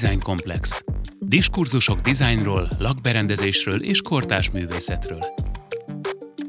Design 0.00 0.20
Komplex. 0.20 0.84
Diskurzusok 1.18 2.00
dizájnról, 2.00 2.68
lakberendezésről 2.78 3.82
és 3.82 4.00
kortás 4.00 4.50
művészetről. 4.50 5.18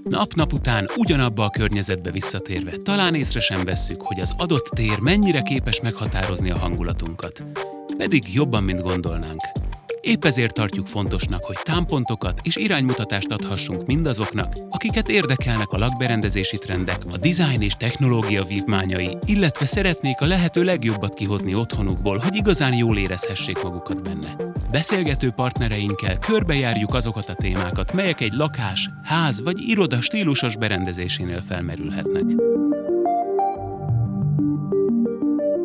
Nap-nap 0.04 0.54
után 0.54 0.90
ugyanabba 0.96 1.44
a 1.44 1.50
környezetbe 1.50 2.12
visszatérve 2.12 2.72
talán 2.78 3.16
észre 3.16 3.40
sem 3.40 3.66
vesszük, 3.66 4.02
hogy 4.02 4.20
az 4.20 4.34
adott 4.38 4.66
tér 4.66 5.00
mennyire 5.00 5.42
képes 5.42 5.82
meghatározni 5.82 6.50
a 6.50 6.58
hangulatunkat. 6.58 7.44
Pedig 7.98 8.34
jobban, 8.34 8.64
mint 8.64 8.82
gondolnánk. 8.82 9.42
Épp 10.06 10.26
ezért 10.26 10.54
tartjuk 10.54 10.88
fontosnak, 10.88 11.46
hogy 11.46 11.56
támpontokat 11.64 12.40
és 12.44 12.56
iránymutatást 12.56 13.32
adhassunk 13.32 13.86
mindazoknak, 13.86 14.54
akiket 14.70 15.08
érdekelnek 15.08 15.72
a 15.72 15.78
lakberendezési 15.78 16.58
trendek, 16.58 16.98
a 17.12 17.18
design 17.18 17.62
és 17.62 17.74
technológia 17.74 18.44
vívmányai, 18.44 19.18
illetve 19.26 19.66
szeretnék 19.66 20.22
a 20.22 20.26
lehető 20.26 20.64
legjobbat 20.64 21.14
kihozni 21.14 21.56
otthonukból, 21.56 22.18
hogy 22.18 22.36
igazán 22.36 22.74
jól 22.74 22.98
érezhessék 22.98 23.64
magukat 23.64 24.04
benne. 24.04 24.36
Beszélgető 24.72 25.30
partnereinkkel 25.30 26.18
körbejárjuk 26.18 26.94
azokat 26.94 27.30
a 27.30 27.36
témákat, 27.36 27.94
melyek 27.94 28.22
egy 28.22 28.34
lakás, 28.34 28.90
ház 29.04 29.44
vagy 29.44 29.60
iroda 29.60 30.02
stílusos 30.02 30.58
berendezésénél 30.58 31.44
felmerülhetnek. 31.48 32.24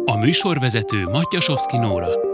A 0.04 0.16
műsorvezető 0.16 1.04
Matyasovszki 1.04 1.76
Nóra. 1.76 2.29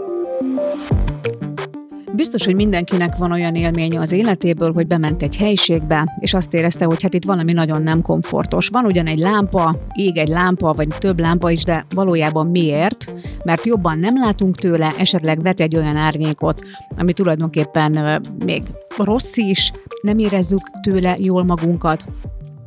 Biztos, 2.17 2.45
hogy 2.45 2.55
mindenkinek 2.55 3.15
van 3.17 3.31
olyan 3.31 3.55
élménye 3.55 3.99
az 3.99 4.11
életéből, 4.11 4.73
hogy 4.73 4.87
bement 4.87 5.23
egy 5.23 5.35
helyiségbe, 5.37 6.17
és 6.19 6.33
azt 6.33 6.53
érezte, 6.53 6.85
hogy 6.85 7.01
hát 7.01 7.13
itt 7.13 7.25
valami 7.25 7.53
nagyon 7.53 7.81
nem 7.81 8.01
komfortos. 8.01 8.67
Van 8.67 8.85
ugyan 8.85 9.07
egy 9.07 9.17
lámpa, 9.17 9.75
ég 9.93 10.17
egy 10.17 10.27
lámpa, 10.27 10.73
vagy 10.73 10.87
több 10.87 11.19
lámpa 11.19 11.51
is, 11.51 11.63
de 11.63 11.85
valójában 11.95 12.47
miért? 12.47 13.13
Mert 13.43 13.65
jobban 13.65 13.99
nem 13.99 14.17
látunk 14.17 14.57
tőle, 14.57 14.93
esetleg 14.97 15.41
vet 15.41 15.59
egy 15.59 15.75
olyan 15.75 15.95
árnyékot, 15.95 16.61
ami 16.97 17.13
tulajdonképpen 17.13 18.21
még 18.45 18.63
rossz 18.97 19.37
is, 19.37 19.71
nem 20.01 20.17
érezzük 20.17 20.69
tőle 20.81 21.15
jól 21.19 21.43
magunkat, 21.43 22.05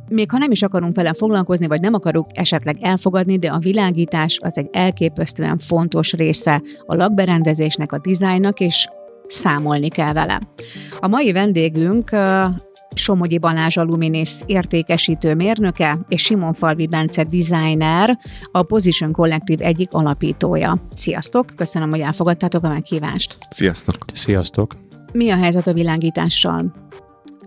még 0.09 0.31
ha 0.31 0.37
nem 0.37 0.51
is 0.51 0.61
akarunk 0.61 0.95
vele 0.95 1.13
foglalkozni, 1.13 1.67
vagy 1.67 1.81
nem 1.81 1.93
akarjuk 1.93 2.27
esetleg 2.33 2.77
elfogadni, 2.81 3.37
de 3.37 3.47
a 3.47 3.59
világítás 3.59 4.39
az 4.41 4.57
egy 4.57 4.69
elképesztően 4.71 5.57
fontos 5.57 6.13
része 6.13 6.61
a 6.85 6.95
lakberendezésnek, 6.95 7.91
a 7.91 7.99
dizájnnak, 7.99 8.59
és 8.59 8.87
számolni 9.31 9.87
kell 9.87 10.13
vele. 10.13 10.39
A 10.99 11.07
mai 11.07 11.31
vendégünk 11.31 12.09
Somogyi 12.95 13.37
Balázs 13.37 13.77
Aluminis 13.77 14.31
értékesítő 14.45 15.35
mérnöke 15.35 15.97
és 16.07 16.21
Simon 16.21 16.53
Falvi 16.53 16.87
Bence 16.87 17.23
designer, 17.23 18.17
a 18.51 18.63
Position 18.63 19.11
Collective 19.11 19.65
egyik 19.65 19.93
alapítója. 19.93 20.87
Sziasztok, 20.95 21.45
köszönöm, 21.55 21.89
hogy 21.89 21.99
elfogadtátok 21.99 22.63
a 22.63 22.69
meghívást. 22.69 23.37
Sziasztok. 23.49 23.95
Sziasztok. 24.13 24.75
Mi 25.13 25.29
a 25.29 25.35
helyzet 25.35 25.67
a 25.67 25.73
világítással? 25.73 26.71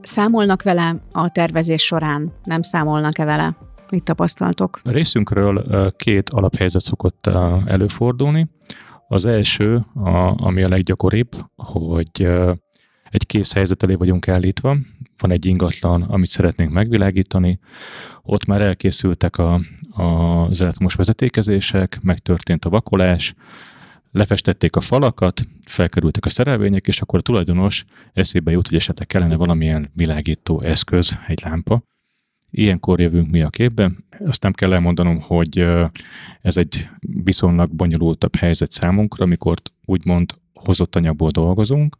Számolnak 0.02 0.62
vele 0.62 0.94
a 1.12 1.30
tervezés 1.30 1.82
során? 1.82 2.30
Nem 2.44 2.62
számolnak-e 2.62 3.24
vele? 3.24 3.56
Mit 3.90 4.04
tapasztaltok? 4.04 4.80
A 4.84 4.90
részünkről 4.90 5.92
két 5.96 6.30
alaphelyzet 6.30 6.82
szokott 6.82 7.30
előfordulni. 7.66 8.48
Az 9.08 9.26
első, 9.26 9.84
a, 9.94 10.44
ami 10.44 10.62
a 10.62 10.68
leggyakoribb, 10.68 11.30
hogy 11.56 12.28
egy 13.10 13.26
kész 13.26 13.52
helyzet 13.52 13.82
elé 13.82 13.94
vagyunk 13.94 14.28
állítva, 14.28 14.76
van 15.18 15.30
egy 15.30 15.46
ingatlan, 15.46 16.02
amit 16.02 16.30
szeretnénk 16.30 16.72
megvilágítani, 16.72 17.58
ott 18.22 18.44
már 18.44 18.60
elkészültek 18.60 19.38
a, 19.38 19.60
a, 19.90 20.02
az 20.44 20.60
elektromos 20.60 20.94
vezetékezések, 20.94 21.98
megtörtént 22.02 22.64
a 22.64 22.70
vakolás, 22.70 23.34
lefestették 24.10 24.76
a 24.76 24.80
falakat, 24.80 25.46
felkerültek 25.64 26.24
a 26.24 26.28
szerelvények, 26.28 26.86
és 26.86 27.00
akkor 27.00 27.18
a 27.18 27.22
tulajdonos 27.22 27.84
eszébe 28.12 28.50
jut, 28.50 28.68
hogy 28.68 28.76
esetleg 28.76 29.06
kellene 29.06 29.36
valamilyen 29.36 29.90
világító 29.94 30.60
eszköz, 30.60 31.18
egy 31.26 31.42
lámpa, 31.44 31.82
Ilyenkor 32.56 33.00
jövünk 33.00 33.30
mi 33.30 33.42
a 33.42 33.48
képbe. 33.50 33.90
Azt 34.18 34.42
nem 34.42 34.52
kell 34.52 34.72
elmondanom, 34.72 35.20
hogy 35.20 35.66
ez 36.40 36.56
egy 36.56 36.88
viszonylag 37.24 37.70
bonyolultabb 37.70 38.36
helyzet 38.36 38.72
számunkra, 38.72 39.24
amikor 39.24 39.56
úgymond 39.84 40.32
hozott 40.52 40.96
anyagból 40.96 41.30
dolgozunk. 41.30 41.96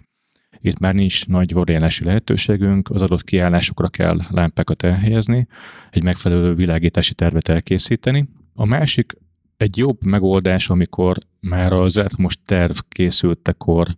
Itt 0.61 0.79
már 0.79 0.95
nincs 0.95 1.27
nagy 1.27 1.53
variálási 1.53 2.05
lehetőségünk, 2.05 2.91
az 2.91 3.03
adott 3.03 3.25
kiállásokra 3.25 3.89
kell 3.89 4.21
lámpákat 4.31 4.83
elhelyezni, 4.83 5.47
egy 5.91 6.03
megfelelő 6.03 6.55
világítási 6.55 7.15
tervet 7.15 7.49
elkészíteni. 7.49 8.29
A 8.55 8.65
másik 8.65 9.13
egy 9.57 9.77
jobb 9.77 10.05
megoldás, 10.05 10.71
amikor 10.71 11.17
már 11.49 11.72
az 11.72 12.03
most 12.16 12.38
terv 12.44 12.77
készültekor 12.88 13.88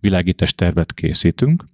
világítás 0.00 0.54
tervet 0.54 0.92
készítünk, 0.92 1.64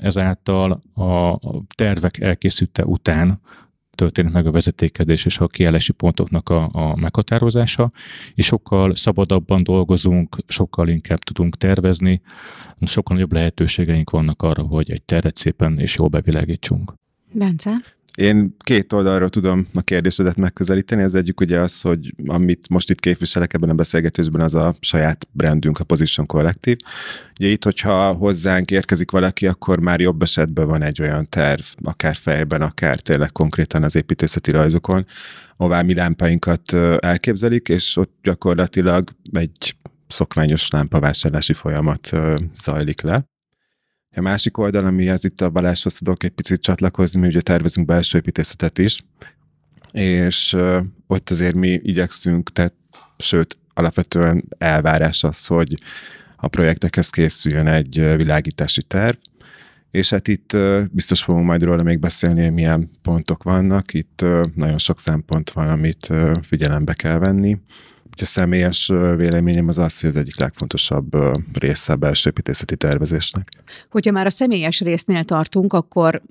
ezáltal 0.00 0.80
a 0.94 1.38
tervek 1.74 2.20
elkészülte 2.20 2.84
után 2.84 3.40
történik 3.96 4.32
meg 4.32 4.46
a 4.46 4.50
vezetékezés 4.50 5.24
és 5.24 5.38
a 5.38 5.46
kiállási 5.46 5.92
pontoknak 5.92 6.48
a, 6.48 6.68
a 6.72 6.96
meghatározása, 6.96 7.92
és 8.34 8.46
sokkal 8.46 8.94
szabadabban 8.94 9.62
dolgozunk, 9.62 10.36
sokkal 10.46 10.88
inkább 10.88 11.18
tudunk 11.18 11.56
tervezni, 11.56 12.20
sokkal 12.80 13.18
jobb 13.18 13.32
lehetőségeink 13.32 14.10
vannak 14.10 14.42
arra, 14.42 14.62
hogy 14.62 14.90
egy 14.90 15.02
teret 15.02 15.36
szépen 15.36 15.78
és 15.78 15.96
jól 15.96 16.08
bevilágítsunk. 16.08 16.92
Bence? 17.32 17.95
Én 18.16 18.56
két 18.58 18.92
oldalról 18.92 19.28
tudom 19.28 19.66
a 19.74 19.80
kérdésedet 19.80 20.36
megközelíteni. 20.36 21.02
Az 21.02 21.14
egyik 21.14 21.40
ugye 21.40 21.58
az, 21.58 21.80
hogy 21.80 22.14
amit 22.26 22.68
most 22.68 22.90
itt 22.90 23.00
képviselek 23.00 23.54
ebben 23.54 23.68
a 23.68 23.74
beszélgetésben, 23.74 24.40
az 24.40 24.54
a 24.54 24.74
saját 24.80 25.28
brandünk, 25.32 25.78
a 25.78 25.84
Position 25.84 26.26
Collective. 26.26 26.76
Ugye 27.38 27.48
itt, 27.48 27.64
hogyha 27.64 28.12
hozzánk 28.12 28.70
érkezik 28.70 29.10
valaki, 29.10 29.46
akkor 29.46 29.80
már 29.80 30.00
jobb 30.00 30.22
esetben 30.22 30.66
van 30.66 30.82
egy 30.82 31.00
olyan 31.00 31.28
terv, 31.28 31.62
akár 31.82 32.14
fejben, 32.14 32.62
akár 32.62 33.00
tényleg 33.00 33.32
konkrétan 33.32 33.82
az 33.82 33.96
építészeti 33.96 34.50
rajzokon, 34.50 35.06
ahová 35.56 35.82
mi 35.82 35.94
lámpáinkat 35.94 36.72
elképzelik, 36.98 37.68
és 37.68 37.96
ott 37.96 38.14
gyakorlatilag 38.22 39.10
egy 39.32 39.76
szokványos 40.06 40.70
lámpavásárlási 40.70 41.52
folyamat 41.52 42.10
zajlik 42.54 43.00
le. 43.00 43.24
A 44.14 44.20
másik 44.20 44.58
oldal, 44.58 44.84
amihez 44.84 45.24
itt 45.24 45.40
a 45.40 45.50
Balázshoz 45.50 45.98
tudok 45.98 46.22
egy 46.24 46.30
picit 46.30 46.60
csatlakozni, 46.60 47.20
mi 47.20 47.26
ugye 47.26 47.40
tervezünk 47.40 47.86
belső 47.86 48.18
építészetet 48.18 48.78
is, 48.78 49.04
és 49.92 50.56
ott 51.06 51.30
azért 51.30 51.54
mi 51.54 51.80
igyekszünk, 51.82 52.52
tehát 52.52 52.74
sőt, 53.18 53.58
alapvetően 53.74 54.44
elvárás 54.58 55.24
az, 55.24 55.46
hogy 55.46 55.78
a 56.36 56.48
projektekhez 56.48 57.10
készüljön 57.10 57.66
egy 57.66 58.16
világítási 58.16 58.82
terv, 58.82 59.16
és 59.90 60.10
hát 60.10 60.28
itt 60.28 60.56
biztos 60.90 61.22
fogunk 61.22 61.46
majd 61.46 61.62
róla 61.62 61.82
még 61.82 61.98
beszélni, 61.98 62.42
hogy 62.42 62.52
milyen 62.52 62.90
pontok 63.02 63.42
vannak. 63.42 63.94
Itt 63.94 64.24
nagyon 64.54 64.78
sok 64.78 65.00
szempont 65.00 65.50
van, 65.50 65.68
amit 65.68 66.12
figyelembe 66.42 66.94
kell 66.94 67.18
venni. 67.18 67.58
A 68.20 68.24
személyes 68.24 68.86
véleményem 69.16 69.68
az 69.68 69.78
az, 69.78 70.00
hogy 70.00 70.10
az 70.10 70.16
egyik 70.16 70.40
legfontosabb 70.40 71.16
része 71.52 71.92
a 71.92 71.96
belső 71.96 72.28
építészeti 72.28 72.76
tervezésnek. 72.76 73.48
Hogyha 73.90 74.12
már 74.12 74.26
a 74.26 74.30
személyes 74.30 74.80
résznél 74.80 75.24
tartunk, 75.24 75.72
akkor 75.72 76.22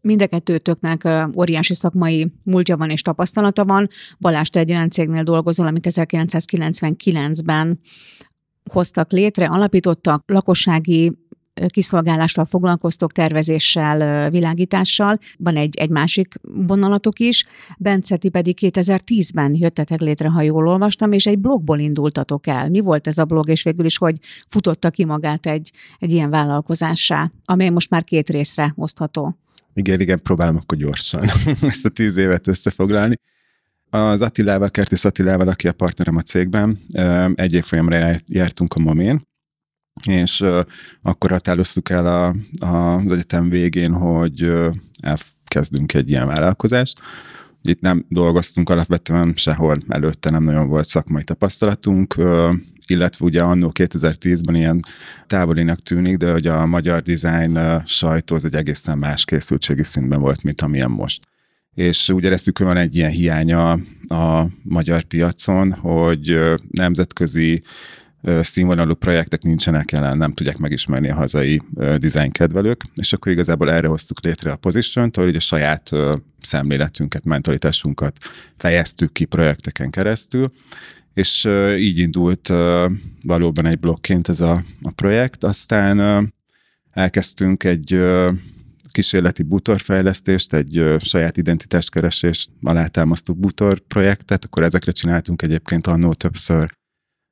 mind 0.00 0.22
a 0.22 0.26
kettőtöknek 0.26 1.08
óriási 1.36 1.74
szakmai 1.74 2.32
múltja 2.44 2.76
van 2.76 2.90
és 2.90 3.02
tapasztalata 3.02 3.64
van. 3.64 3.88
Balázs, 4.18 4.48
te 4.48 4.58
egy 4.58 4.70
olyan 4.70 4.90
cégnél 4.90 5.22
dolgozol, 5.22 5.66
amit 5.66 5.86
1999-ben 5.90 7.80
hoztak 8.70 9.12
létre, 9.12 9.46
alapítottak, 9.46 10.22
lakossági 10.26 11.12
kiszolgálással 11.66 12.44
foglalkoztok, 12.44 13.12
tervezéssel, 13.12 14.30
világítással. 14.30 15.18
Van 15.38 15.56
egy, 15.56 15.76
egy 15.76 15.90
másik 15.90 16.34
vonalatok 16.42 17.18
is. 17.18 17.46
Bence, 17.78 18.16
ti 18.16 18.28
pedig 18.28 18.58
2010-ben 18.60 19.54
jöttetek 19.54 20.00
létre, 20.00 20.28
ha 20.28 20.42
jól 20.42 20.68
olvastam, 20.68 21.12
és 21.12 21.26
egy 21.26 21.38
blogból 21.38 21.78
indultatok 21.78 22.46
el. 22.46 22.68
Mi 22.68 22.80
volt 22.80 23.06
ez 23.06 23.18
a 23.18 23.24
blog, 23.24 23.48
és 23.48 23.62
végül 23.62 23.84
is 23.84 23.98
hogy 23.98 24.16
futotta 24.48 24.90
ki 24.90 25.04
magát 25.04 25.46
egy, 25.46 25.70
egy 25.98 26.12
ilyen 26.12 26.30
vállalkozássá, 26.30 27.32
amely 27.44 27.68
most 27.68 27.90
már 27.90 28.04
két 28.04 28.28
részre 28.28 28.72
osztható? 28.76 29.38
Igen, 29.74 30.00
igen, 30.00 30.22
próbálom 30.22 30.56
akkor 30.56 30.78
gyorsan 30.78 31.24
ezt 31.62 31.84
a 31.84 31.88
tíz 31.88 32.16
évet 32.16 32.46
összefoglalni. 32.46 33.14
Az 33.90 34.22
Attilával, 34.22 34.70
Kertész 34.70 35.04
Attilával, 35.04 35.48
aki 35.48 35.68
a 35.68 35.72
partnerem 35.72 36.16
a 36.16 36.20
cégben, 36.20 36.78
egy 37.34 37.54
évfolyamra 37.54 38.16
jártunk 38.26 38.74
a 38.74 38.80
Momén, 38.80 39.28
és 40.08 40.44
akkor 41.02 41.30
határoztuk 41.30 41.90
el 41.90 42.06
a, 42.06 42.34
a, 42.66 42.96
az 42.96 43.12
egyetem 43.12 43.48
végén, 43.48 43.92
hogy 43.92 44.52
elkezdünk 45.00 45.94
egy 45.94 46.10
ilyen 46.10 46.26
vállalkozást. 46.26 47.00
Itt 47.62 47.80
nem 47.80 48.04
dolgoztunk 48.08 48.70
alapvetően 48.70 49.32
sehol, 49.36 49.78
előtte 49.88 50.30
nem 50.30 50.44
nagyon 50.44 50.68
volt 50.68 50.86
szakmai 50.86 51.24
tapasztalatunk, 51.24 52.14
illetve 52.86 53.24
ugye 53.24 53.42
annó 53.42 53.70
2010-ben 53.74 54.54
ilyen 54.54 54.80
távolinak 55.26 55.80
tűnik, 55.80 56.16
de 56.16 56.32
hogy 56.32 56.46
a 56.46 56.66
magyar 56.66 57.02
design 57.02 57.82
sajtó 57.86 58.34
az 58.34 58.44
egy 58.44 58.54
egészen 58.54 58.98
más 58.98 59.24
készültségi 59.24 59.82
szintben 59.82 60.20
volt, 60.20 60.42
mint 60.42 60.60
amilyen 60.60 60.90
most. 60.90 61.28
És 61.74 62.08
úgy 62.08 62.24
éreztük, 62.24 62.58
hogy 62.58 62.66
van 62.66 62.76
egy 62.76 62.96
ilyen 62.96 63.10
hiánya 63.10 63.70
a 64.08 64.46
magyar 64.62 65.02
piacon, 65.02 65.72
hogy 65.72 66.38
nemzetközi 66.70 67.62
színvonalú 68.40 68.94
projektek 68.94 69.42
nincsenek 69.42 69.90
jelen, 69.90 70.16
nem 70.16 70.32
tudják 70.32 70.56
megismerni 70.56 71.10
a 71.10 71.14
hazai 71.14 71.60
design 71.74 72.30
kedvelők, 72.30 72.84
és 72.94 73.12
akkor 73.12 73.32
igazából 73.32 73.70
erre 73.70 73.86
hoztuk 73.86 74.24
létre 74.24 74.52
a 74.52 74.56
position 74.56 75.10
hogy 75.14 75.36
a 75.36 75.40
saját 75.40 75.90
szemléletünket, 76.40 77.24
mentalitásunkat 77.24 78.16
fejeztük 78.56 79.12
ki 79.12 79.24
projekteken 79.24 79.90
keresztül, 79.90 80.52
és 81.14 81.48
így 81.76 81.98
indult 81.98 82.52
valóban 83.22 83.66
egy 83.66 83.78
blokként 83.78 84.28
ez 84.28 84.40
a, 84.40 84.64
a 84.82 84.90
projekt. 84.90 85.44
Aztán 85.44 86.32
elkezdtünk 86.90 87.64
egy 87.64 88.00
kísérleti 88.90 89.42
butorfejlesztést, 89.42 90.54
egy 90.54 90.94
saját 90.98 91.36
identitáskeresést 91.36 92.50
alátámasztó 92.62 93.34
butor 93.34 93.78
projektet, 93.78 94.44
akkor 94.44 94.62
ezekre 94.62 94.92
csináltunk 94.92 95.42
egyébként 95.42 95.86
annó 95.86 96.12
többször 96.12 96.78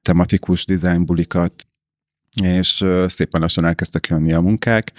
tematikus 0.08 0.64
design 0.64 1.05
bulikat, 1.05 1.66
és 2.43 2.84
szépen 3.06 3.40
lassan 3.40 3.64
elkezdtek 3.64 4.06
jönni 4.06 4.32
a 4.32 4.40
munkák. 4.40 4.93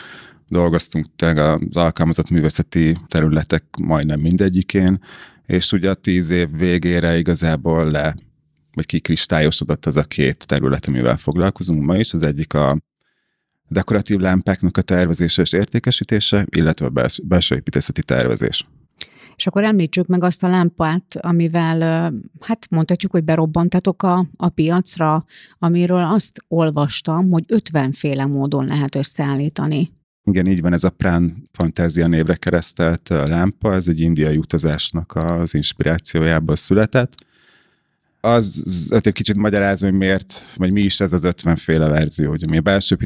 Dolgoztunk 0.47 1.05
tényleg 1.15 1.37
az 1.37 1.77
alkalmazott 1.77 2.29
művészeti 2.29 2.97
területek 3.07 3.63
majdnem 3.81 4.19
mindegyikén, 4.19 5.03
és 5.45 5.71
ugye 5.71 5.89
a 5.89 5.93
tíz 5.93 6.29
év 6.29 6.49
végére 6.57 7.17
igazából 7.17 7.91
le, 7.91 8.15
vagy 8.73 8.85
kikristályosodott 8.85 9.85
az 9.85 9.97
a 9.97 10.03
két 10.03 10.47
terület, 10.47 10.85
amivel 10.85 11.17
foglalkozunk 11.17 11.83
ma 11.83 11.97
is. 11.97 12.13
Az 12.13 12.23
egyik 12.23 12.53
a 12.53 12.77
dekoratív 13.67 14.19
lámpáknak 14.19 14.77
a 14.77 14.81
tervezése 14.81 15.41
és 15.41 15.51
értékesítése, 15.53 16.45
illetve 16.49 16.85
a 16.85 16.91
belső 17.23 17.55
építészeti 17.55 18.03
tervezés. 18.03 18.63
És 19.39 19.47
akkor 19.47 19.63
említsük 19.63 20.07
meg 20.07 20.23
azt 20.23 20.43
a 20.43 20.47
lámpát, 20.47 21.17
amivel, 21.19 21.79
hát 22.39 22.67
mondhatjuk, 22.69 23.11
hogy 23.11 23.23
berobbantatok 23.23 24.03
a, 24.03 24.27
a 24.35 24.49
piacra, 24.49 25.25
amiről 25.59 26.03
azt 26.03 26.43
olvastam, 26.47 27.31
hogy 27.31 27.43
50 27.47 27.91
féle 27.91 28.25
módon 28.25 28.65
lehet 28.65 28.95
összeállítani. 28.95 29.91
Igen, 30.23 30.47
így 30.47 30.61
van, 30.61 30.73
ez 30.73 30.83
a 30.83 30.89
Prán 30.89 31.49
Fantázia 31.51 32.07
névre 32.07 32.35
keresztelt 32.35 33.09
lámpa, 33.09 33.73
ez 33.73 33.87
egy 33.87 33.99
indiai 33.99 34.37
utazásnak 34.37 35.15
az 35.15 35.53
inspirációjából 35.53 36.55
született. 36.55 37.13
Az, 38.21 38.63
az 38.89 39.05
egy 39.05 39.13
kicsit 39.13 39.35
magyarázom, 39.35 39.89
hogy 39.89 39.97
miért, 39.97 40.45
vagy 40.55 40.71
mi 40.71 40.81
is 40.81 40.99
ez 40.99 41.13
az 41.13 41.23
50 41.23 41.55
féle 41.55 41.87
verzió, 41.87 42.29
hogy 42.29 42.49
mi 42.49 42.57
a 42.57 42.61
belső 42.61 42.97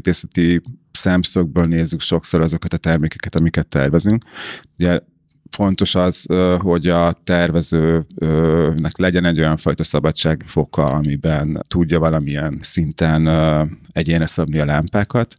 szemszögből 0.92 1.64
nézzük 1.64 2.00
sokszor 2.00 2.40
azokat 2.40 2.72
a 2.72 2.76
termékeket, 2.76 3.34
amiket 3.34 3.66
tervezünk. 3.66 4.22
Ugye 4.78 5.00
fontos 5.54 5.94
az, 5.94 6.26
hogy 6.58 6.88
a 6.88 7.12
tervezőnek 7.24 8.98
legyen 8.98 9.24
egy 9.24 9.38
olyan 9.38 9.56
fajta 9.56 9.84
szabadságfoka, 9.84 10.86
amiben 10.86 11.62
tudja 11.68 11.98
valamilyen 11.98 12.58
szinten 12.62 13.28
egyénre 13.92 14.26
szabni 14.26 14.58
a 14.58 14.64
lámpákat. 14.64 15.36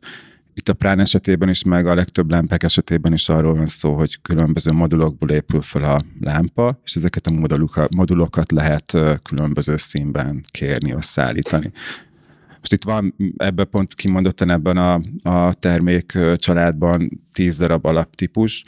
Itt 0.53 0.69
a 0.69 0.73
Prán 0.73 0.99
esetében 0.99 1.49
is, 1.49 1.63
meg 1.63 1.87
a 1.87 1.95
legtöbb 1.95 2.29
lámpák 2.31 2.63
esetében 2.63 3.13
is 3.13 3.29
arról 3.29 3.55
van 3.55 3.65
szó, 3.65 3.93
hogy 3.93 4.21
különböző 4.21 4.71
modulokból 4.71 5.29
épül 5.29 5.61
fel 5.61 5.83
a 5.83 5.99
lámpa, 6.21 6.79
és 6.83 6.95
ezeket 6.95 7.27
a 7.27 7.55
modulokat 7.95 8.51
lehet 8.51 8.97
különböző 9.23 9.77
színben 9.77 10.45
kérni, 10.51 10.91
összeállítani. 10.91 11.71
Most 12.59 12.73
itt 12.73 12.83
van 12.83 13.15
ebben 13.37 13.67
pont 13.69 13.93
kimondottan 13.93 14.49
ebben 14.49 14.77
a, 14.77 15.01
a 15.23 15.53
termék 15.53 16.17
családban 16.35 17.21
10 17.33 17.57
darab 17.57 17.85
alaptípus, 17.85 18.63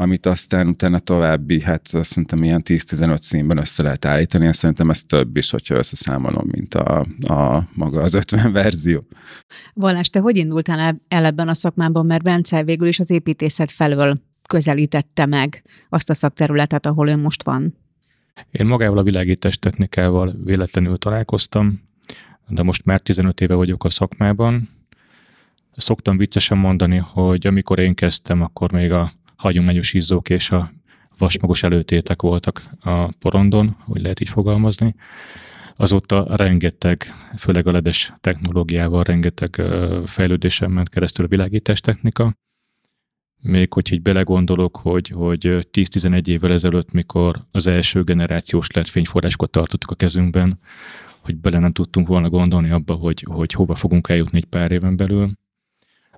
amit 0.00 0.26
aztán 0.26 0.68
utána 0.68 0.98
további, 0.98 1.62
hát 1.62 1.86
szerintem 1.86 2.42
ilyen 2.42 2.62
10-15 2.64 3.20
színben 3.20 3.58
össze 3.58 3.82
lehet 3.82 4.04
állítani, 4.04 4.46
és 4.46 4.56
szerintem 4.56 4.90
ez 4.90 5.02
több 5.02 5.36
is, 5.36 5.50
hogyha 5.50 5.74
összeszámolom, 5.74 6.46
mint 6.50 6.74
a, 6.74 7.04
a 7.20 7.68
maga 7.74 8.00
az 8.00 8.14
50 8.14 8.52
verzió. 8.52 9.04
Valás, 9.74 10.08
te 10.08 10.20
hogy 10.20 10.36
indultál 10.36 11.00
el 11.08 11.24
ebben 11.24 11.48
a 11.48 11.54
szakmában, 11.54 12.06
mert 12.06 12.22
Bence 12.22 12.62
végül 12.62 12.88
is 12.88 12.98
az 12.98 13.10
építészet 13.10 13.70
felől 13.70 14.16
közelítette 14.48 15.26
meg 15.26 15.62
azt 15.88 16.10
a 16.10 16.14
szakterületet, 16.14 16.86
ahol 16.86 17.08
ő 17.08 17.16
most 17.16 17.42
van? 17.42 17.76
Én 18.50 18.66
magával 18.66 18.98
a 18.98 19.02
világítás 19.02 19.58
technikával 19.58 20.34
véletlenül 20.44 20.98
találkoztam, 20.98 21.82
de 22.48 22.62
most 22.62 22.84
már 22.84 23.00
15 23.00 23.40
éve 23.40 23.54
vagyok 23.54 23.84
a 23.84 23.90
szakmában. 23.90 24.68
Szoktam 25.76 26.16
viccesen 26.16 26.58
mondani, 26.58 26.96
hogy 26.96 27.46
amikor 27.46 27.78
én 27.78 27.94
kezdtem, 27.94 28.42
akkor 28.42 28.72
még 28.72 28.92
a 28.92 29.12
hagyományos 29.38 29.92
izzók 29.92 30.30
és 30.30 30.50
a 30.50 30.72
vasmagos 31.18 31.62
előtétek 31.62 32.22
voltak 32.22 32.62
a 32.80 33.12
porondon, 33.12 33.76
hogy 33.78 34.02
lehet 34.02 34.20
így 34.20 34.28
fogalmazni. 34.28 34.94
Azóta 35.76 36.36
rengeteg, 36.36 37.06
főleg 37.36 37.66
a 37.66 37.72
ledes 37.72 38.12
technológiával 38.20 39.02
rengeteg 39.02 39.62
fejlődésen 40.04 40.70
ment 40.70 40.88
keresztül 40.88 41.24
a 41.24 41.28
világítás 41.28 41.80
technika. 41.80 42.34
Még 43.40 43.72
hogy 43.72 43.92
így 43.92 44.02
belegondolok, 44.02 44.76
hogy, 44.76 45.08
hogy 45.08 45.40
10-11 45.46 46.26
évvel 46.26 46.52
ezelőtt, 46.52 46.92
mikor 46.92 47.44
az 47.50 47.66
első 47.66 48.02
generációs 48.02 48.70
LED 48.70 48.86
fényforrásokat 48.86 49.50
tartottuk 49.50 49.90
a 49.90 49.94
kezünkben, 49.94 50.58
hogy 51.20 51.36
bele 51.36 51.58
nem 51.58 51.72
tudtunk 51.72 52.08
volna 52.08 52.28
gondolni 52.28 52.70
abba, 52.70 52.94
hogy, 52.94 53.24
hogy 53.30 53.52
hova 53.52 53.74
fogunk 53.74 54.08
eljutni 54.08 54.38
egy 54.38 54.44
pár 54.44 54.72
éven 54.72 54.96
belül 54.96 55.30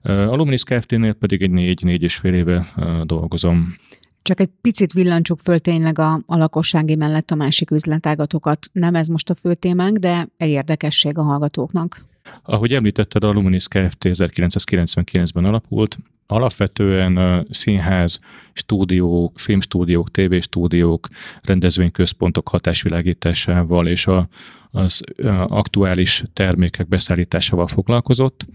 a 0.02 0.36
Luminis 0.36 0.62
Kft-nél 0.62 1.12
pedig 1.12 1.42
egy 1.42 1.50
négy-négy 1.50 2.02
és 2.02 2.16
fél 2.16 2.34
éve 2.34 2.72
dolgozom. 3.04 3.74
Csak 4.22 4.40
egy 4.40 4.50
picit 4.60 4.92
villancsuk 4.92 5.40
föl 5.40 5.58
tényleg 5.58 5.98
a, 5.98 6.12
a 6.26 6.36
lakossági 6.36 6.94
mellett 6.94 7.30
a 7.30 7.34
másik 7.34 7.70
üzletágatokat. 7.70 8.70
Nem 8.72 8.94
ez 8.94 9.08
most 9.08 9.30
a 9.30 9.34
fő 9.34 9.54
témánk, 9.54 9.96
de 9.96 10.28
egy 10.36 10.48
érdekesség 10.48 11.18
a 11.18 11.22
hallgatóknak. 11.22 12.04
Ahogy 12.42 12.72
említetted, 12.72 13.24
a 13.24 13.32
Luminis 13.32 13.68
Kft. 13.68 13.98
1999-ben 14.00 15.44
alapult. 15.44 15.98
Alapvetően 16.26 17.46
színház, 17.50 18.20
stúdió, 18.52 19.32
filmstúdiók, 19.34 20.10
tévéstúdiók, 20.10 21.08
rendezvényközpontok 21.42 22.48
hatásvilágításával 22.48 23.86
és 23.86 24.06
a, 24.06 24.28
az 24.70 25.00
aktuális 25.48 26.24
termékek 26.32 26.88
beszállításával 26.88 27.66
foglalkozott, 27.66 28.46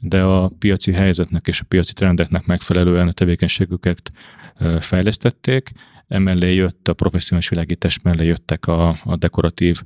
de 0.00 0.22
a 0.22 0.48
piaci 0.58 0.92
helyzetnek 0.92 1.46
és 1.46 1.60
a 1.60 1.64
piaci 1.68 1.92
trendeknek 1.92 2.46
megfelelően 2.46 3.08
a 3.08 3.12
tevékenységüket 3.12 4.12
fejlesztették, 4.80 5.70
emellé 6.08 6.54
jött 6.54 6.88
a 6.88 6.92
professzionális 6.92 7.48
világítás 7.48 8.00
mellé 8.02 8.26
jöttek 8.26 8.66
a, 8.66 8.88
a 9.04 9.16
dekoratív 9.16 9.82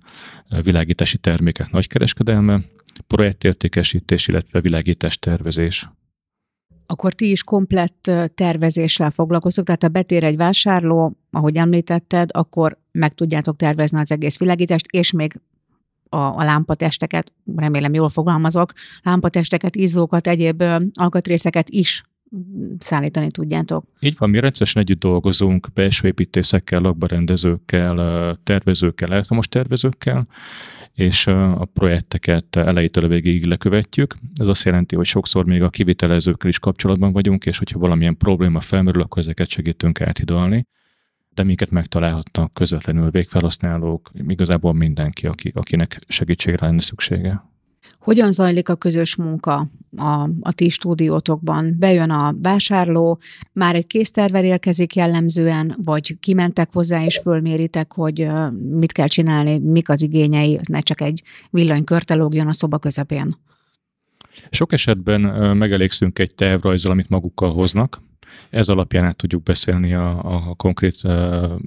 világítási 0.63 1.19
termékek 1.19 1.71
nagykereskedelme, 1.71 2.61
projektértékesítés, 3.07 4.29
illetve 4.29 4.61
világítás 4.61 5.19
tervezés. 5.19 5.89
Akkor 6.87 7.13
ti 7.13 7.31
is 7.31 7.43
komplett 7.43 8.11
tervezéssel 8.35 9.11
foglalkoztok, 9.11 9.65
tehát 9.65 9.83
ha 9.83 9.89
betér 9.89 10.25
egy 10.25 10.37
vásárló, 10.37 11.17
ahogy 11.31 11.57
említetted, 11.57 12.31
akkor 12.33 12.79
meg 12.93 13.15
tudjátok 13.15 13.57
tervezni 13.57 13.99
az 13.99 14.11
egész 14.11 14.39
világítást, 14.39 14.87
és 14.91 15.13
még 15.13 15.41
a, 16.15 16.37
a 16.37 16.45
lámpatesteket, 16.45 17.33
remélem 17.57 17.95
jól 17.95 18.09
fogalmazok, 18.09 18.73
lámpatesteket, 19.03 19.77
izzókat, 19.77 20.27
egyéb 20.27 20.63
alkatrészeket 20.93 21.71
is 21.71 22.03
szállítani 22.79 23.31
tudjátok. 23.31 23.85
Így 24.01 24.15
van, 24.19 24.31
mi 24.31 24.41
rendszeresen 24.41 24.83
együtt 24.83 25.01
dolgozunk 25.01 25.69
belső 25.75 26.07
építészekkel, 26.07 26.81
lakberendezőkkel, 26.81 28.39
tervezőkkel, 28.45 29.13
elektromos 29.13 29.49
tervezőkkel, 29.49 30.27
és 30.93 31.27
a 31.27 31.69
projekteket 31.73 32.57
elejétől 32.57 33.05
a 33.05 33.09
végéig 33.09 33.45
lekövetjük. 33.45 34.17
Ez 34.35 34.47
azt 34.47 34.65
jelenti, 34.65 34.97
hogy 34.97 35.07
sokszor 35.07 35.45
még 35.45 35.63
a 35.63 35.71
kivitelezőkkel 35.71 36.49
is 36.49 36.59
kapcsolatban 36.59 37.13
vagyunk, 37.13 37.47
és 37.47 37.59
hogyha 37.59 37.79
valamilyen 37.79 38.17
probléma 38.17 38.61
felmerül, 38.61 39.03
akkor 39.03 39.19
ezeket 39.19 39.49
segítünk 39.49 40.01
áthidalni 40.01 40.67
de 41.35 41.43
minket 41.43 41.71
megtalálhatnak 41.71 42.53
közvetlenül 42.53 43.11
végfelhasználók, 43.11 44.11
igazából 44.27 44.73
mindenki, 44.73 45.27
aki, 45.27 45.53
akinek 45.55 46.01
segítségre 46.09 46.67
lenne 46.67 46.81
szüksége. 46.81 47.53
Hogyan 47.99 48.33
zajlik 48.33 48.69
a 48.69 48.75
közös 48.75 49.17
munka 49.17 49.69
a, 49.97 50.29
a 50.41 50.53
ti 50.53 50.69
stúdiótokban? 50.69 51.75
Bejön 51.79 52.11
a 52.11 52.35
vásárló, 52.43 53.21
már 53.53 53.75
egy 53.75 53.87
készterver 53.87 54.45
érkezik 54.45 54.95
jellemzően, 54.95 55.77
vagy 55.85 56.19
kimentek 56.21 56.69
hozzá 56.73 57.05
és 57.05 57.19
fölméritek, 57.19 57.93
hogy 57.93 58.29
mit 58.71 58.93
kell 58.93 59.07
csinálni, 59.07 59.59
mik 59.59 59.89
az 59.89 60.03
igényei, 60.03 60.61
ne 60.69 60.81
csak 60.81 61.01
egy 61.01 61.23
villanykörte 61.51 62.15
lógjon 62.15 62.47
a 62.47 62.53
szoba 62.53 62.79
közepén? 62.79 63.37
Sok 64.51 64.73
esetben 64.73 65.21
megelégszünk 65.57 66.19
egy 66.19 66.35
tervrajzzal, 66.35 66.93
amit 66.93 67.09
magukkal 67.09 67.53
hoznak, 67.53 68.03
ez 68.51 68.69
alapján 68.69 69.05
át 69.05 69.17
tudjuk 69.17 69.43
beszélni 69.43 69.95
a, 69.95 70.35
a 70.35 70.55
konkrét 70.55 71.01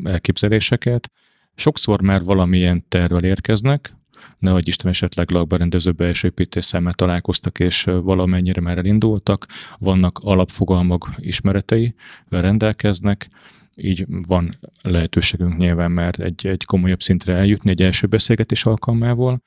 elképzeléseket. 0.03 1.11
Sokszor 1.55 2.01
már 2.01 2.23
valamilyen 2.23 2.85
tervvel 2.87 3.23
érkeznek, 3.23 3.93
nehogy 4.39 4.67
Isten 4.67 4.91
esetleg 4.91 5.31
lakberendező 5.31 5.91
belső 5.91 6.27
építészemmel 6.27 6.93
találkoztak, 6.93 7.59
és 7.59 7.83
valamennyire 7.83 8.61
már 8.61 8.77
elindultak, 8.77 9.45
vannak 9.77 10.19
alapfogalmak 10.21 11.09
ismeretei, 11.17 11.95
rendelkeznek, 12.29 13.29
így 13.75 14.05
van 14.07 14.53
lehetőségünk 14.81 15.57
nyilván 15.57 15.91
már 15.91 16.19
egy, 16.19 16.47
egy 16.47 16.65
komolyabb 16.65 17.01
szintre 17.01 17.33
eljutni 17.33 17.69
egy 17.69 17.81
első 17.81 18.07
beszélgetés 18.07 18.65
alkalmával, 18.65 19.41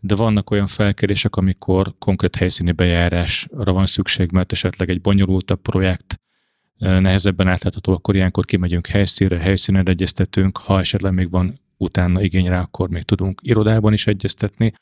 de 0.00 0.14
vannak 0.14 0.50
olyan 0.50 0.66
felkérések, 0.66 1.36
amikor 1.36 1.94
konkrét 1.98 2.36
helyszíni 2.36 2.72
bejárásra 2.72 3.72
van 3.72 3.86
szükség, 3.86 4.30
mert 4.30 4.52
esetleg 4.52 4.90
egy 4.90 5.00
bonyolultabb 5.00 5.60
projekt 5.60 6.20
nehezebben 6.78 7.48
átlátható, 7.48 7.92
akkor 7.92 8.14
ilyenkor 8.14 8.44
kimegyünk 8.44 8.86
helyszínre, 8.86 9.38
helyszínen 9.38 9.88
egyeztetünk, 9.88 10.56
ha 10.56 10.78
esetleg 10.78 11.12
még 11.12 11.30
van 11.30 11.60
utána 11.76 12.22
igény 12.22 12.46
rá, 12.46 12.60
akkor 12.60 12.88
még 12.88 13.02
tudunk 13.02 13.40
irodában 13.42 13.92
is 13.92 14.06
egyeztetni. 14.06 14.72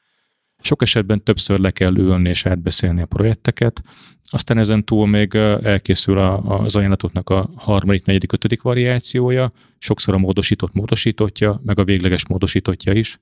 Sok 0.62 0.82
esetben 0.82 1.22
többször 1.22 1.58
le 1.58 1.70
kell 1.70 1.96
ülni 1.96 2.28
és 2.28 2.46
átbeszélni 2.46 3.00
a 3.00 3.06
projekteket, 3.06 3.82
aztán 4.26 4.58
ezen 4.58 4.84
túl 4.84 5.06
még 5.06 5.34
elkészül 5.34 6.18
a, 6.18 6.60
az 6.62 6.76
ajánlatoknak 6.76 7.30
a 7.30 7.50
harmadik, 7.56 8.04
negyedik, 8.04 8.32
ötödik 8.32 8.62
variációja, 8.62 9.52
sokszor 9.78 10.14
a 10.14 10.18
módosított 10.18 10.72
módosítottja, 10.72 11.60
meg 11.64 11.78
a 11.78 11.84
végleges 11.84 12.26
módosítottja 12.26 12.92
is, 12.92 13.18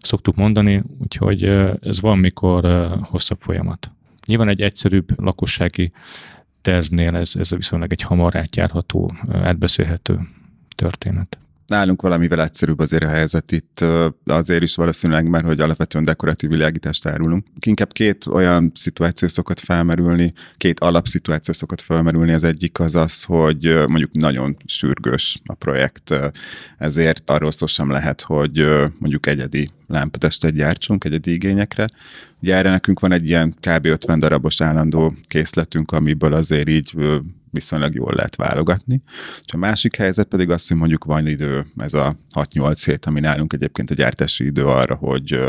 szoktuk 0.00 0.36
mondani, 0.36 0.82
úgyhogy 1.00 1.42
ez 1.80 2.00
van, 2.00 2.18
mikor 2.18 2.88
hosszabb 3.00 3.40
folyamat. 3.40 3.90
Nyilván 4.26 4.48
egy 4.48 4.60
egyszerűbb 4.60 5.20
lakossági 5.20 5.92
tervnél 6.64 7.16
ez, 7.16 7.32
ez 7.34 7.50
viszonylag 7.50 7.92
egy 7.92 8.02
hamar 8.02 8.36
átjárható, 8.36 9.14
átbeszélhető 9.32 10.18
történet. 10.76 11.38
Nálunk 11.66 12.02
valamivel 12.02 12.42
egyszerűbb 12.42 12.78
azért 12.78 13.02
a 13.02 13.08
helyzet 13.08 13.52
itt, 13.52 13.84
azért 14.26 14.62
is 14.62 14.74
valószínűleg, 14.74 15.28
mert 15.28 15.44
hogy 15.44 15.60
alapvetően 15.60 16.04
dekoratív 16.04 16.50
világítást 16.50 17.06
árulunk. 17.06 17.46
Inkább 17.66 17.92
két 17.92 18.26
olyan 18.26 18.72
szituáció 18.74 19.28
szokott 19.28 19.60
felmerülni, 19.60 20.32
két 20.56 20.80
alapszituáció 20.80 21.54
szokott 21.54 21.80
felmerülni. 21.80 22.32
Az 22.32 22.44
egyik 22.44 22.80
az 22.80 22.94
az, 22.94 23.22
hogy 23.22 23.84
mondjuk 23.88 24.12
nagyon 24.12 24.56
sürgős 24.66 25.36
a 25.44 25.54
projekt, 25.54 26.14
ezért 26.78 27.30
arról 27.30 27.50
szó 27.50 27.66
sem 27.66 27.90
lehet, 27.90 28.20
hogy 28.20 28.66
mondjuk 28.98 29.26
egyedi 29.26 29.68
lámpatestet 29.86 30.54
gyártsunk 30.54 31.04
egyedi 31.04 31.32
igényekre. 31.32 31.86
Ugye 32.44 32.54
erre 32.54 32.70
nekünk 32.70 33.00
van 33.00 33.12
egy 33.12 33.26
ilyen 33.26 33.54
kb. 33.60 33.86
50 33.86 34.18
darabos 34.18 34.60
állandó 34.60 35.14
készletünk, 35.26 35.92
amiből 35.92 36.32
azért 36.32 36.68
így 36.68 36.96
viszonylag 37.50 37.94
jól 37.94 38.12
lehet 38.14 38.36
válogatni. 38.36 39.02
És 39.44 39.52
a 39.52 39.56
másik 39.56 39.96
helyzet 39.96 40.26
pedig 40.26 40.50
az, 40.50 40.68
hogy 40.68 40.76
mondjuk 40.76 41.04
van 41.04 41.26
idő, 41.26 41.66
ez 41.76 41.94
a 41.94 42.16
6-8 42.34 42.82
hét, 42.84 43.06
ami 43.06 43.20
nálunk 43.20 43.52
egyébként 43.52 43.90
a 43.90 43.94
gyártási 43.94 44.44
idő 44.44 44.64
arra, 44.64 44.94
hogy 44.94 45.40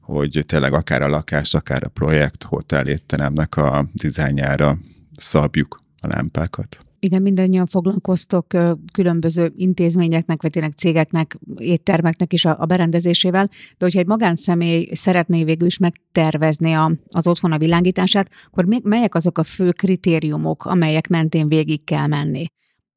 hogy 0.00 0.42
tényleg 0.46 0.72
akár 0.72 1.02
a 1.02 1.08
lakás, 1.08 1.54
akár 1.54 1.84
a 1.84 1.88
projekt, 1.88 2.42
hotel 2.42 2.86
étteremnek 2.86 3.56
a 3.56 3.88
dizájnjára 3.92 4.78
szabjuk 5.16 5.82
a 6.00 6.08
lámpákat. 6.08 6.87
Igen, 7.00 7.22
mindannyian 7.22 7.66
foglalkoztok 7.66 8.46
különböző 8.92 9.52
intézményeknek, 9.56 10.42
vagy 10.42 10.50
tényleg 10.50 10.72
cégeknek, 10.76 11.38
éttermeknek 11.56 12.32
is 12.32 12.44
a, 12.44 12.56
a 12.58 12.66
berendezésével, 12.66 13.46
de 13.46 13.84
hogyha 13.84 13.98
egy 13.98 14.06
magánszemély 14.06 14.88
szeretné 14.92 15.44
végül 15.44 15.66
is 15.66 15.78
megtervezni 15.78 16.72
a, 16.72 16.92
az 17.08 17.26
otthon 17.26 17.52
a 17.52 17.58
világítását, 17.58 18.30
akkor 18.46 18.64
melyek 18.82 19.14
azok 19.14 19.38
a 19.38 19.42
fő 19.42 19.72
kritériumok, 19.72 20.64
amelyek 20.64 21.08
mentén 21.08 21.48
végig 21.48 21.84
kell 21.84 22.06
menni? 22.06 22.46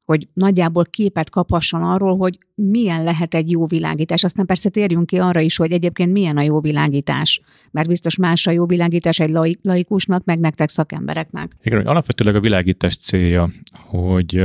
Hogy 0.04 0.28
nagyjából 0.32 0.84
képet 0.84 1.30
kaphasson 1.30 1.82
arról, 1.82 2.16
hogy 2.16 2.38
milyen 2.54 3.04
lehet 3.04 3.34
egy 3.34 3.50
jó 3.50 3.66
világítás. 3.66 4.24
Aztán 4.24 4.46
persze 4.46 4.68
térjünk 4.68 5.06
ki 5.06 5.18
arra 5.18 5.40
is, 5.40 5.56
hogy 5.56 5.72
egyébként 5.72 6.12
milyen 6.12 6.36
a 6.36 6.42
jó 6.42 6.60
világítás, 6.60 7.40
mert 7.70 7.88
biztos 7.88 8.16
más 8.16 8.46
a 8.46 8.50
jó 8.50 8.66
világítás 8.66 9.20
egy 9.20 9.30
laikusnak, 9.62 10.24
meg 10.24 10.38
nektek 10.38 10.68
szakembereknek. 10.68 11.56
Igen, 11.62 11.78
hogy 11.78 11.86
alapvetőleg 11.86 12.34
a 12.34 12.40
világítás 12.40 12.96
célja, 12.96 13.50
hogy 13.72 14.36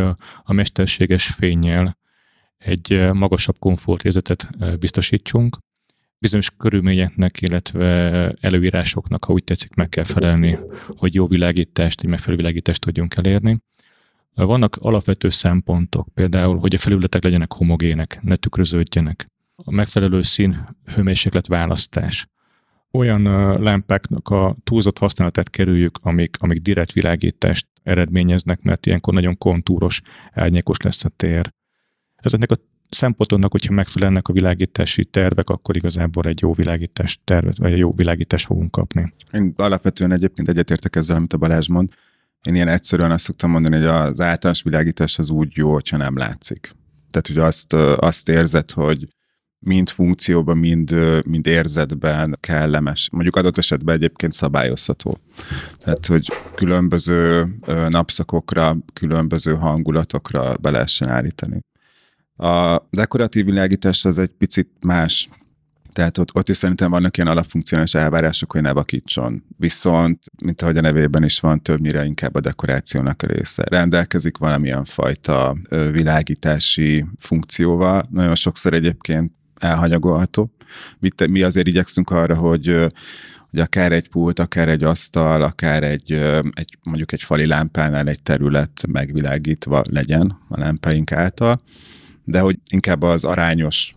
a 0.43 0.53
mesterséges 0.53 1.27
fényjel 1.27 1.97
egy 2.57 3.09
magasabb 3.13 3.55
komfortérzetet 3.59 4.49
biztosítsunk, 4.79 5.57
bizonyos 6.19 6.51
körülményeknek, 6.57 7.41
illetve 7.41 8.33
előírásoknak, 8.41 9.25
ha 9.25 9.33
úgy 9.33 9.43
tetszik, 9.43 9.73
meg 9.73 9.89
kell 9.89 10.03
felelni, 10.03 10.57
hogy 10.87 11.13
jó 11.13 11.27
világítást, 11.27 12.01
egy 12.01 12.09
megfelelő 12.09 12.37
világítást 12.37 12.81
tudjunk 12.81 13.15
elérni. 13.15 13.57
Vannak 14.45 14.75
alapvető 14.75 15.29
szempontok, 15.29 16.07
például, 16.13 16.57
hogy 16.57 16.73
a 16.73 16.77
felületek 16.77 17.23
legyenek 17.23 17.53
homogének, 17.53 18.19
ne 18.21 18.35
tükröződjenek. 18.35 19.27
A 19.55 19.71
megfelelő 19.71 20.21
szín 20.21 20.67
hőmérséklet 20.85 21.47
választás. 21.47 22.27
Olyan 22.91 23.21
lámpáknak 23.61 24.29
a 24.29 24.55
túlzott 24.63 24.97
használatát 24.97 25.49
kerüljük, 25.49 25.97
amik, 26.01 26.35
amik 26.39 26.61
direkt 26.61 26.91
világítást 26.91 27.67
eredményeznek, 27.83 28.61
mert 28.61 28.85
ilyenkor 28.85 29.13
nagyon 29.13 29.37
kontúros, 29.37 30.01
árnyékos 30.31 30.81
lesz 30.81 31.05
a 31.05 31.09
tér. 31.09 31.53
Ezeknek 32.15 32.51
a 32.51 32.55
szempontoknak, 32.89 33.51
hogyha 33.51 33.73
megfelelnek 33.73 34.27
a 34.27 34.33
világítási 34.33 35.05
tervek, 35.05 35.49
akkor 35.49 35.75
igazából 35.75 36.23
egy 36.23 36.41
jó 36.41 36.53
világítás 36.53 37.19
tervet, 37.23 37.57
vagy 37.57 37.71
egy 37.71 37.77
jó 37.77 37.93
világítást 37.93 38.45
fogunk 38.45 38.71
kapni. 38.71 39.13
Én 39.31 39.53
alapvetően 39.55 40.11
egyébként 40.11 40.49
egyetértek 40.49 40.95
ezzel, 40.95 41.15
amit 41.15 41.33
a 41.33 41.37
Balázs 41.37 41.67
mond. 41.67 41.93
Én 42.41 42.55
ilyen 42.55 42.67
egyszerűen 42.67 43.11
azt 43.11 43.23
szoktam 43.23 43.51
mondani, 43.51 43.75
hogy 43.75 43.85
az 43.85 44.21
általános 44.21 44.61
világítás 44.61 45.19
az 45.19 45.29
úgy 45.29 45.51
jó, 45.55 45.73
hogyha 45.73 45.97
nem 45.97 46.17
látszik. 46.17 46.75
Tehát, 47.11 47.27
hogy 47.27 47.37
azt, 47.37 47.73
azt 48.03 48.29
érzed, 48.29 48.71
hogy 48.71 49.07
mind 49.59 49.89
funkcióban, 49.89 50.57
mind, 50.57 50.95
mind 51.25 51.47
érzetben 51.47 52.37
kellemes. 52.39 53.09
Mondjuk 53.11 53.35
adott 53.35 53.57
esetben 53.57 53.95
egyébként 53.95 54.33
szabályozható. 54.33 55.17
Tehát, 55.77 56.05
hogy 56.05 56.27
különböző 56.55 57.47
napszakokra, 57.89 58.77
különböző 58.93 59.55
hangulatokra 59.55 60.57
be 60.57 60.71
lehessen 60.71 61.09
állítani. 61.09 61.59
A 62.35 62.81
dekoratív 62.89 63.45
világítás 63.45 64.05
az 64.05 64.17
egy 64.17 64.31
picit 64.37 64.69
más 64.81 65.29
tehát 65.97 66.17
ott, 66.17 66.35
ott 66.35 66.49
is 66.49 66.57
szerintem 66.57 66.91
vannak 66.91 67.17
ilyen 67.17 67.29
alapfunkcionális 67.29 67.93
elvárások, 67.93 68.51
hogy 68.51 68.61
ne 68.61 68.71
vakítson. 68.71 69.43
Viszont, 69.57 70.23
mint 70.43 70.61
ahogy 70.61 70.77
a 70.77 70.81
nevében 70.81 71.23
is 71.23 71.39
van, 71.39 71.61
többnyire 71.61 72.05
inkább 72.05 72.35
a 72.35 72.39
dekorációnak 72.39 73.21
a 73.21 73.27
része. 73.27 73.63
Rendelkezik 73.69 74.37
valamilyen 74.37 74.85
fajta 74.85 75.57
világítási 75.91 77.05
funkcióval. 77.19 78.03
Nagyon 78.09 78.35
sokszor 78.35 78.73
egyébként 78.73 79.31
elhanyagolható. 79.59 80.51
Mi, 80.99 81.09
mi 81.29 81.41
azért 81.41 81.67
igyekszünk 81.67 82.09
arra, 82.09 82.35
hogy 82.35 82.91
hogy 83.49 83.59
akár 83.59 83.91
egy 83.91 84.09
pult, 84.09 84.39
akár 84.39 84.69
egy 84.69 84.83
asztal, 84.83 85.41
akár 85.41 85.83
egy, 85.83 86.11
egy 86.51 86.77
mondjuk 86.83 87.11
egy 87.11 87.23
fali 87.23 87.45
lámpánál 87.45 88.07
egy 88.07 88.21
terület 88.21 88.83
megvilágítva 88.87 89.81
legyen 89.89 90.37
a 90.49 90.59
lámpáink 90.59 91.11
által, 91.11 91.59
de 92.23 92.39
hogy 92.39 92.59
inkább 92.69 93.01
az 93.01 93.25
arányos 93.25 93.95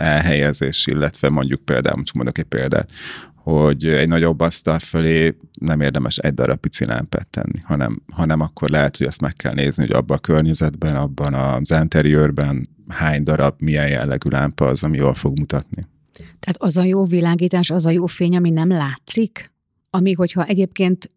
elhelyezés, 0.00 0.86
illetve 0.86 1.28
mondjuk 1.28 1.64
például, 1.64 1.96
most 1.96 2.14
mondok 2.14 2.38
egy 2.38 2.44
példát, 2.44 2.90
hogy 3.34 3.84
egy 3.84 4.08
nagyobb 4.08 4.40
asztal 4.40 4.78
fölé 4.78 5.36
nem 5.60 5.80
érdemes 5.80 6.18
egy 6.18 6.34
darab 6.34 6.58
pici 6.58 6.84
lámpát 6.84 7.26
tenni, 7.26 7.60
hanem, 7.62 8.02
hanem 8.12 8.40
akkor 8.40 8.68
lehet, 8.68 8.96
hogy 8.96 9.06
ezt 9.06 9.20
meg 9.20 9.36
kell 9.36 9.52
nézni, 9.52 9.86
hogy 9.86 9.96
abban 9.96 10.16
a 10.16 10.20
környezetben, 10.20 10.96
abban 10.96 11.34
az 11.34 11.70
interiőrben 11.70 12.68
hány 12.88 13.22
darab, 13.22 13.54
milyen 13.58 13.88
jellegű 13.88 14.28
lámpa 14.30 14.66
az, 14.66 14.82
ami 14.82 14.96
jól 14.96 15.14
fog 15.14 15.38
mutatni. 15.38 15.82
Tehát 16.12 16.56
az 16.58 16.76
a 16.76 16.82
jó 16.82 17.04
világítás, 17.04 17.70
az 17.70 17.86
a 17.86 17.90
jó 17.90 18.06
fény, 18.06 18.36
ami 18.36 18.50
nem 18.50 18.68
látszik? 18.68 19.52
Ami, 19.90 20.12
hogyha 20.12 20.44
egyébként 20.44 21.10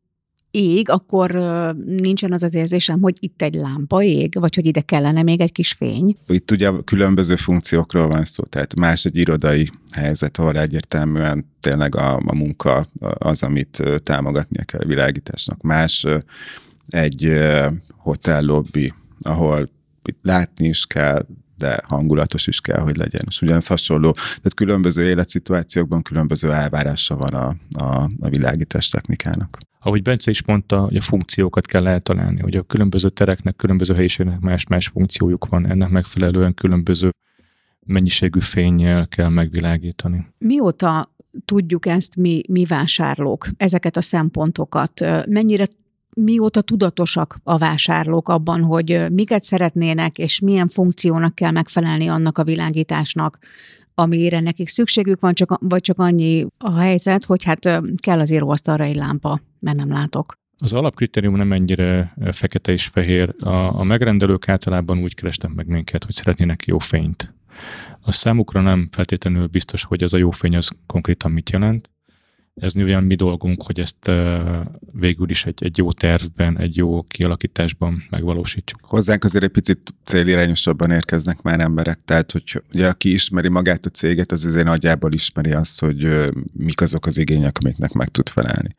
ég, 0.51 0.89
akkor 0.89 1.31
nincsen 1.86 2.34
az 2.34 2.43
az 2.43 2.55
érzésem, 2.55 3.01
hogy 3.01 3.17
itt 3.20 3.41
egy 3.41 3.55
lámpa 3.55 4.03
ég, 4.03 4.34
vagy 4.39 4.55
hogy 4.55 4.65
ide 4.65 4.81
kellene 4.81 5.24
még 5.24 5.41
egy 5.41 5.51
kis 5.51 5.72
fény. 5.72 6.15
Itt 6.27 6.51
ugye 6.51 6.72
különböző 6.86 7.36
funkciókról 7.36 8.08
van 8.08 8.24
szó, 8.24 8.43
tehát 8.43 8.75
más 8.75 9.05
egy 9.05 9.17
irodai 9.17 9.70
helyzet, 9.91 10.38
ahol 10.38 10.60
egyértelműen 10.60 11.46
tényleg 11.60 11.96
a, 11.96 12.15
a 12.15 12.36
munka 12.36 12.86
az, 13.00 13.43
amit 13.43 13.84
támogatnia 14.03 14.63
kell 14.63 14.79
a 14.84 14.88
világításnak. 14.88 15.62
Más 15.62 16.05
egy 16.88 17.39
hotel 17.98 18.41
lobby, 18.41 18.93
ahol 19.22 19.70
látni 20.22 20.67
is 20.67 20.86
kell, 20.86 21.25
de 21.58 21.81
hangulatos 21.88 22.48
is 22.48 22.62
kell, 22.62 22.79
hogy 22.79 22.98
legyen. 22.98 23.22
És 23.27 23.41
ugyanez 23.41 23.67
hasonló, 23.67 24.12
tehát 24.12 24.53
különböző 24.55 25.03
életszituációkban 25.03 26.01
különböző 26.01 26.51
elvárása 26.51 27.15
van 27.15 27.34
a, 27.34 27.55
a, 27.84 28.10
a 28.20 28.29
világítás 28.29 28.89
technikának 28.89 29.58
ahogy 29.84 30.02
Bence 30.02 30.32
is 30.32 30.46
mondta, 30.46 30.80
hogy 30.80 30.96
a 30.96 31.02
funkciókat 31.02 31.66
kell 31.66 31.88
eltalálni, 31.88 32.40
hogy 32.40 32.56
a 32.56 32.62
különböző 32.62 33.10
tereknek, 33.10 33.56
különböző 33.56 33.94
helyiségnek 33.94 34.40
más-más 34.40 34.88
funkciójuk 34.88 35.48
van, 35.48 35.68
ennek 35.68 35.90
megfelelően 35.90 36.54
különböző 36.54 37.10
mennyiségű 37.86 38.40
fényjel 38.40 39.08
kell 39.08 39.30
megvilágítani. 39.30 40.28
Mióta 40.38 41.14
tudjuk 41.46 41.86
ezt 41.86 42.16
mi, 42.16 42.42
mi 42.48 42.66
vásárlók, 42.66 43.48
ezeket 43.58 43.98
a 43.98 44.02
szempontokat? 44.02 45.06
Mennyire 45.28 45.68
mióta 46.16 46.62
tudatosak 46.62 47.40
a 47.44 47.58
vásárlók 47.58 48.30
abban, 48.30 48.62
hogy 48.62 49.06
miket 49.12 49.44
szeretnének, 49.44 50.18
és 50.18 50.40
milyen 50.40 50.68
funkciónak 50.68 51.36
kell 51.36 51.52
megfelelni 51.52 52.08
annak 52.08 52.38
a 52.38 52.44
világításnak, 52.44 53.40
amire 54.01 54.39
nekik 54.39 54.67
szükségük 54.67 55.20
van, 55.20 55.34
csak, 55.34 55.58
vagy 55.62 55.81
csak 55.81 56.00
annyi 56.00 56.48
a 56.58 56.79
helyzet, 56.79 57.25
hogy 57.25 57.43
hát 57.43 57.81
kell 57.98 58.20
az 58.20 58.31
íróasztalra 58.31 58.84
egy 58.84 58.96
lámpa, 58.96 59.41
mert 59.60 59.77
nem 59.77 59.89
látok. 59.89 60.34
Az 60.58 60.74
alapkritérium 60.74 61.36
nem 61.36 61.51
ennyire 61.51 62.13
fekete 62.31 62.72
és 62.72 62.88
fehér. 62.88 63.36
A, 63.39 63.79
a 63.79 63.84
megrendelők 63.84 64.50
általában 64.50 64.98
úgy 64.98 65.15
kerestek 65.15 65.53
meg 65.53 65.67
minket, 65.67 66.03
hogy 66.03 66.13
szeretnének 66.13 66.65
jó 66.65 66.77
fényt. 66.77 67.34
A 68.01 68.12
számukra 68.12 68.62
nem 68.62 68.88
feltétlenül 68.91 69.48
biztos, 69.48 69.84
hogy 69.84 70.03
ez 70.03 70.13
a 70.13 70.17
jó 70.17 70.31
fény 70.31 70.55
az 70.55 70.70
konkrétan 70.86 71.31
mit 71.31 71.50
jelent. 71.50 71.89
Ez 72.62 72.74
nyilván 72.74 73.03
mi 73.03 73.15
dolgunk, 73.15 73.63
hogy 73.63 73.80
ezt 73.80 74.12
végül 74.91 75.30
is 75.30 75.46
egy, 75.46 75.63
egy 75.63 75.77
jó 75.77 75.91
tervben, 75.91 76.60
egy 76.60 76.75
jó 76.75 77.01
kialakításban 77.01 78.03
megvalósítsuk. 78.10 78.80
Hozzánk 78.84 79.24
azért 79.24 79.44
egy 79.44 79.50
picit 79.50 79.94
célirányosabban 80.03 80.91
érkeznek 80.91 81.41
már 81.41 81.60
emberek, 81.60 82.00
tehát 82.06 82.32
hogy 82.32 82.63
ugye 82.74 82.88
aki 82.88 83.12
ismeri 83.13 83.48
magát 83.48 83.86
a 83.86 83.89
céget, 83.89 84.32
az 84.32 84.46
azért 84.46 84.65
nagyjából 84.65 85.13
ismeri 85.13 85.51
azt, 85.51 85.80
hogy 85.80 86.30
mik 86.53 86.82
azok 86.82 87.06
az 87.06 87.18
igények, 87.18 87.58
amiknek 87.62 87.91
meg 87.91 88.08
tud 88.08 88.30
felelni. 88.30 88.70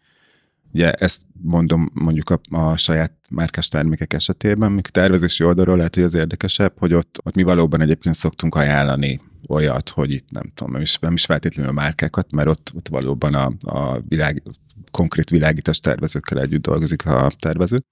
Ugye 0.72 0.92
ezt 0.92 1.22
mondom 1.42 1.90
mondjuk 1.94 2.30
a, 2.30 2.40
a 2.50 2.76
saját 2.76 3.12
márkás 3.30 3.68
termékek 3.68 4.12
esetében, 4.12 4.72
míg 4.72 4.86
tervezési 4.86 5.44
oldalról 5.44 5.76
lehet, 5.76 5.94
hogy 5.94 6.04
az 6.04 6.14
érdekesebb, 6.14 6.78
hogy 6.78 6.94
ott, 6.94 7.18
ott 7.22 7.34
mi 7.34 7.42
valóban 7.42 7.80
egyébként 7.80 8.14
szoktunk 8.14 8.54
ajánlani 8.54 9.20
olyat, 9.48 9.88
hogy 9.88 10.10
itt 10.10 10.30
nem 10.30 10.52
tudom, 10.54 10.72
nem 10.72 10.82
is, 10.82 10.98
nem 10.98 11.12
is 11.12 11.24
feltétlenül 11.24 11.70
a 11.70 11.74
márkákat, 11.74 12.32
mert 12.32 12.48
ott, 12.48 12.72
ott 12.74 12.88
valóban 12.88 13.34
a, 13.34 13.52
a 13.60 14.00
világ, 14.08 14.42
konkrét 14.90 15.30
világítás 15.30 15.80
tervezőkkel 15.80 16.40
együtt 16.40 16.62
dolgozik 16.62 17.06
a 17.06 17.32
tervező 17.38 17.82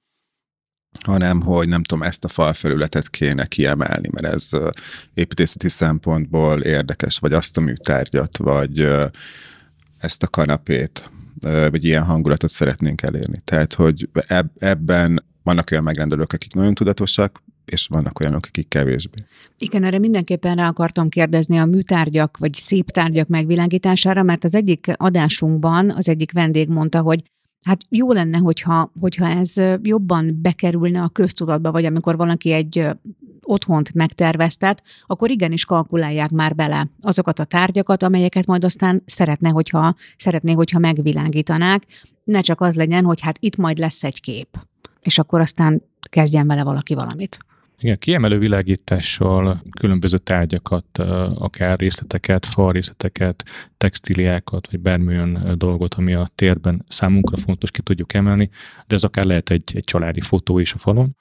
hanem 1.04 1.40
hogy 1.40 1.68
nem 1.68 1.82
tudom, 1.82 2.02
ezt 2.02 2.24
a 2.24 2.28
falfelületet 2.28 3.10
kéne 3.10 3.46
kiemelni, 3.46 4.08
mert 4.12 4.34
ez 4.34 4.48
építészeti 5.14 5.68
szempontból 5.68 6.60
érdekes, 6.60 7.18
vagy 7.18 7.32
azt 7.32 7.56
a 7.56 7.60
műtárgyat, 7.60 8.36
vagy 8.36 8.88
ezt 9.98 10.22
a 10.22 10.28
kanapét, 10.28 11.10
vagy 11.40 11.84
ilyen 11.84 12.04
hangulatot 12.04 12.50
szeretnénk 12.50 13.02
elérni. 13.02 13.40
Tehát, 13.44 13.74
hogy 13.74 14.08
ebben 14.58 15.24
vannak 15.42 15.68
olyan 15.70 15.84
megrendelők, 15.84 16.32
akik 16.32 16.54
nagyon 16.54 16.74
tudatosak, 16.74 17.42
és 17.64 17.86
vannak 17.86 18.20
olyanok, 18.20 18.44
akik 18.48 18.68
kevésbé. 18.68 19.18
Igen, 19.58 19.84
erre 19.84 19.98
mindenképpen 19.98 20.56
rá 20.56 20.68
akartam 20.68 21.08
kérdezni 21.08 21.58
a 21.58 21.64
műtárgyak 21.64 22.36
vagy 22.38 22.54
szép 22.54 22.90
tárgyak 22.90 23.28
megvilágítására, 23.28 24.22
mert 24.22 24.44
az 24.44 24.54
egyik 24.54 24.86
adásunkban 24.96 25.90
az 25.90 26.08
egyik 26.08 26.32
vendég 26.32 26.68
mondta, 26.68 27.00
hogy 27.00 27.22
Hát 27.66 27.80
jó 27.88 28.12
lenne, 28.12 28.38
hogyha, 28.38 28.92
hogyha 29.00 29.26
ez 29.26 29.52
jobban 29.82 30.38
bekerülne 30.42 31.02
a 31.02 31.08
köztudatba, 31.08 31.70
vagy 31.70 31.84
amikor 31.84 32.16
valaki 32.16 32.52
egy 32.52 32.88
otthont 33.42 33.94
megterveztet, 33.94 34.82
akkor 35.06 35.30
igenis 35.30 35.64
kalkulálják 35.64 36.30
már 36.30 36.54
bele 36.54 36.88
azokat 37.00 37.38
a 37.38 37.44
tárgyakat, 37.44 38.02
amelyeket 38.02 38.46
majd 38.46 38.64
aztán 38.64 39.02
szeretne, 39.06 39.48
hogyha, 39.48 39.94
szeretné, 40.16 40.52
hogyha 40.52 40.78
megvilágítanák. 40.78 41.82
Ne 42.24 42.40
csak 42.40 42.60
az 42.60 42.74
legyen, 42.74 43.04
hogy 43.04 43.20
hát 43.20 43.36
itt 43.40 43.56
majd 43.56 43.78
lesz 43.78 44.04
egy 44.04 44.20
kép, 44.20 44.58
és 45.00 45.18
akkor 45.18 45.40
aztán 45.40 45.82
kezdjen 46.10 46.46
vele 46.46 46.62
valaki 46.62 46.94
valamit. 46.94 47.38
Igen, 47.82 47.98
kiemelő 47.98 48.38
világítással 48.38 49.62
különböző 49.78 50.18
tárgyakat, 50.18 50.98
akár 51.34 51.78
részleteket, 51.78 52.46
fa 52.46 52.70
részleteket, 52.70 53.44
textíliákat, 53.76 54.70
vagy 54.70 54.80
bármilyen 54.80 55.54
dolgot, 55.56 55.94
ami 55.94 56.14
a 56.14 56.30
térben 56.34 56.84
számunkra 56.88 57.36
fontos, 57.36 57.70
ki 57.70 57.82
tudjuk 57.82 58.14
emelni, 58.14 58.50
de 58.86 58.94
ez 58.94 59.04
akár 59.04 59.24
lehet 59.24 59.50
egy, 59.50 59.72
egy 59.74 59.84
családi 59.84 60.20
fotó 60.20 60.58
is 60.58 60.72
a 60.72 60.78
falon. 60.78 61.16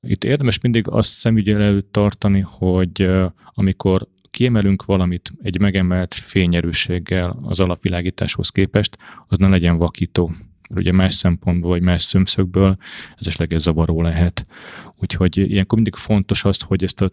Itt 0.00 0.24
érdemes 0.24 0.60
mindig 0.60 0.88
azt 0.88 1.10
szemügyel 1.10 1.62
előtt 1.62 1.92
tartani, 1.92 2.44
hogy 2.48 3.08
amikor 3.54 4.08
kiemelünk 4.30 4.84
valamit 4.84 5.32
egy 5.42 5.60
megemelt 5.60 6.14
fényerősséggel 6.14 7.38
az 7.42 7.60
alapvilágításhoz 7.60 8.48
képest, 8.48 8.98
az 9.26 9.38
ne 9.38 9.48
legyen 9.48 9.76
vakító 9.76 10.32
ugye 10.68 10.92
más 10.92 11.14
szempontból, 11.14 11.70
vagy 11.70 11.82
más 11.82 12.02
szemszögből 12.02 12.76
ez 13.18 13.26
esetleg 13.26 13.58
zavaró 13.58 14.02
lehet. 14.02 14.46
Úgyhogy 14.96 15.36
ilyenkor 15.36 15.74
mindig 15.74 15.94
fontos 15.94 16.44
az, 16.44 16.60
hogy 16.60 16.84
ezt 16.84 17.00
a 17.00 17.08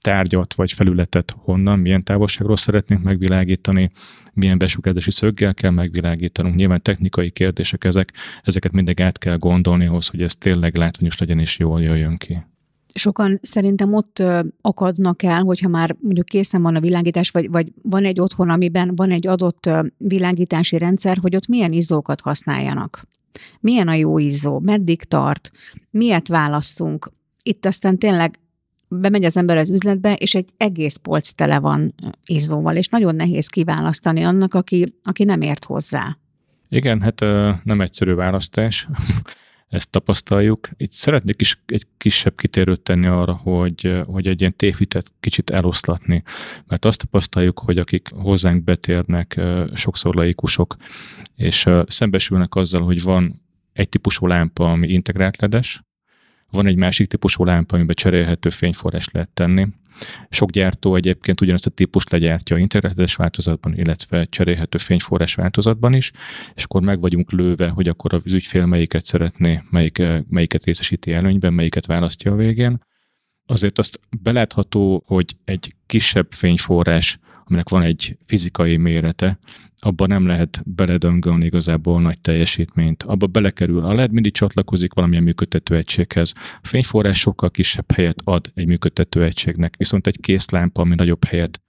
tárgyat 0.00 0.54
vagy 0.54 0.72
felületet 0.72 1.34
honnan, 1.38 1.78
milyen 1.78 2.04
távolságról 2.04 2.56
szeretnénk 2.56 3.02
megvilágítani, 3.02 3.90
milyen 4.32 4.58
besugárzási 4.58 5.10
szöggel 5.10 5.54
kell 5.54 5.70
megvilágítanunk. 5.70 6.54
Nyilván 6.54 6.82
technikai 6.82 7.30
kérdések 7.30 7.84
ezek, 7.84 8.12
ezeket 8.42 8.72
mindig 8.72 9.00
át 9.00 9.18
kell 9.18 9.36
gondolni 9.36 9.86
ahhoz, 9.86 10.08
hogy 10.08 10.22
ez 10.22 10.34
tényleg 10.34 10.76
látványos 10.76 11.18
legyen 11.18 11.38
és 11.38 11.58
jól 11.58 11.82
jöjjön 11.82 12.16
ki 12.16 12.44
sokan 12.96 13.38
szerintem 13.42 13.94
ott 13.94 14.22
akadnak 14.60 15.22
el, 15.22 15.42
hogyha 15.42 15.68
már 15.68 15.96
mondjuk 16.00 16.26
készen 16.26 16.62
van 16.62 16.76
a 16.76 16.80
világítás, 16.80 17.30
vagy, 17.30 17.50
vagy 17.50 17.72
van 17.82 18.04
egy 18.04 18.20
otthon, 18.20 18.50
amiben 18.50 18.94
van 18.94 19.10
egy 19.10 19.26
adott 19.26 19.70
világítási 19.96 20.78
rendszer, 20.78 21.18
hogy 21.20 21.36
ott 21.36 21.46
milyen 21.46 21.72
izzókat 21.72 22.20
használjanak. 22.20 23.06
Milyen 23.60 23.88
a 23.88 23.94
jó 23.94 24.18
izzó, 24.18 24.58
meddig 24.58 25.02
tart, 25.02 25.50
miért 25.90 26.28
válasszunk. 26.28 27.10
Itt 27.42 27.66
aztán 27.66 27.98
tényleg 27.98 28.38
bemegy 28.88 29.24
az 29.24 29.36
ember 29.36 29.56
az 29.56 29.70
üzletbe, 29.70 30.14
és 30.14 30.34
egy 30.34 30.48
egész 30.56 30.96
polc 30.96 31.30
tele 31.30 31.58
van 31.58 31.94
izzóval, 32.24 32.76
és 32.76 32.88
nagyon 32.88 33.14
nehéz 33.14 33.46
kiválasztani 33.46 34.22
annak, 34.22 34.54
aki, 34.54 34.94
aki 35.02 35.24
nem 35.24 35.40
ért 35.40 35.64
hozzá. 35.64 36.18
Igen, 36.68 37.00
hát 37.00 37.20
nem 37.64 37.80
egyszerű 37.80 38.14
választás 38.14 38.88
ezt 39.68 39.90
tapasztaljuk. 39.90 40.68
Itt 40.76 40.92
szeretnék 40.92 41.40
is 41.40 41.60
egy 41.66 41.86
kisebb 41.96 42.36
kitérőt 42.36 42.80
tenni 42.80 43.06
arra, 43.06 43.32
hogy, 43.32 44.00
hogy 44.06 44.26
egy 44.26 44.40
ilyen 44.40 44.56
tévhitet 44.56 45.12
kicsit 45.20 45.50
eloszlatni, 45.50 46.22
mert 46.66 46.84
azt 46.84 46.98
tapasztaljuk, 46.98 47.58
hogy 47.58 47.78
akik 47.78 48.08
hozzánk 48.14 48.64
betérnek, 48.64 49.40
sokszor 49.74 50.14
laikusok, 50.14 50.76
és 51.36 51.68
szembesülnek 51.86 52.54
azzal, 52.54 52.82
hogy 52.82 53.02
van 53.02 53.42
egy 53.72 53.88
típusú 53.88 54.26
lámpa, 54.26 54.70
ami 54.70 54.88
integrált 54.88 55.36
ledes, 55.36 55.80
van 56.50 56.66
egy 56.66 56.76
másik 56.76 57.08
típusú 57.08 57.44
lámpa, 57.44 57.76
amiben 57.76 57.94
cserélhető 57.94 58.50
fényforrás 58.50 59.08
lehet 59.12 59.28
tenni, 59.28 59.66
sok 60.30 60.50
gyártó 60.50 60.94
egyébként 60.94 61.40
ugyanazt 61.40 61.66
a 61.66 61.70
típust 61.70 62.10
legyártja 62.10 62.56
internetes 62.56 63.14
változatban, 63.14 63.74
illetve 63.74 64.24
cserélhető 64.24 64.78
fényforrás 64.78 65.34
változatban 65.34 65.94
is, 65.94 66.12
és 66.54 66.64
akkor 66.64 66.82
meg 66.82 67.00
vagyunk 67.00 67.32
lőve, 67.32 67.68
hogy 67.68 67.88
akkor 67.88 68.14
az 68.14 68.32
ügyfél 68.32 68.66
melyiket 68.66 69.04
szeretné, 69.04 69.62
melyik, 69.70 70.02
melyiket 70.28 70.64
részesíti 70.64 71.12
előnyben, 71.12 71.54
melyiket 71.54 71.86
választja 71.86 72.32
a 72.32 72.36
végén. 72.36 72.80
Azért 73.46 73.78
azt 73.78 74.00
belátható, 74.22 75.02
hogy 75.06 75.36
egy 75.44 75.74
kisebb 75.86 76.26
fényforrás, 76.30 77.18
aminek 77.48 77.68
van 77.68 77.82
egy 77.82 78.18
fizikai 78.24 78.76
mérete, 78.76 79.38
abban 79.78 80.08
nem 80.08 80.26
lehet 80.26 80.62
beledöngölni 80.64 81.44
igazából 81.44 82.00
nagy 82.00 82.20
teljesítményt. 82.20 83.02
Abba 83.02 83.26
belekerül 83.26 83.84
a 83.84 83.92
LED, 83.92 84.12
mindig 84.12 84.32
csatlakozik 84.32 84.94
valamilyen 84.94 85.22
működtető 85.22 85.76
egységhez. 85.76 86.32
A 86.62 86.66
fényforrás 86.66 87.18
sokkal 87.18 87.50
kisebb 87.50 87.92
helyet 87.92 88.20
ad 88.24 88.50
egy 88.54 88.66
működtető 88.66 89.24
egységnek, 89.24 89.76
viszont 89.76 90.06
egy 90.06 90.20
készlámpa, 90.20 90.82
ami 90.82 90.94
nagyobb 90.94 91.24
helyet 91.24 91.60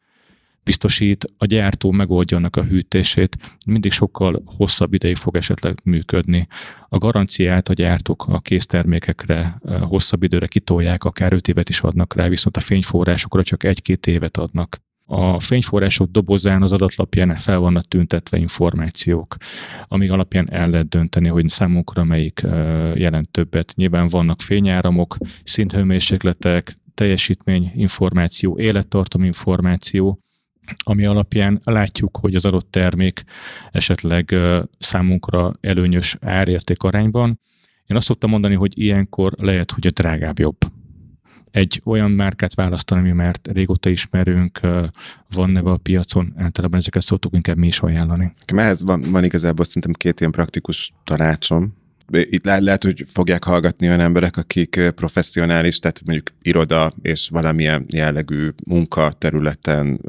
biztosít, 0.63 1.25
a 1.37 1.45
gyártó 1.45 1.91
megoldja 1.91 2.37
annak 2.37 2.55
a 2.55 2.63
hűtését, 2.63 3.37
mindig 3.65 3.91
sokkal 3.91 4.43
hosszabb 4.45 4.93
ideig 4.93 5.15
fog 5.15 5.35
esetleg 5.35 5.79
működni. 5.83 6.47
A 6.89 6.97
garanciát 6.97 7.69
a 7.69 7.73
gyártók 7.73 8.25
a 8.27 8.39
késztermékekre 8.39 9.59
hosszabb 9.81 10.23
időre 10.23 10.47
kitolják, 10.47 11.03
akár 11.03 11.33
5 11.33 11.47
évet 11.47 11.69
is 11.69 11.81
adnak 11.81 12.13
rá, 12.13 12.27
viszont 12.27 12.57
a 12.57 12.59
fényforrásokra 12.59 13.43
csak 13.43 13.63
egy-két 13.63 14.07
évet 14.07 14.37
adnak 14.37 14.85
a 15.09 15.39
fényforrások 15.39 16.11
dobozán 16.11 16.61
az 16.61 16.71
adatlapján 16.71 17.35
fel 17.35 17.57
vannak 17.57 17.87
tüntetve 17.87 18.37
információk, 18.37 19.35
amik 19.87 20.11
alapján 20.11 20.51
el 20.51 20.69
lehet 20.69 20.89
dönteni, 20.89 21.27
hogy 21.27 21.49
számunkra 21.49 22.03
melyik 22.03 22.41
jelent 22.93 23.29
többet. 23.29 23.73
Nyilván 23.75 24.07
vannak 24.07 24.41
fényáramok, 24.41 25.17
szinthőmérsékletek, 25.43 26.75
teljesítmény 26.93 27.71
információ, 27.75 28.59
élettartam 28.59 29.23
információ, 29.23 30.19
ami 30.77 31.05
alapján 31.05 31.59
látjuk, 31.63 32.17
hogy 32.17 32.35
az 32.35 32.45
adott 32.45 32.71
termék 32.71 33.23
esetleg 33.71 34.35
számunkra 34.79 35.53
előnyös 35.61 36.15
árérték 36.21 36.83
arányban. 36.83 37.39
Én 37.85 37.97
azt 37.97 38.05
szoktam 38.05 38.29
mondani, 38.29 38.55
hogy 38.55 38.79
ilyenkor 38.79 39.33
lehet, 39.37 39.71
hogy 39.71 39.87
a 39.87 39.91
drágább 39.91 40.39
jobb 40.39 40.57
egy 41.51 41.81
olyan 41.85 42.11
márkát 42.11 42.53
választani, 42.53 43.01
ami 43.01 43.11
már 43.11 43.35
régóta 43.43 43.89
ismerünk, 43.89 44.59
van 45.29 45.49
neve 45.49 45.71
a 45.71 45.77
piacon, 45.77 46.33
általában 46.37 46.79
ezeket 46.79 47.01
szoktuk 47.01 47.33
inkább 47.33 47.57
mi 47.57 47.67
is 47.67 47.79
ajánlani. 47.79 48.33
Ehhez 48.45 48.83
van, 48.83 49.01
van 49.11 49.23
igazából 49.23 49.65
szerintem 49.65 49.93
két 49.93 50.19
ilyen 50.19 50.31
praktikus 50.31 50.91
tanácsom. 51.03 51.75
Itt 52.11 52.45
le- 52.45 52.59
lehet, 52.59 52.83
hogy 52.83 53.03
fogják 53.07 53.43
hallgatni 53.43 53.87
olyan 53.87 53.99
emberek, 53.99 54.37
akik 54.37 54.81
professzionális, 54.95 55.79
tehát 55.79 56.01
mondjuk 56.05 56.31
iroda 56.41 56.93
és 57.01 57.29
valamilyen 57.29 57.85
jellegű 57.93 58.49
munkaterületen 58.65 59.99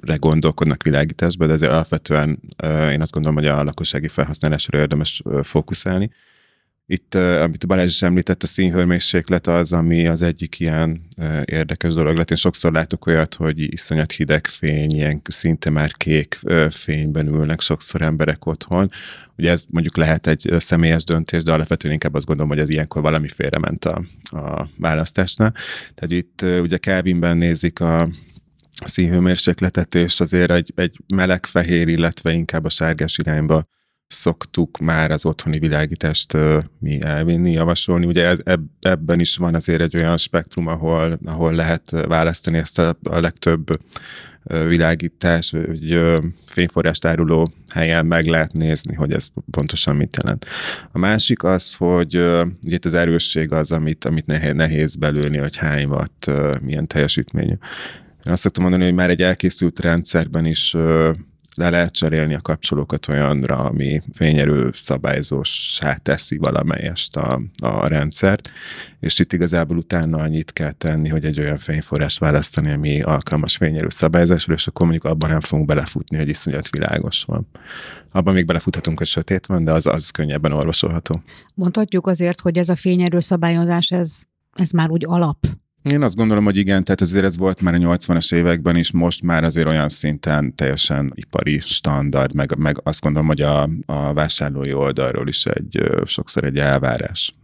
re 0.00 0.16
gondolkodnak 0.16 0.82
világításban, 0.82 1.46
de 1.46 1.52
azért 1.52 1.72
alapvetően 1.72 2.38
én 2.92 3.00
azt 3.00 3.12
gondolom, 3.12 3.38
hogy 3.38 3.46
a 3.46 3.62
lakossági 3.62 4.08
felhasználásra 4.08 4.78
érdemes 4.78 5.22
fókuszálni. 5.42 6.10
Itt, 6.86 7.14
amit 7.14 7.66
Balázs 7.66 7.88
is 7.88 8.02
említett, 8.02 8.42
a 8.42 8.46
színhőmérséklet 8.46 9.46
az, 9.46 9.72
ami 9.72 10.06
az 10.06 10.22
egyik 10.22 10.60
ilyen 10.60 11.00
érdekes 11.44 11.92
dolog 11.92 12.16
lett. 12.16 12.30
Én 12.30 12.36
sokszor 12.36 12.72
látok 12.72 13.06
olyat, 13.06 13.34
hogy 13.34 13.72
iszonyat 13.72 14.12
hideg 14.12 14.46
fény, 14.46 14.90
ilyen 14.90 15.20
szinte 15.24 15.70
már 15.70 15.92
kék 15.92 16.40
fényben 16.70 17.26
ülnek 17.26 17.60
sokszor 17.60 18.02
emberek 18.02 18.46
otthon. 18.46 18.88
Ugye 19.36 19.50
ez 19.50 19.64
mondjuk 19.70 19.96
lehet 19.96 20.26
egy 20.26 20.54
személyes 20.58 21.04
döntés, 21.04 21.42
de 21.42 21.52
alapvetően 21.52 21.92
inkább 21.92 22.14
azt 22.14 22.26
gondolom, 22.26 22.50
hogy 22.50 22.60
ez 22.60 22.68
ilyenkor 22.68 23.02
valami 23.02 23.28
félrement 23.28 23.84
a, 23.84 24.04
a 24.22 24.68
választásnál. 24.76 25.54
Tehát 25.94 26.24
itt 26.24 26.42
ugye 26.62 26.76
Kelvinben 26.76 27.36
nézik 27.36 27.80
a 27.80 28.08
színhőmérsékletet, 28.84 29.94
és 29.94 30.20
azért 30.20 30.50
egy, 30.50 30.72
egy 30.76 30.96
meleg-fehér, 31.14 31.88
illetve 31.88 32.32
inkább 32.32 32.64
a 32.64 32.68
sárgás 32.68 33.18
irányba 33.18 33.62
szoktuk 34.12 34.78
már 34.78 35.10
az 35.10 35.26
otthoni 35.26 35.58
világítást 35.58 36.36
mi 36.78 37.02
elvinni, 37.02 37.52
javasolni. 37.52 38.06
Ugye 38.06 38.24
ez, 38.24 38.38
ebben 38.80 39.20
is 39.20 39.36
van 39.36 39.54
azért 39.54 39.80
egy 39.80 39.96
olyan 39.96 40.16
spektrum, 40.16 40.66
ahol, 40.66 41.18
ahol 41.24 41.52
lehet 41.52 41.90
választani 41.90 42.58
ezt 42.58 42.78
a, 42.78 42.96
a 43.02 43.20
legtöbb 43.20 43.80
világítás, 44.44 45.50
vagy 45.50 46.00
fényforrást 46.46 47.04
áruló 47.04 47.52
helyen 47.68 48.06
meg 48.06 48.26
lehet 48.26 48.52
nézni, 48.52 48.94
hogy 48.94 49.12
ez 49.12 49.28
pontosan 49.50 49.96
mit 49.96 50.16
jelent. 50.22 50.46
A 50.92 50.98
másik 50.98 51.42
az, 51.42 51.74
hogy 51.74 52.14
ugye 52.16 52.74
itt 52.74 52.84
az 52.84 52.94
erősség 52.94 53.52
az, 53.52 53.72
amit, 53.72 54.04
amit 54.04 54.54
nehéz, 54.54 54.96
belőni, 54.96 55.36
hogy 55.36 55.56
hány 55.56 55.84
watt, 55.84 56.30
milyen 56.60 56.86
teljesítményű. 56.86 57.54
Én 58.26 58.32
azt 58.32 58.42
szoktam 58.42 58.62
mondani, 58.62 58.84
hogy 58.84 58.94
már 58.94 59.10
egy 59.10 59.22
elkészült 59.22 59.80
rendszerben 59.80 60.44
is 60.44 60.76
le 61.54 61.70
lehet 61.70 61.92
cserélni 61.92 62.34
a 62.34 62.40
kapcsolókat 62.40 63.08
olyanra, 63.08 63.56
ami 63.56 64.02
fényerő 64.12 64.70
szabályzósá 64.72 65.94
teszi 65.94 66.36
valamelyest 66.36 67.16
a, 67.16 67.40
a 67.62 67.86
rendszert, 67.86 68.50
és 69.00 69.18
itt 69.18 69.32
igazából 69.32 69.76
utána 69.76 70.18
annyit 70.18 70.52
kell 70.52 70.72
tenni, 70.72 71.08
hogy 71.08 71.24
egy 71.24 71.40
olyan 71.40 71.58
fényforrás 71.58 72.18
választani, 72.18 72.70
ami 72.70 73.02
alkalmas 73.02 73.56
fényerő 73.56 73.88
szabályzásra, 73.88 74.54
és 74.54 74.66
akkor 74.66 74.86
mondjuk 74.86 75.12
abban 75.12 75.30
nem 75.30 75.40
fogunk 75.40 75.68
belefutni, 75.68 76.16
hogy 76.16 76.28
iszonyat 76.28 76.70
világos 76.70 77.24
van. 77.24 77.46
Abban 78.12 78.34
még 78.34 78.46
belefuthatunk, 78.46 78.98
hogy 78.98 79.06
sötét 79.06 79.46
van, 79.46 79.64
de 79.64 79.72
az, 79.72 79.86
az 79.86 80.10
könnyebben 80.10 80.52
orvosolható. 80.52 81.22
Mondhatjuk 81.54 82.06
azért, 82.06 82.40
hogy 82.40 82.58
ez 82.58 82.68
a 82.68 82.76
fényerő 82.76 83.20
szabályozás, 83.20 83.90
ez, 83.90 84.22
ez 84.52 84.70
már 84.70 84.90
úgy 84.90 85.04
alap 85.06 85.46
én 85.82 86.02
azt 86.02 86.16
gondolom, 86.16 86.44
hogy 86.44 86.56
igen, 86.56 86.84
tehát 86.84 87.00
azért 87.00 87.24
ez 87.24 87.36
volt 87.36 87.60
már 87.60 87.74
a 87.74 87.78
80-as 87.78 88.34
években 88.34 88.76
is, 88.76 88.90
most 88.90 89.22
már 89.22 89.44
azért 89.44 89.66
olyan 89.66 89.88
szinten 89.88 90.54
teljesen 90.54 91.12
ipari 91.14 91.58
standard, 91.58 92.34
meg, 92.34 92.56
meg 92.58 92.80
azt 92.82 93.00
gondolom, 93.00 93.26
hogy 93.26 93.40
a, 93.40 93.68
a 93.86 94.12
vásárlói 94.12 94.72
oldalról 94.72 95.28
is 95.28 95.46
egy 95.46 95.80
sokszor 96.04 96.44
egy 96.44 96.58
elvárás. 96.58 97.34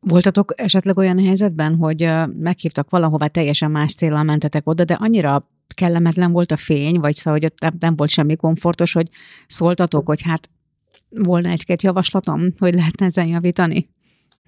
Voltatok 0.00 0.52
esetleg 0.56 0.96
olyan 0.96 1.18
helyzetben, 1.18 1.76
hogy 1.76 2.10
meghívtak 2.38 2.90
valahová, 2.90 3.26
teljesen 3.26 3.70
más 3.70 3.94
célral 3.94 4.22
mentetek 4.22 4.68
oda, 4.68 4.84
de 4.84 4.94
annyira 4.94 5.48
kellemetlen 5.74 6.32
volt 6.32 6.52
a 6.52 6.56
fény, 6.56 6.98
vagy 7.00 7.14
szóval, 7.14 7.40
hogy 7.40 7.44
ott 7.44 7.78
nem 7.78 7.96
volt 7.96 8.10
semmi 8.10 8.36
komfortos, 8.36 8.92
hogy 8.92 9.08
szóltatok, 9.46 10.06
hogy 10.06 10.22
hát 10.22 10.50
volna 11.08 11.48
egy-két 11.48 11.82
javaslatom, 11.82 12.52
hogy 12.58 12.74
lehetne 12.74 13.06
ezen 13.06 13.26
javítani? 13.26 13.88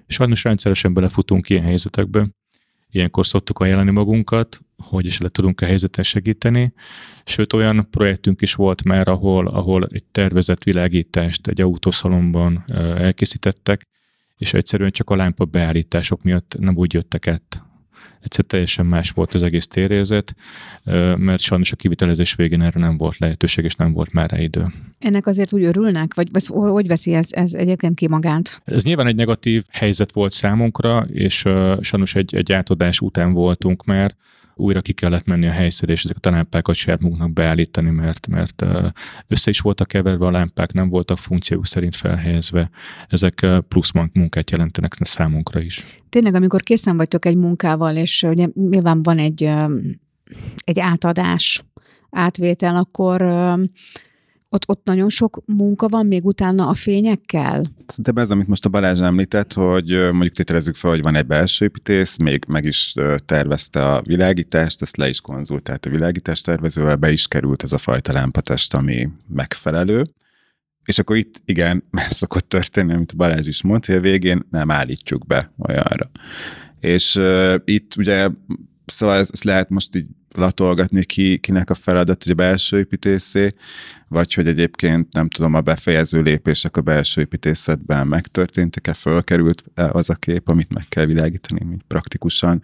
Sajnos 0.07 0.45
rendszeresen 0.45 0.95
belefutunk 0.95 1.49
ilyen 1.49 1.63
helyzetekbe. 1.63 2.29
Ilyenkor 2.95 3.27
szoktuk 3.27 3.59
ajánlani 3.59 3.91
magunkat, 3.91 4.61
hogy 4.77 5.07
is 5.07 5.19
le 5.19 5.29
tudunk 5.29 5.61
a 5.61 5.65
helyzeten 5.65 6.05
segíteni. 6.05 6.73
Sőt, 7.25 7.53
olyan 7.53 7.87
projektünk 7.91 8.43
is 8.43 8.55
volt 8.55 8.85
már, 8.85 9.09
ahol, 9.09 9.47
ahol 9.47 9.89
egy 9.91 10.05
tervezett 10.05 10.63
világítást 10.63 11.47
egy 11.47 11.61
autószalomban 11.61 12.65
elkészítettek, 12.97 13.83
és 14.37 14.55
egyszerűen 14.55 14.91
csak 14.91 15.11
a 15.11 15.17
lámpa 15.17 15.45
beállítások 15.45 16.23
miatt 16.23 16.57
nem 16.59 16.77
úgy 16.77 16.95
jöttek 16.95 17.27
át 17.27 17.63
egyszer 18.23 18.45
teljesen 18.45 18.87
más 18.87 19.11
volt 19.11 19.35
az 19.35 19.43
egész 19.43 19.67
térérzet, 19.67 20.35
mert 21.17 21.41
sajnos 21.41 21.73
a 21.73 21.77
kivitelezés 21.77 22.35
végén 22.35 22.63
erre 22.63 22.81
nem 22.81 22.97
volt 22.97 23.19
lehetőség, 23.19 23.65
és 23.65 23.75
nem 23.75 23.93
volt 23.93 24.13
már 24.13 24.31
rá 24.31 24.39
idő. 24.39 24.67
Ennek 24.99 25.27
azért 25.27 25.53
úgy 25.53 25.63
örülnek, 25.63 26.15
vagy 26.15 26.29
hogy 26.47 26.87
veszi 26.87 27.15
ez, 27.15 27.29
ez 27.31 27.55
egyébként 27.55 27.95
ki 27.95 28.09
magát? 28.09 28.63
Ez 28.65 28.83
nyilván 28.83 29.07
egy 29.07 29.17
negatív 29.17 29.65
helyzet 29.71 30.13
volt 30.13 30.33
számunkra, 30.33 31.07
és 31.13 31.45
sajnos 31.81 32.15
egy, 32.15 32.35
egy 32.35 32.53
átadás 32.53 33.01
után 33.01 33.33
voltunk 33.33 33.85
már, 33.85 34.15
újra 34.55 34.81
ki 34.81 34.93
kellett 34.93 35.25
menni 35.25 35.47
a 35.47 35.51
helyszínre, 35.51 35.95
és 35.95 36.05
ezeket 36.05 36.27
a 36.27 36.31
lámpákat 36.31 36.75
saját 36.75 37.01
magunknak 37.01 37.33
beállítani, 37.33 37.91
mert, 37.91 38.27
mert 38.27 38.65
össze 39.27 39.51
is 39.51 39.61
voltak 39.61 39.87
keverve 39.87 40.27
a 40.27 40.31
lámpák, 40.31 40.73
nem 40.73 40.89
voltak 40.89 41.19
funkciók 41.19 41.67
szerint 41.67 41.97
felhelyezve. 41.97 42.71
Ezek 43.09 43.47
plusz 43.69 43.91
munkát 44.13 44.51
jelentenek 44.51 44.95
számunkra 45.01 45.61
is. 45.61 45.87
Tényleg, 46.09 46.35
amikor 46.35 46.63
készen 46.63 46.97
vagytok 46.97 47.25
egy 47.25 47.37
munkával, 47.37 47.97
és 47.97 48.23
ugye 48.23 48.49
nyilván 48.55 49.03
van 49.03 49.19
egy, 49.19 49.51
egy 50.57 50.81
átadás, 50.81 51.65
átvétel, 52.11 52.77
akkor 52.77 53.21
ott, 54.53 54.69
ott 54.69 54.85
nagyon 54.85 55.09
sok 55.09 55.43
munka 55.47 55.89
van 55.89 56.07
még 56.07 56.25
utána 56.25 56.69
a 56.69 56.75
fényekkel? 56.75 57.63
Szerintem 57.87 58.17
ez, 58.17 58.31
amit 58.31 58.47
most 58.47 58.65
a 58.65 58.69
Balázs 58.69 59.01
említett, 59.01 59.53
hogy 59.53 59.91
mondjuk 60.13 60.33
tételezzük 60.33 60.75
fel, 60.75 60.91
hogy 60.91 61.03
van 61.03 61.15
egy 61.15 61.27
belső 61.27 61.65
építész, 61.65 62.17
még 62.17 62.45
meg 62.49 62.65
is 62.65 62.95
tervezte 63.25 63.89
a 63.89 64.03
világítást, 64.03 64.83
ezt 64.83 64.97
le 64.97 65.09
is 65.09 65.21
konzultált 65.21 65.87
a 65.87 65.91
világítás 65.91 66.41
tervezővel, 66.41 66.97
be 66.97 67.13
is 67.13 67.29
került 67.29 67.63
ez 67.63 67.73
a 67.73 67.79
fajta 67.79 68.13
lámpatest, 68.13 68.75
ami 68.75 69.09
megfelelő. 69.29 70.03
És 70.85 70.99
akkor 70.99 71.17
itt 71.17 71.43
igen, 71.45 71.85
ez 72.09 72.17
szokott 72.17 72.49
történni, 72.49 72.93
amit 72.93 73.17
Balázs 73.17 73.47
is 73.47 73.63
mondta, 73.63 73.93
hogy 73.93 74.01
a 74.01 74.05
végén 74.11 74.47
nem 74.51 74.71
állítjuk 74.71 75.27
be 75.27 75.53
olyanra. 75.59 76.11
És 76.81 77.17
uh, 77.17 77.55
itt 77.65 77.97
ugye, 77.97 78.29
szóval 78.87 79.17
ezt, 79.17 79.33
ezt 79.33 79.45
lehet 79.45 79.69
most 79.69 79.97
így 79.97 80.07
latolgatni 80.35 81.05
ki, 81.05 81.39
kinek 81.39 81.71
a 81.71 81.75
feladat, 81.75 82.23
hogy 82.23 82.33
a 82.33 82.35
belső 82.35 82.79
építészé, 82.79 83.55
vagy 84.09 84.35
hogy 84.35 84.47
egyébként 84.47 85.13
nem 85.13 85.29
tudom, 85.29 85.55
a 85.55 85.61
befejező 85.61 86.23
lépések 86.23 86.77
a 86.77 86.81
belső 86.81 87.21
építészetben 87.21 88.07
megtörténtek-e, 88.07 88.95
fölkerült 88.95 89.65
az 89.75 90.11
a 90.11 90.15
kép, 90.15 90.49
amit 90.49 90.75
meg 90.75 90.85
kell 90.89 91.05
világítani, 91.05 91.65
mint 91.65 91.83
praktikusan. 91.89 92.63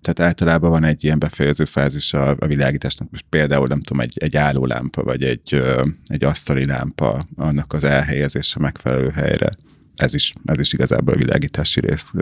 Tehát 0.00 0.20
általában 0.20 0.70
van 0.70 0.84
egy 0.84 1.04
ilyen 1.04 1.18
befejező 1.18 1.64
fázis 1.64 2.12
a, 2.12 2.36
a 2.38 2.46
világításnak, 2.46 3.10
most 3.10 3.24
például 3.28 3.66
nem 3.66 3.80
tudom, 3.80 4.02
egy, 4.02 4.16
egy 4.18 4.36
állólámpa, 4.36 5.02
vagy 5.02 5.22
egy, 5.22 5.62
egy 6.06 6.24
asztali 6.24 6.66
lámpa, 6.66 7.26
annak 7.36 7.72
az 7.72 7.84
elhelyezése 7.84 8.58
megfelelő 8.58 9.08
helyre. 9.08 9.50
Ez 9.96 10.14
is, 10.14 10.32
ez 10.44 10.58
is 10.58 10.72
igazából 10.72 11.14
a 11.14 11.18
világítási 11.18 11.80
rész. 11.80 12.12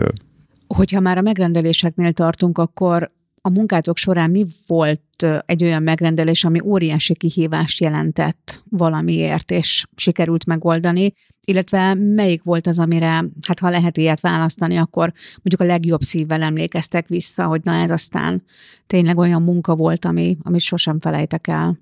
Hogyha 0.67 0.99
már 0.99 1.17
a 1.17 1.21
megrendeléseknél 1.21 2.11
tartunk, 2.11 2.57
akkor 2.57 3.11
a 3.45 3.49
munkátok 3.49 3.97
során 3.97 4.29
mi 4.29 4.45
volt 4.67 5.25
egy 5.45 5.63
olyan 5.63 5.83
megrendelés, 5.83 6.43
ami 6.43 6.59
óriási 6.61 7.15
kihívást 7.15 7.79
jelentett 7.79 8.63
valamiért, 8.69 9.51
és 9.51 9.85
sikerült 9.95 10.45
megoldani, 10.45 11.13
illetve 11.45 11.93
melyik 11.93 12.43
volt 12.43 12.67
az, 12.67 12.79
amire, 12.79 13.25
hát 13.47 13.59
ha 13.59 13.69
lehet 13.69 13.97
ilyet 13.97 14.19
választani, 14.19 14.77
akkor 14.77 15.13
mondjuk 15.33 15.61
a 15.61 15.73
legjobb 15.73 16.01
szívvel 16.01 16.41
emlékeztek 16.41 17.07
vissza, 17.07 17.45
hogy 17.45 17.61
na 17.63 17.73
ez 17.73 17.91
aztán 17.91 18.43
tényleg 18.87 19.17
olyan 19.17 19.41
munka 19.41 19.75
volt, 19.75 20.05
ami, 20.05 20.37
amit 20.43 20.61
sosem 20.61 20.99
felejtek 20.99 21.47
el. 21.47 21.79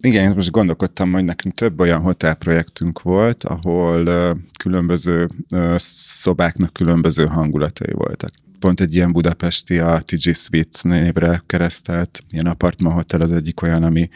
Igen, 0.00 0.34
most 0.34 0.50
gondolkodtam, 0.50 1.12
hogy 1.12 1.24
nekünk 1.24 1.54
több 1.54 1.80
olyan 1.80 2.00
hotelprojektünk 2.00 3.02
volt, 3.02 3.44
ahol 3.44 4.36
különböző 4.58 5.28
szobáknak 5.76 6.72
különböző 6.72 7.26
hangulatai 7.26 7.92
voltak 7.92 8.30
pont 8.62 8.80
egy 8.80 8.94
ilyen 8.94 9.12
budapesti, 9.12 9.78
a 9.78 10.00
TG 10.04 10.34
Suites 10.34 10.82
névre 10.82 11.42
keresztelt 11.46 12.20
ilyen 12.30 12.46
apartman 12.46 12.92
hotel 12.92 13.20
az 13.20 13.32
egyik 13.32 13.62
olyan, 13.62 13.82
ami, 13.82 14.08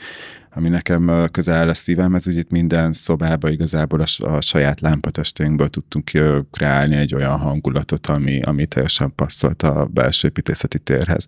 ami 0.50 0.68
nekem 0.68 1.28
közel 1.30 1.56
áll 1.56 1.68
a 1.68 1.74
szívem, 1.74 2.14
ez 2.14 2.26
ugye 2.26 2.38
itt 2.38 2.50
minden 2.50 2.92
szobába 2.92 3.50
igazából 3.50 4.00
a, 4.00 4.26
a 4.26 4.40
saját 4.40 4.80
lámpatestőnkből 4.80 5.68
tudtunk 5.68 6.10
kreálni 6.50 6.94
egy 6.94 7.14
olyan 7.14 7.38
hangulatot, 7.38 8.06
ami, 8.06 8.42
ami 8.42 8.66
teljesen 8.66 9.14
passzolt 9.14 9.62
a 9.62 9.84
belső 9.84 10.28
építészeti 10.28 10.78
térhez. 10.78 11.24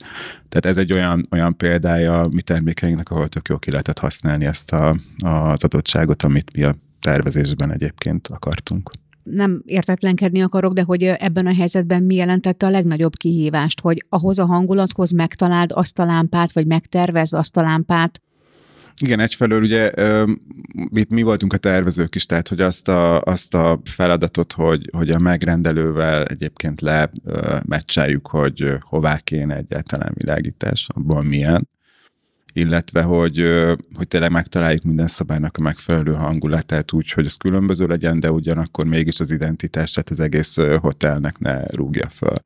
Tehát 0.49 0.67
ez 0.67 0.77
egy 0.77 0.93
olyan, 0.93 1.29
olyan 1.31 1.57
példája 1.57 2.21
a 2.21 2.29
mi 2.29 2.43
termékeinknek, 2.43 3.11
ahol 3.11 3.29
tök 3.29 3.49
jó 3.49 3.59
ki 3.59 3.71
lehetett 3.71 3.99
használni 3.99 4.45
ezt 4.45 4.73
a, 4.73 4.97
az 5.19 5.65
adottságot, 5.65 6.23
amit 6.23 6.57
mi 6.57 6.63
a 6.63 6.77
tervezésben 7.01 7.73
egyébként 7.73 8.29
akartunk 8.29 8.91
nem 9.31 9.63
értetlenkedni 9.67 10.43
akarok, 10.43 10.73
de 10.73 10.83
hogy 10.83 11.03
ebben 11.03 11.47
a 11.47 11.55
helyzetben 11.55 12.03
mi 12.03 12.15
jelentette 12.15 12.67
a 12.67 12.71
legnagyobb 12.71 13.17
kihívást, 13.17 13.81
hogy 13.81 14.05
ahhoz 14.09 14.39
a 14.39 14.47
hangulathoz 14.47 15.11
megtaláld 15.11 15.71
azt 15.75 15.99
a 15.99 16.05
lámpát, 16.05 16.53
vagy 16.53 16.67
megtervezd 16.67 17.35
azt 17.35 17.57
a 17.57 17.63
lámpát, 17.63 18.23
igen, 19.01 19.21
egyfelől 19.21 19.63
ugye 19.63 19.93
itt 20.91 21.11
mi 21.11 21.23
voltunk 21.23 21.53
a 21.53 21.57
tervezők 21.57 22.15
is, 22.15 22.27
tehát 22.27 22.49
hogy 22.49 22.61
azt 22.61 22.89
a, 22.89 23.21
azt 23.21 23.55
a 23.55 23.81
feladatot, 23.85 24.53
hogy, 24.53 24.91
hogy 24.97 25.11
a 25.11 25.19
megrendelővel 25.19 26.25
egyébként 26.25 26.81
lemecseljük, 26.81 28.27
hogy 28.27 28.75
hová 28.81 29.19
kéne 29.19 29.57
egyáltalán 29.57 30.13
világítás, 30.15 30.87
abban 30.95 31.27
milyen 31.27 31.69
illetve 32.59 33.03
hogy, 33.03 33.39
hogy 33.95 34.09
tényleg 34.09 34.31
megtaláljuk 34.31 34.83
minden 34.83 35.07
szabálynak 35.07 35.57
a 35.57 35.63
megfelelő 35.63 36.13
hangulatát 36.13 36.93
úgy, 36.93 37.11
hogy 37.11 37.27
ez 37.27 37.37
különböző 37.37 37.87
legyen, 37.87 38.21
de 38.21 38.31
ugyanakkor 38.31 38.85
mégis 38.87 39.21
az 39.21 39.31
identitását 39.31 40.11
az 40.11 40.21
egész 40.21 40.57
hotelnek 40.81 41.39
ne 41.39 41.65
rúgja 41.67 42.09
föl. 42.09 42.37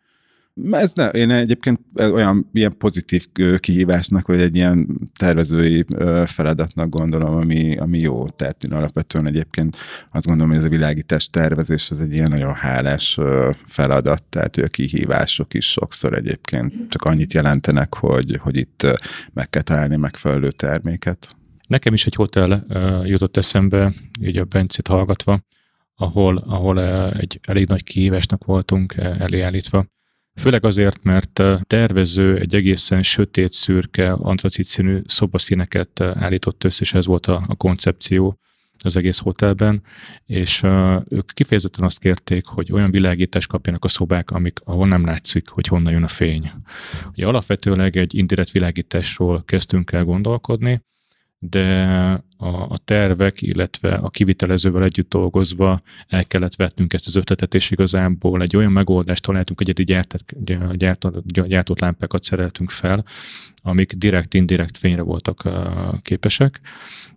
Ez 0.71 0.93
ne, 0.95 1.09
én 1.09 1.31
egyébként 1.31 1.81
olyan 1.95 2.51
ilyen 2.53 2.77
pozitív 2.79 3.27
kihívásnak, 3.59 4.27
vagy 4.27 4.41
egy 4.41 4.57
ilyen 4.57 5.11
tervezői 5.19 5.85
feladatnak 6.27 6.89
gondolom, 6.89 7.35
ami, 7.35 7.77
ami 7.77 7.99
jó. 7.99 8.29
Tehát 8.29 8.65
én 8.65 8.73
alapvetően 8.73 9.27
egyébként 9.27 9.77
azt 10.11 10.27
gondolom, 10.27 10.51
hogy 10.51 10.61
ez 10.61 10.67
a 10.67 10.71
világítás 10.71 11.27
tervezés 11.27 11.91
az 11.91 12.01
egy 12.01 12.13
ilyen 12.13 12.31
nagyon 12.31 12.55
hálás 12.55 13.19
feladat, 13.67 14.25
tehát 14.25 14.57
a 14.57 14.69
kihívások 14.69 15.55
is 15.55 15.71
sokszor 15.71 16.15
egyébként 16.15 16.75
csak 16.89 17.05
annyit 17.05 17.33
jelentenek, 17.33 17.95
hogy, 17.95 18.39
hogy 18.41 18.57
itt 18.57 18.87
meg 19.33 19.51
kell 19.51 19.63
találni 19.63 19.97
megfelelő 19.97 20.51
terméket. 20.51 21.37
Nekem 21.69 21.93
is 21.93 22.07
egy 22.07 22.15
hotel 22.15 22.67
jutott 23.05 23.37
eszembe, 23.37 23.95
így 24.21 24.37
a 24.37 24.45
Bencit 24.45 24.89
hallgatva, 24.89 25.41
ahol, 25.95 26.37
ahol 26.37 26.81
egy 27.13 27.41
elég 27.43 27.69
nagy 27.69 27.83
kihívásnak 27.83 28.45
voltunk 28.45 28.95
elé 28.97 29.41
állítva 29.41 29.87
Főleg 30.35 30.65
azért, 30.65 31.03
mert 31.03 31.43
tervező 31.67 32.39
egy 32.39 32.55
egészen 32.55 33.03
sötét, 33.03 33.53
szürke, 33.53 34.13
antracit 34.13 34.67
színű 34.67 35.01
szobaszíneket 35.07 36.01
állított 36.01 36.65
össze, 36.65 36.83
és 36.83 36.95
ez 36.95 37.07
volt 37.07 37.27
a, 37.27 37.45
a 37.47 37.55
koncepció 37.55 38.39
az 38.85 38.97
egész 38.97 39.19
hotelben, 39.19 39.83
és 40.27 40.63
uh, 40.63 41.03
ők 41.09 41.31
kifejezetten 41.35 41.85
azt 41.85 41.99
kérték, 41.99 42.47
hogy 42.47 42.73
olyan 42.73 42.91
világítást 42.91 43.49
kapjanak 43.49 43.85
a 43.85 43.89
szobák, 43.89 44.31
amik, 44.31 44.59
ahol 44.65 44.87
nem 44.87 45.05
látszik, 45.05 45.49
hogy 45.49 45.67
honnan 45.67 45.93
jön 45.93 46.03
a 46.03 46.09
fény. 46.09 46.51
Ugye 47.09 47.27
alapvetőleg 47.27 47.97
egy 47.97 48.15
indirekt 48.15 48.51
világításról 48.51 49.43
kezdtünk 49.45 49.93
el 49.93 50.05
gondolkodni, 50.05 50.81
de 51.45 51.85
a, 52.37 52.47
a 52.47 52.79
tervek, 52.85 53.43
illetve 53.43 53.95
a 53.95 54.09
kivitelezővel 54.09 54.83
együtt 54.83 55.09
dolgozva 55.09 55.83
el 56.09 56.25
kellett 56.25 56.55
vetnünk 56.55 56.93
ezt 56.93 57.07
az 57.07 57.17
ötletet, 57.17 57.55
és 57.55 57.71
igazából 57.71 58.43
egy 58.43 58.57
olyan 58.57 58.73
megoldást 58.73 59.23
találtunk, 59.23 59.59
hogy 59.59 59.69
egy 59.69 59.85
gyártott, 59.85 60.35
gyártott, 60.77 61.33
gyártott 61.33 61.81
lámpákat 61.81 62.25
szereltünk 62.25 62.71
fel, 62.71 63.05
amik 63.63 63.93
direkt-indirekt 63.93 64.79
fényre 64.79 65.03
voltak 65.03 65.49
képesek, 66.03 66.61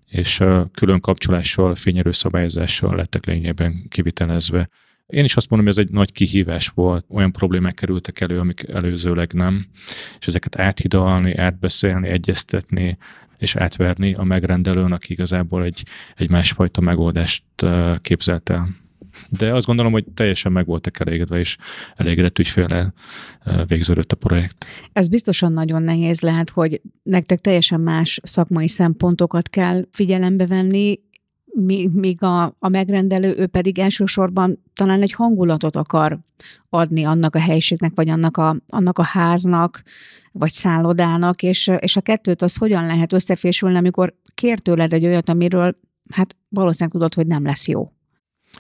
és 0.06 0.44
külön 0.74 1.00
kapcsolással, 1.00 1.76
fényerő 1.76 2.12
szabályozással 2.12 2.96
lettek 2.96 3.26
lényegében 3.26 3.86
kivitelezve. 3.90 4.70
Én 5.06 5.24
is 5.24 5.36
azt 5.36 5.50
mondom, 5.50 5.68
hogy 5.68 5.78
ez 5.78 5.86
egy 5.86 5.94
nagy 5.94 6.12
kihívás 6.12 6.68
volt, 6.68 7.06
olyan 7.10 7.32
problémák 7.32 7.74
kerültek 7.74 8.20
elő, 8.20 8.40
amik 8.40 8.68
előzőleg 8.74 9.34
nem, 9.34 9.66
és 10.20 10.28
ezeket 10.28 10.60
áthidalni, 10.60 11.36
átbeszélni, 11.36 12.08
egyeztetni, 12.08 12.98
és 13.38 13.56
átverni 13.56 14.14
a 14.14 14.24
megrendelőn, 14.24 14.92
aki 14.92 15.14
igazából 15.14 15.64
egy, 15.64 15.84
egy 16.16 16.30
másfajta 16.30 16.82
megoldást 16.82 17.44
képzelt 18.02 18.50
el. 18.50 18.70
De 19.30 19.54
azt 19.54 19.66
gondolom, 19.66 19.92
hogy 19.92 20.06
teljesen 20.14 20.52
meg 20.52 20.66
voltak 20.66 21.00
elégedve, 21.00 21.40
és 21.40 21.58
elégedett 21.96 22.40
ügyféle 22.40 22.94
végződött 23.68 24.12
a 24.12 24.16
projekt. 24.16 24.66
Ez 24.94 25.08
biztosan 25.08 25.54
nagyon 25.54 25.84
nehéz 25.84 26.22
lehet, 26.22 26.50
hogy 26.50 26.82
nektek 27.04 27.40
teljesen 27.40 27.82
más 27.82 28.20
szakmai 28.24 28.68
szempontokat 28.68 29.50
kell 29.50 29.88
figyelembe 29.92 30.48
venni, 30.48 31.00
míg 31.92 32.24
a, 32.24 32.44
a 32.60 32.70
megrendelő, 32.70 33.36
ő 33.38 33.48
pedig 33.48 33.80
elsősorban 33.80 34.64
talán 34.74 35.02
egy 35.02 35.12
hangulatot 35.12 35.76
akar 35.76 36.20
adni 36.70 37.04
annak 37.04 37.36
a 37.36 37.40
helységnek, 37.40 37.92
vagy 37.96 38.10
annak 38.10 38.38
a, 38.38 38.56
annak 38.68 38.98
a 38.98 39.04
háznak, 39.04 39.82
vagy 40.32 40.52
szállodának, 40.52 41.44
és, 41.44 41.72
és 41.80 41.96
a 41.96 42.02
kettőt 42.02 42.42
az 42.42 42.58
hogyan 42.58 42.86
lehet 42.86 43.14
összefésülni, 43.14 43.78
amikor 43.78 44.16
kér 44.34 44.60
tőled 44.60 44.94
egy 44.94 45.06
olyat, 45.06 45.30
amiről 45.30 45.76
hát 46.10 46.36
valószínűleg 46.50 46.94
tudod, 46.94 47.14
hogy 47.14 47.28
nem 47.28 47.46
lesz 47.46 47.68
jó. 47.68 47.92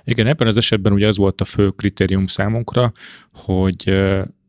Igen, 0.04 0.28
ebben 0.28 0.48
az 0.48 0.58
esetben 0.58 0.94
ugye 0.94 1.08
ez 1.08 1.18
volt 1.18 1.42
a 1.42 1.46
fő 1.46 1.70
kritérium 1.70 2.28
számunkra, 2.28 2.92
hogy 3.34 3.90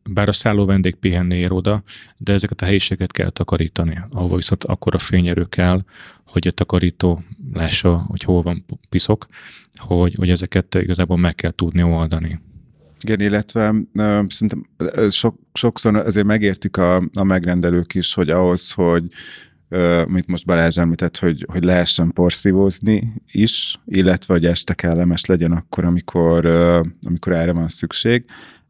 bár 0.09 0.27
a 0.29 0.33
szálló 0.33 0.65
vendég 0.65 0.95
pihenni 0.95 1.35
ér 1.35 1.51
oda, 1.51 1.83
de 2.17 2.33
ezeket 2.33 2.61
a 2.61 2.65
helyiséget 2.65 3.11
kell 3.11 3.29
takarítani, 3.29 3.99
ahova 4.09 4.35
viszont 4.35 4.63
akkor 4.63 4.95
a 4.95 4.99
fényerő 4.99 5.43
kell, 5.43 5.81
hogy 6.25 6.47
a 6.47 6.51
takarító 6.51 7.23
lássa, 7.53 8.05
hogy 8.07 8.21
hol 8.21 8.41
van 8.41 8.65
piszok, 8.89 9.27
hogy, 9.75 10.15
hogy 10.17 10.29
ezeket 10.29 10.75
igazából 10.75 11.17
meg 11.17 11.35
kell 11.35 11.51
tudni 11.51 11.83
oldani. 11.83 12.39
Igen, 13.01 13.19
illetve 13.19 13.69
uh, 13.69 13.85
szerintem 14.27 14.69
sok, 15.09 15.39
sokszor 15.53 15.95
azért 15.95 16.25
megértik 16.25 16.77
a, 16.77 16.95
a 17.13 17.23
megrendelők 17.23 17.93
is, 17.93 18.13
hogy 18.13 18.29
ahhoz, 18.29 18.71
hogy 18.71 19.03
mint 20.07 20.27
most 20.27 20.45
Balázs 20.45 20.77
említett, 20.77 21.17
hogy, 21.17 21.45
hogy 21.51 21.63
lehessen 21.63 22.11
porszívózni 22.13 23.13
is, 23.31 23.79
illetve 23.85 24.33
hogy 24.33 24.45
este 24.45 24.73
kellemes 24.73 25.25
legyen 25.25 25.51
akkor, 25.51 25.85
amikor, 25.85 26.45
amikor 27.01 27.31
erre 27.31 27.51
van 27.51 27.67
szükség 27.67 28.25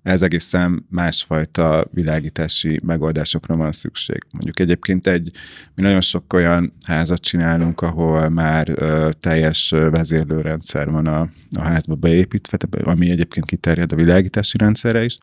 ez 0.08 0.22
egészen 0.22 0.86
másfajta 0.90 1.88
világítási 1.92 2.80
megoldásokra 2.84 3.56
van 3.56 3.72
szükség. 3.72 4.24
Mondjuk 4.32 4.60
egyébként 4.60 5.08
egy, 5.08 5.32
mi 5.76 5.82
nagyon 5.82 6.02
sok 6.02 6.34
olyan 6.34 6.74
házat 6.86 7.22
csinálunk, 7.22 7.82
ahol 7.82 8.30
már 8.30 8.70
ö, 8.76 9.10
teljes 9.20 9.70
vezérlőrendszer 9.70 10.92
van 10.92 11.08
a, 11.08 11.20
a 11.56 11.62
házba 11.62 11.96
beépítve, 11.96 12.58
ami 12.84 13.10
egyébként 13.10 13.46
kiterjed 13.46 13.92
a 13.92 13.96
világítási 13.96 14.58
rendszerre 14.58 15.04
is. 15.04 15.18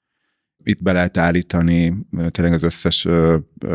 Itt 0.62 0.83
be 0.83 0.92
lehet 0.92 1.16
állítani 1.16 1.94
tényleg 2.31 2.55
az 2.55 2.62
összes 2.62 3.07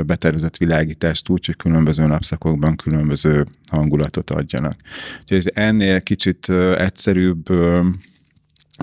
betervezett 0.06 0.58
világítást 0.58 1.30
úgy, 1.30 1.46
hogy 1.46 1.56
különböző 1.56 2.06
napszakokban 2.06 2.76
különböző 2.76 3.46
hangulatot 3.72 4.30
adjanak. 4.30 4.76
Úgyhogy 5.22 5.52
ennél 5.54 6.02
kicsit 6.02 6.50
egyszerűbb 6.78 7.44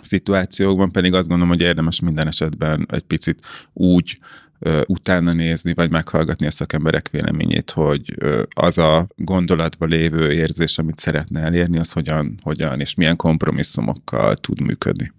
szituációkban 0.03 0.93
pedig 0.93 1.15
azt 1.15 1.29
gondolom, 1.29 1.53
hogy 1.53 1.61
érdemes 1.61 2.01
minden 2.01 2.27
esetben 2.27 2.87
egy 2.91 3.03
picit 3.03 3.39
úgy 3.73 4.19
ö, 4.59 4.81
utána 4.87 5.33
nézni, 5.33 5.75
vagy 5.75 5.91
meghallgatni 5.91 6.47
a 6.47 6.51
szakemberek 6.51 7.09
véleményét, 7.11 7.71
hogy 7.71 8.13
ö, 8.17 8.43
az 8.55 8.79
a 8.79 9.07
gondolatban 9.17 9.89
lévő 9.89 10.33
érzés, 10.33 10.79
amit 10.79 10.99
szeretne 10.99 11.41
elérni, 11.41 11.79
az 11.79 11.93
hogyan, 11.93 12.39
hogyan 12.43 12.81
és 12.81 12.95
milyen 12.95 13.17
kompromisszumokkal 13.17 14.35
tud 14.35 14.61
működni. 14.61 15.13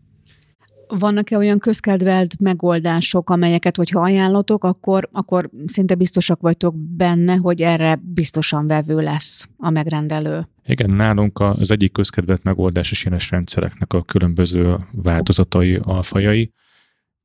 Vannak-e 0.88 1.38
olyan 1.38 1.60
közkedvelt 1.60 2.39
megoldások, 2.39 3.30
amelyeket, 3.30 3.78
hogyha 3.78 4.02
ajánlotok, 4.02 4.63
akkor, 4.63 5.10
akkor 5.12 5.50
szinte 5.65 5.95
biztosak 5.95 6.41
vagytok 6.41 6.76
benne, 6.78 7.36
hogy 7.36 7.62
erre 7.62 8.00
biztosan 8.02 8.67
vevő 8.67 9.00
lesz 9.00 9.50
a 9.58 9.69
megrendelő? 9.69 10.47
Igen, 10.65 10.89
nálunk 10.89 11.39
az 11.39 11.71
egyik 11.71 11.91
közkedvelt 11.91 12.43
megoldás 12.43 12.91
a 12.91 12.95
sínes 12.95 13.32
rendszereknek 13.32 13.93
a 13.93 14.04
különböző 14.04 14.78
változatai, 14.91 15.80
alfajai. 15.84 16.52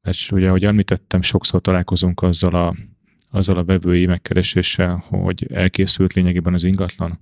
Mert 0.02 0.18
ugye, 0.32 0.48
ahogy 0.48 0.64
említettem, 0.64 1.22
sokszor 1.22 1.60
találkozunk 1.60 2.22
azzal 2.22 2.54
a, 2.54 2.74
azzal 3.30 3.56
a 3.56 3.64
vevői 3.64 4.06
megkereséssel, 4.06 5.04
hogy 5.08 5.46
elkészült 5.52 6.12
lényegében 6.12 6.54
az 6.54 6.64
ingatlan, 6.64 7.20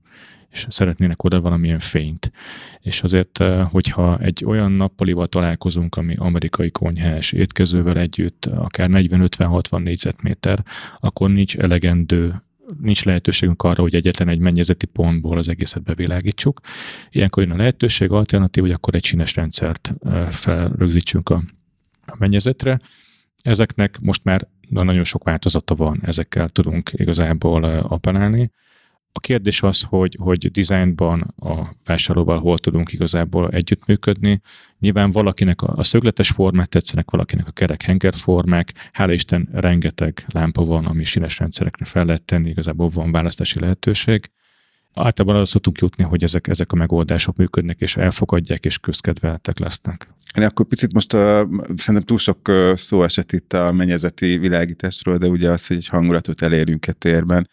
és 0.50 0.66
szeretnének 0.68 1.22
oda 1.22 1.40
valamilyen 1.40 1.78
fényt. 1.78 2.32
És 2.80 3.02
azért, 3.02 3.40
eh, 3.40 3.68
hogyha 3.70 4.18
egy 4.18 4.44
olyan 4.44 4.72
nappalival 4.72 5.26
találkozunk, 5.26 5.96
ami 5.96 6.14
amerikai 6.16 6.70
konyhás 6.70 7.32
étkezővel 7.32 7.98
együtt, 7.98 8.46
akár 8.46 8.88
40-50-60 8.88 9.82
négyzetméter, 9.82 10.64
akkor 10.98 11.30
nincs 11.30 11.56
elegendő 11.56 12.42
nincs 12.80 13.04
lehetőségünk 13.04 13.62
arra, 13.62 13.82
hogy 13.82 13.94
egyetlen 13.94 14.28
egy 14.28 14.38
mennyezeti 14.38 14.86
pontból 14.86 15.38
az 15.38 15.48
egészet 15.48 15.82
bevilágítsuk. 15.82 16.60
Ilyenkor 17.10 17.42
jön 17.42 17.52
a 17.52 17.56
lehetőség, 17.56 18.10
alternatív, 18.10 18.62
hogy 18.62 18.72
akkor 18.72 18.94
egy 18.94 19.04
sínes 19.04 19.34
rendszert 19.34 19.94
eh, 20.04 20.28
felrögzítsünk 20.30 21.28
a, 21.28 21.42
a 22.06 22.16
mennyezetre. 22.18 22.78
Ezeknek 23.42 23.98
most 24.00 24.24
már 24.24 24.48
nagyon 24.68 25.04
sok 25.04 25.24
változata 25.24 25.74
van, 25.74 26.00
ezekkel 26.02 26.48
tudunk 26.48 26.90
igazából 26.92 27.66
eh, 27.66 27.92
apelálni. 27.92 28.50
A 29.12 29.20
kérdés 29.20 29.62
az, 29.62 29.82
hogy, 29.82 30.16
hogy 30.20 30.50
designban 30.50 31.34
a 31.38 31.68
vásárlóval 31.84 32.38
hol 32.38 32.58
tudunk 32.58 32.92
igazából 32.92 33.48
együttműködni. 33.50 34.40
Nyilván 34.78 35.10
valakinek 35.10 35.62
a, 35.62 35.82
szögletes 35.82 36.30
formák 36.30 36.66
tetszenek, 36.66 37.10
valakinek 37.10 37.46
a 37.46 37.50
kerek 37.50 37.82
henger 37.82 38.14
formák. 38.14 38.72
Hála 38.92 39.12
Isten 39.12 39.48
rengeteg 39.52 40.24
lámpa 40.28 40.64
van, 40.64 40.86
ami 40.86 41.04
sínes 41.04 41.38
rendszerekre 41.38 41.84
fel 41.84 42.04
lehet 42.04 42.22
tenni, 42.22 42.48
igazából 42.48 42.88
van 42.88 43.12
választási 43.12 43.60
lehetőség. 43.60 44.30
Általában 44.94 45.36
arra 45.36 45.46
szoktunk 45.46 45.78
jutni, 45.78 46.04
hogy 46.04 46.22
ezek, 46.22 46.48
ezek 46.48 46.72
a 46.72 46.76
megoldások 46.76 47.36
működnek, 47.36 47.80
és 47.80 47.96
elfogadják, 47.96 48.64
és 48.64 48.78
közkedveltek 48.78 49.58
lesznek. 49.58 50.08
Én 50.36 50.44
akkor 50.44 50.66
picit 50.66 50.92
most 50.92 51.12
uh, 51.12 51.20
szerintem 51.76 52.02
túl 52.04 52.18
sok 52.18 52.48
uh, 52.48 52.74
szó 52.74 53.02
esett 53.02 53.32
itt 53.32 53.52
a 53.52 53.72
mennyezeti 53.72 54.38
világításról, 54.38 55.16
de 55.16 55.26
ugye 55.26 55.50
az, 55.50 55.66
hogy 55.66 55.76
egy 55.76 55.86
hangulatot 55.86 56.42
elérjünk 56.42 56.86
a 56.88 56.92
térben, 56.92 57.48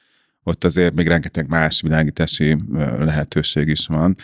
ott 0.47 0.63
azért 0.63 0.93
még 0.93 1.07
rengeteg 1.07 1.47
más 1.47 1.81
világítási 1.81 2.57
lehetőség 2.99 3.67
is 3.67 3.87
van, 3.87 4.15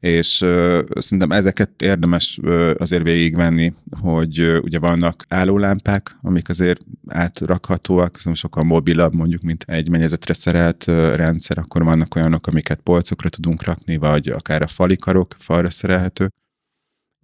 és 0.00 0.40
uh, 0.40 0.80
szerintem 0.94 1.32
ezeket 1.32 1.70
érdemes 1.82 2.38
uh, 2.42 2.70
azért 2.78 3.02
végigvenni, 3.02 3.74
hogy 4.00 4.40
uh, 4.40 4.58
ugye 4.62 4.78
vannak 4.78 5.24
állólámpák, 5.28 6.16
amik 6.22 6.48
azért 6.48 6.80
átrakhatóak, 7.06 8.18
szóval 8.18 8.34
sokkal 8.34 8.64
mobilabb 8.64 9.14
mondjuk, 9.14 9.42
mint 9.42 9.64
egy 9.66 9.90
mennyezetre 9.90 10.34
szerelt 10.34 10.84
uh, 10.86 11.14
rendszer, 11.14 11.58
akkor 11.58 11.84
vannak 11.84 12.14
olyanok, 12.14 12.46
amiket 12.46 12.80
polcokra 12.80 13.28
tudunk 13.28 13.64
rakni, 13.64 13.96
vagy 13.96 14.28
akár 14.28 14.62
a 14.62 14.66
falikarok 14.66 15.34
falra 15.38 15.70
szerelhető 15.70 16.30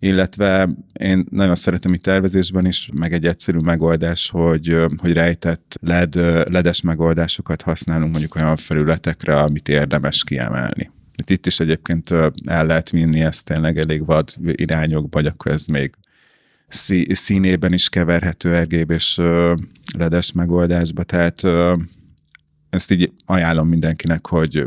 illetve 0.02 0.68
én 0.92 1.26
nagyon 1.30 1.54
szeretem 1.54 1.94
itt 1.94 2.02
tervezésben 2.02 2.66
is, 2.66 2.88
meg 2.94 3.12
egy 3.12 3.26
egyszerű 3.26 3.58
megoldás, 3.64 4.30
hogy, 4.30 4.76
hogy 4.96 5.12
rejtett 5.12 5.78
LED, 5.80 6.14
ledes 6.50 6.80
megoldásokat 6.80 7.62
használunk 7.62 8.10
mondjuk 8.10 8.34
olyan 8.34 8.56
felületekre, 8.56 9.36
amit 9.36 9.68
érdemes 9.68 10.24
kiemelni. 10.24 10.90
Itt 11.26 11.46
is 11.46 11.60
egyébként 11.60 12.10
el 12.44 12.66
lehet 12.66 12.90
vinni 12.90 13.20
ezt 13.20 13.46
tényleg 13.46 13.78
elég 13.78 14.04
vad 14.04 14.34
irányokba, 14.42 15.08
vagy 15.20 15.26
akkor 15.26 15.52
ez 15.52 15.66
még 15.66 15.94
színében 17.08 17.72
is 17.72 17.88
keverhető 17.88 18.58
RGB-s 18.58 19.20
ledes 19.98 20.32
megoldásba, 20.32 21.02
tehát 21.02 21.42
ezt 22.70 22.90
így 22.90 23.12
ajánlom 23.26 23.68
mindenkinek, 23.68 24.26
hogy 24.26 24.66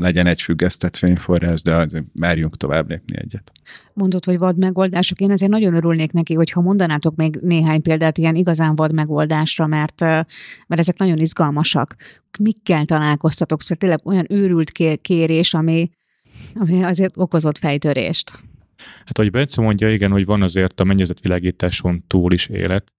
legyen 0.00 0.26
egy 0.26 0.42
függesztett 0.42 0.96
fényforrás, 0.96 1.62
de 1.62 1.74
azért 1.74 2.04
merjünk 2.14 2.56
tovább 2.56 2.88
lépni 2.88 3.16
egyet. 3.18 3.52
Mondod, 3.92 4.24
hogy 4.24 4.38
vad 4.38 4.58
megoldások. 4.58 5.20
Én 5.20 5.30
azért 5.30 5.50
nagyon 5.50 5.74
örülnék 5.74 6.12
neki, 6.12 6.34
hogyha 6.34 6.60
mondanátok 6.60 7.16
még 7.16 7.38
néhány 7.42 7.82
példát 7.82 8.18
ilyen 8.18 8.34
igazán 8.34 8.74
vad 8.74 8.92
megoldásra, 8.92 9.66
mert, 9.66 10.00
mert 10.00 10.78
ezek 10.78 10.98
nagyon 10.98 11.18
izgalmasak. 11.18 11.96
Mikkel 12.40 12.84
találkoztatok? 12.84 13.62
Szóval 13.62 13.76
tényleg 13.76 14.00
olyan 14.06 14.26
őrült 14.28 14.72
kérés, 15.00 15.54
ami, 15.54 15.90
ami 16.54 16.82
azért 16.82 17.16
okozott 17.16 17.58
fejtörést. 17.58 18.32
Hát, 19.04 19.18
ahogy 19.18 19.30
Bence 19.30 19.60
mondja, 19.60 19.92
igen, 19.92 20.10
hogy 20.10 20.24
van 20.24 20.42
azért 20.42 20.80
a 20.80 20.84
mennyezetvilágításon 20.84 22.04
túl 22.06 22.32
is 22.32 22.46
élet. 22.46 22.92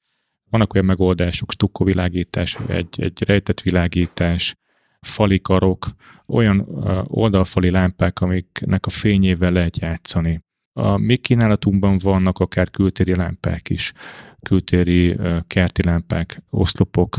Vannak 0.50 0.74
olyan 0.74 0.86
megoldások, 0.86 1.52
stukkovilágítás, 1.52 2.58
egy, 2.68 3.02
egy 3.02 3.24
rejtett 3.24 3.62
világítás, 3.62 4.56
falikarok, 5.02 5.86
olyan 6.28 6.66
oldalfali 7.08 7.70
lámpák, 7.70 8.22
amiknek 8.22 8.86
a 8.86 8.90
fényével 8.90 9.52
lehet 9.52 9.78
játszani. 9.78 10.42
A 10.74 10.98
mi 10.98 11.16
kínálatunkban 11.18 11.98
vannak 11.98 12.40
akár 12.40 12.70
kültéri 12.70 13.16
lámpák 13.16 13.70
is, 13.70 13.94
kültéri 14.42 15.18
kerti 15.48 15.84
lámpák, 15.84 16.42
oszlopok, 16.50 17.18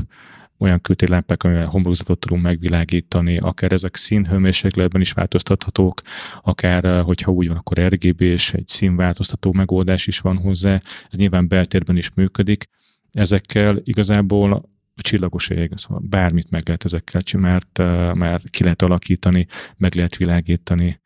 olyan 0.59 0.81
kültéri 0.81 1.11
lámpák, 1.11 1.43
amivel 1.43 1.67
homlokzatot 1.67 2.19
tudunk 2.19 2.43
megvilágítani, 2.43 3.37
akár 3.37 3.73
ezek 3.73 3.97
színhőmérsékletben 3.97 5.01
is 5.01 5.13
változtathatók, 5.13 6.01
akár, 6.43 7.03
hogyha 7.03 7.33
úgy 7.33 7.49
van, 7.49 7.57
akkor 7.57 7.79
RGB 7.79 8.21
és 8.21 8.53
egy 8.53 8.69
színváltoztató 8.69 9.53
megoldás 9.53 10.07
is 10.07 10.19
van 10.19 10.37
hozzá, 10.37 10.83
ez 11.11 11.19
nyilván 11.19 11.49
beltérben 11.49 11.97
is 11.97 12.11
működik. 12.15 12.65
Ezekkel 13.13 13.81
igazából 13.85 14.71
a 14.95 15.03
csillagos 15.03 15.49
ég, 15.49 15.73
szóval 15.77 16.03
bármit 16.09 16.51
meg 16.51 16.63
lehet 16.67 16.85
ezekkel 16.85 17.21
csinálni, 17.21 17.65
mert, 17.75 18.15
mert 18.15 18.51
ki 18.51 18.63
lehet 18.63 18.83
alakítani, 18.83 19.47
meg 19.77 19.95
lehet 19.95 20.17
világítani, 20.17 21.01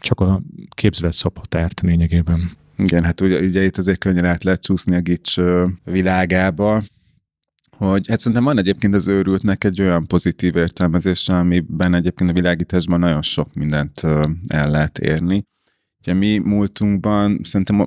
csak 0.00 0.20
a 0.20 0.42
képzelet 0.68 1.12
szabhatárt 1.12 1.80
lényegében. 1.80 2.50
Igen, 2.76 3.04
hát 3.04 3.20
ugye, 3.20 3.40
ugye 3.40 3.64
itt 3.64 3.76
azért 3.76 3.98
könnyen 3.98 4.24
át 4.24 4.44
lehet 4.44 4.62
csúszni 4.62 4.96
a 4.96 5.00
gics 5.00 5.36
világába, 5.84 6.82
hogy 7.76 8.08
hát 8.08 8.18
szerintem 8.18 8.44
van 8.44 8.58
egyébként 8.58 8.94
az 8.94 9.08
őrültnek 9.08 9.64
egy 9.64 9.80
olyan 9.80 10.06
pozitív 10.06 10.56
értelmezése, 10.56 11.38
amiben 11.38 11.94
egyébként 11.94 12.30
a 12.30 12.32
világításban 12.32 12.98
nagyon 12.98 13.22
sok 13.22 13.54
mindent 13.54 14.00
el 14.46 14.70
lehet 14.70 14.98
érni. 14.98 15.44
Ugye 16.06 16.14
mi 16.14 16.38
múltunkban 16.38 17.40
szerintem 17.42 17.86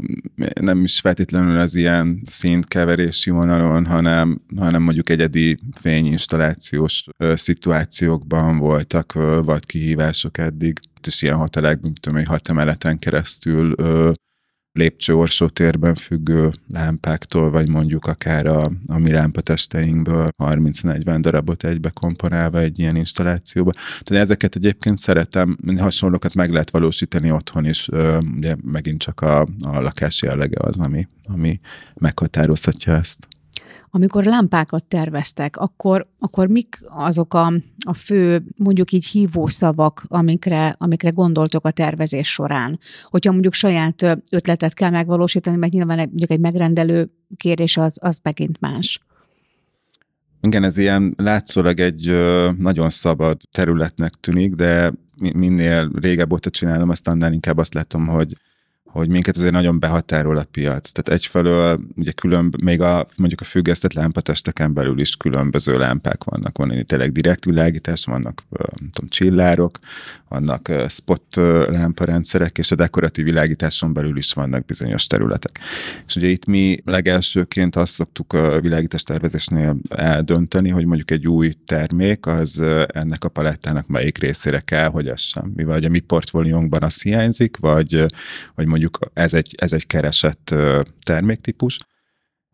nem 0.62 0.84
is 0.84 1.00
feltétlenül 1.00 1.60
az 1.60 1.76
ilyen 1.76 2.22
szintkeverési 2.26 3.30
vonalon, 3.30 3.86
hanem, 3.86 4.42
hanem 4.58 4.84
mondjuk 4.84 5.10
egyedi 5.10 5.58
fényinstallációs 5.72 7.06
ö, 7.18 7.36
szituációkban 7.36 8.58
voltak, 8.58 9.16
ö, 9.16 9.42
vagy 9.44 9.66
kihívások 9.66 10.38
eddig, 10.38 10.80
és 11.08 11.22
ilyen 11.22 11.36
hotelekben, 11.36 11.82
mint 11.84 12.00
tudom, 12.00 12.26
hat 12.26 12.50
emeleten 12.50 13.00
keresztül 13.00 13.74
ö, 13.78 14.12
lépcső 14.78 15.24
térben 15.54 15.96
függő 15.96 16.52
lámpáktól, 16.74 17.52
vagy 17.52 17.70
mondjuk 17.70 18.06
akár 18.06 18.46
a, 18.46 18.72
a 18.88 18.98
mi 18.98 19.12
lámpatesteinkből 19.12 20.30
30-40 20.38 21.18
darabot 21.22 21.64
egybe 21.64 21.90
komponálva 21.90 22.60
egy 22.60 22.80
ilyen 22.80 22.96
installációba. 22.96 23.72
Tehát 24.02 24.24
ezeket 24.24 24.56
egyébként 24.56 24.98
szeretem, 24.98 25.58
hasonlókat 25.78 26.34
meg 26.34 26.52
lehet 26.52 26.70
valósítani 26.70 27.32
otthon 27.32 27.66
is, 27.66 27.88
ugye 28.36 28.56
megint 28.64 29.02
csak 29.02 29.22
a, 29.22 29.42
a 29.42 29.80
lakás 29.80 30.22
jellege 30.22 30.58
az, 30.60 30.78
ami, 30.78 31.08
ami 31.24 31.60
meghatározhatja 31.94 32.94
ezt. 32.94 33.28
Amikor 33.90 34.24
lámpákat 34.24 34.86
terveztek, 34.86 35.58
akkor, 35.58 36.08
akkor 36.20 36.48
mik 36.48 36.80
azok 36.90 37.34
a, 37.34 37.54
a 37.86 37.94
fő, 37.94 38.44
mondjuk 38.56 38.92
így 38.92 39.06
hívószavak, 39.06 40.04
amikre, 40.08 40.76
amikre 40.78 41.10
gondoltok 41.10 41.66
a 41.66 41.72
tervezés 41.72 42.32
során? 42.32 42.80
Hogyha 43.04 43.32
mondjuk 43.32 43.54
saját 43.54 44.20
ötletet 44.30 44.74
kell 44.74 44.90
megvalósítani, 44.90 45.58
mert 45.58 45.74
nyilván 45.74 46.00
egy, 46.00 46.08
mondjuk 46.08 46.32
egy 46.32 46.40
megrendelő 46.40 47.12
kérés 47.38 47.78
az, 47.78 47.98
az 48.02 48.20
megint 48.24 48.60
más. 48.60 49.02
Igen, 50.42 50.64
ez 50.64 50.78
ilyen 50.78 51.14
látszólag 51.18 51.80
egy 51.80 52.16
nagyon 52.58 52.90
szabad 52.90 53.38
területnek 53.52 54.14
tűnik, 54.14 54.54
de 54.54 54.92
minél 55.34 55.92
régebb 55.94 56.34
óta 56.34 56.50
csinálom, 56.50 56.90
azt 56.90 57.08
annál 57.08 57.34
inkább 57.34 57.58
azt 57.58 57.74
látom, 57.74 58.08
hogy 58.08 58.34
hogy 58.98 59.10
minket 59.10 59.36
azért 59.36 59.52
nagyon 59.52 59.80
behatárol 59.80 60.38
a 60.38 60.48
piac. 60.52 60.92
Tehát 60.92 61.22
egyfelől 61.22 61.80
ugye 61.96 62.12
külön, 62.12 62.54
még 62.64 62.82
a, 62.82 63.08
mondjuk 63.18 63.42
a 63.42 63.44
függesztett 63.44 63.94
lámpatesteken 63.94 64.74
belül 64.74 65.00
is 65.00 65.16
különböző 65.16 65.78
lámpák 65.78 66.24
vannak. 66.24 66.58
Van 66.58 66.86
tényleg 66.86 67.12
direkt 67.12 67.46
világítás, 67.46 68.06
vannak 68.06 68.44
nem 68.50 68.90
tudom, 68.92 69.10
csillárok, 69.10 69.80
vannak 70.28 70.72
spot 70.90 71.36
lámparendszerek, 71.68 72.58
és 72.58 72.72
a 72.72 72.76
dekoratív 72.76 73.26
világításon 73.26 73.94
belül 73.94 74.18
is 74.18 74.34
vannak 74.34 74.66
bizonyos 74.66 75.08
területek. 75.08 75.60
És 76.08 76.16
ugye 76.16 76.28
itt 76.28 76.46
mi 76.46 76.82
legelsőként 76.86 77.76
azt 77.76 77.94
szoktuk 77.94 78.34
a 78.34 78.62
világítás 78.62 79.04
tervezésnél 79.04 79.78
eldönteni, 79.90 80.70
hogy 80.70 80.86
mondjuk 80.86 81.12
egy 81.12 81.28
új 81.28 81.54
termék 81.66 82.26
az 82.26 82.64
ennek 82.88 83.24
a 83.24 83.30
palettának 83.30 83.88
melyik 83.88 84.18
részére 84.18 84.60
kell, 84.60 84.88
hogy 84.90 85.08
ez 85.08 85.22
sem. 85.22 85.52
Mi 85.56 85.64
vagy 85.64 85.86
a 85.86 85.90
mi 85.90 86.00
portfóliónkban 86.00 86.84
az 86.84 87.02
hiányzik, 87.02 87.58
vagy, 87.58 88.06
vagy 88.56 88.66
mondjuk 88.66 88.87
ez 89.14 89.34
egy, 89.34 89.56
ez 89.58 89.74
egy 89.74 89.88
keresett 89.88 90.56
terméktípus. 91.04 91.78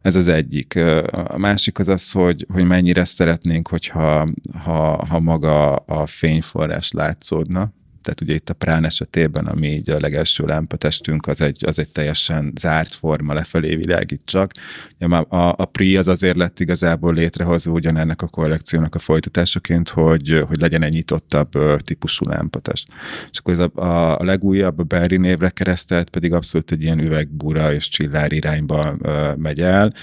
Ez 0.02 0.16
az 0.16 0.28
egyik. 0.28 0.76
A 1.12 1.38
másik 1.38 1.80
az 1.80 1.88
az, 1.88 2.12
hogy, 2.12 2.46
hogy 2.54 2.64
mennyire 2.64 3.06
szeretnénk, 3.06 3.68
hogyha 3.68 4.26
ha, 4.64 5.06
ha 5.06 5.20
maga 5.20 5.76
a 5.76 6.06
fényforrás 6.06 6.92
látszódna, 6.92 7.74
tehát 8.04 8.22
ugye 8.22 8.34
itt 8.34 8.50
a 8.50 8.54
prán 8.54 8.86
esetében, 8.86 9.46
ami 9.46 9.68
így 9.68 9.90
a 9.90 10.00
legelső 10.00 10.46
lámpatestünk, 10.46 11.28
az 11.28 11.42
egy, 11.42 11.66
az 11.66 11.80
egy 11.80 11.90
teljesen 11.90 12.52
zárt 12.56 12.94
forma, 12.94 13.34
lefelé 13.34 13.76
világít 13.76 14.22
csak. 14.26 14.52
A, 15.00 15.36
a, 15.36 15.54
a 15.58 15.66
PRI 15.66 15.98
az 15.98 16.08
azért 16.08 16.38
lett 16.38 16.60
igazából 16.60 17.14
létrehozva 17.14 17.72
ugyanennek 17.72 18.22
a 18.22 18.28
kollekciónak 18.28 18.96
a 18.96 19.00
folytatásaként, 19.00 19.90
hogy, 19.90 20.44
hogy 20.48 20.60
legyen 20.60 20.84
egy 20.84 20.94
nyitottabb 20.94 21.52
típusú 21.82 22.26
lámpatest. 22.26 22.88
És 23.32 23.38
akkor 23.38 23.54
ez 23.54 23.60
a, 23.60 24.18
a 24.18 24.24
legújabb, 24.24 24.80
a 24.80 24.84
Berry 24.84 25.18
névre 25.18 25.50
keresztelt 25.50 26.10
pedig 26.10 26.34
abszolút 26.34 26.72
egy 26.72 26.82
ilyen 26.82 27.00
üvegbúra 27.00 27.74
és 27.74 27.90
csillár 27.90 28.32
irányba 28.32 28.96
megy 29.38 29.60
el, 29.60 29.94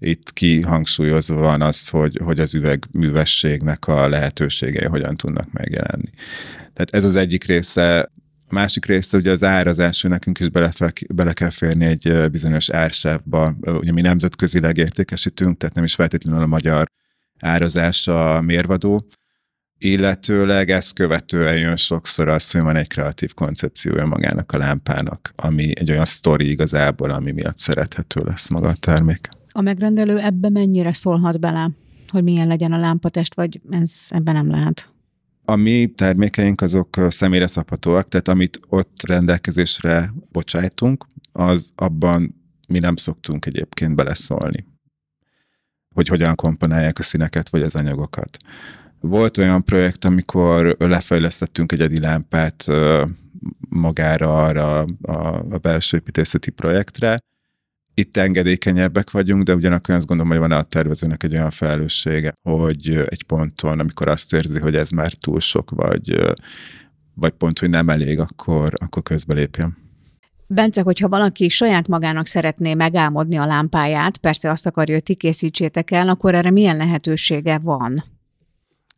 itt 0.00 0.32
kihangsúlyozva 0.32 1.34
van 1.34 1.62
az, 1.62 1.88
hogy, 1.88 2.20
hogy 2.24 2.40
az 2.40 2.54
üvegművességnek 2.54 3.86
a 3.86 4.08
lehetőségei 4.08 4.86
hogyan 4.86 5.16
tudnak 5.16 5.52
megjelenni. 5.52 6.10
Tehát 6.72 6.90
ez 6.90 7.04
az 7.04 7.16
egyik 7.16 7.44
része. 7.44 8.00
A 8.46 8.54
másik 8.54 8.86
része 8.86 9.16
ugye 9.16 9.30
az 9.30 9.44
árazás, 9.44 10.02
hogy 10.02 10.10
nekünk 10.10 10.38
is 10.38 10.48
bele, 10.48 10.72
bele 11.14 11.32
kell 11.32 11.50
férni 11.50 11.84
egy 11.84 12.30
bizonyos 12.30 12.70
ársávba. 12.70 13.54
Ugye 13.60 13.92
mi 13.92 14.00
nemzetközileg 14.00 14.76
értékesítünk, 14.76 15.58
tehát 15.58 15.74
nem 15.74 15.84
is 15.84 15.94
feltétlenül 15.94 16.42
a 16.42 16.46
magyar 16.46 16.86
árazás 17.40 18.08
a 18.08 18.40
mérvadó, 18.40 19.06
illetőleg 19.78 20.70
ezt 20.70 20.94
követően 20.94 21.58
jön 21.58 21.76
sokszor 21.76 22.28
az, 22.28 22.50
hogy 22.50 22.60
van 22.60 22.76
egy 22.76 22.88
kreatív 22.88 23.34
koncepciója 23.34 24.06
magának 24.06 24.52
a 24.52 24.58
lámpának, 24.58 25.32
ami 25.36 25.72
egy 25.78 25.90
olyan 25.90 26.04
sztori 26.04 26.50
igazából, 26.50 27.10
ami 27.10 27.30
miatt 27.30 27.58
szerethető 27.58 28.20
lesz 28.24 28.48
maga 28.48 28.68
a 28.68 28.74
termék. 28.74 29.28
A 29.52 29.60
megrendelő 29.60 30.18
ebbe 30.18 30.48
mennyire 30.48 30.92
szólhat 30.92 31.40
bele, 31.40 31.70
hogy 32.08 32.22
milyen 32.22 32.46
legyen 32.46 32.72
a 32.72 32.78
lámpatest, 32.78 33.34
vagy 33.34 33.60
ez 33.70 33.92
ebben 34.08 34.34
nem 34.34 34.50
lehet? 34.50 34.92
A 35.44 35.56
mi 35.56 35.92
termékeink 35.96 36.60
azok 36.60 36.96
személyre 37.08 37.46
szabhatóak, 37.46 38.08
tehát 38.08 38.28
amit 38.28 38.60
ott 38.68 39.06
rendelkezésre 39.06 40.12
bocsájtunk, 40.32 41.06
az 41.32 41.70
abban 41.74 42.34
mi 42.68 42.78
nem 42.78 42.96
szoktunk 42.96 43.46
egyébként 43.46 43.94
beleszólni, 43.94 44.66
hogy 45.94 46.08
hogyan 46.08 46.34
komponálják 46.34 46.98
a 46.98 47.02
színeket 47.02 47.48
vagy 47.48 47.62
az 47.62 47.74
anyagokat. 47.74 48.36
Volt 49.00 49.38
olyan 49.38 49.64
projekt, 49.64 50.04
amikor 50.04 50.76
lefejlesztettünk 50.78 51.72
egy 51.72 51.80
edi 51.80 52.00
lámpát 52.00 52.66
magára 53.68 54.44
arra 54.44 54.84
a 55.50 55.58
belső 55.58 55.96
építészeti 55.96 56.50
projektre, 56.50 57.18
itt 57.94 58.16
engedékenyebbek 58.16 59.10
vagyunk, 59.10 59.42
de 59.42 59.54
ugyanakkor 59.54 59.94
azt 59.94 60.06
gondolom, 60.06 60.32
hogy 60.32 60.40
van 60.40 60.58
a 60.58 60.62
tervezőnek 60.62 61.22
egy 61.22 61.34
olyan 61.34 61.50
felelőssége, 61.50 62.32
hogy 62.42 63.04
egy 63.06 63.22
ponton, 63.22 63.78
amikor 63.78 64.08
azt 64.08 64.32
érzi, 64.32 64.58
hogy 64.58 64.76
ez 64.76 64.90
már 64.90 65.12
túl 65.12 65.40
sok, 65.40 65.70
vagy, 65.70 66.34
vagy 67.14 67.30
pont, 67.30 67.58
hogy 67.58 67.70
nem 67.70 67.88
elég, 67.88 68.18
akkor, 68.18 68.72
akkor 68.76 69.02
közbelépjen. 69.02 69.76
Bence, 70.46 70.82
hogyha 70.82 71.08
valaki 71.08 71.48
saját 71.48 71.88
magának 71.88 72.26
szeretné 72.26 72.74
megálmodni 72.74 73.36
a 73.36 73.46
lámpáját, 73.46 74.16
persze 74.16 74.50
azt 74.50 74.66
akarja, 74.66 74.94
hogy 74.94 75.02
ti 75.02 75.14
készítsétek 75.14 75.90
el, 75.90 76.08
akkor 76.08 76.34
erre 76.34 76.50
milyen 76.50 76.76
lehetősége 76.76 77.58
van? 77.58 78.04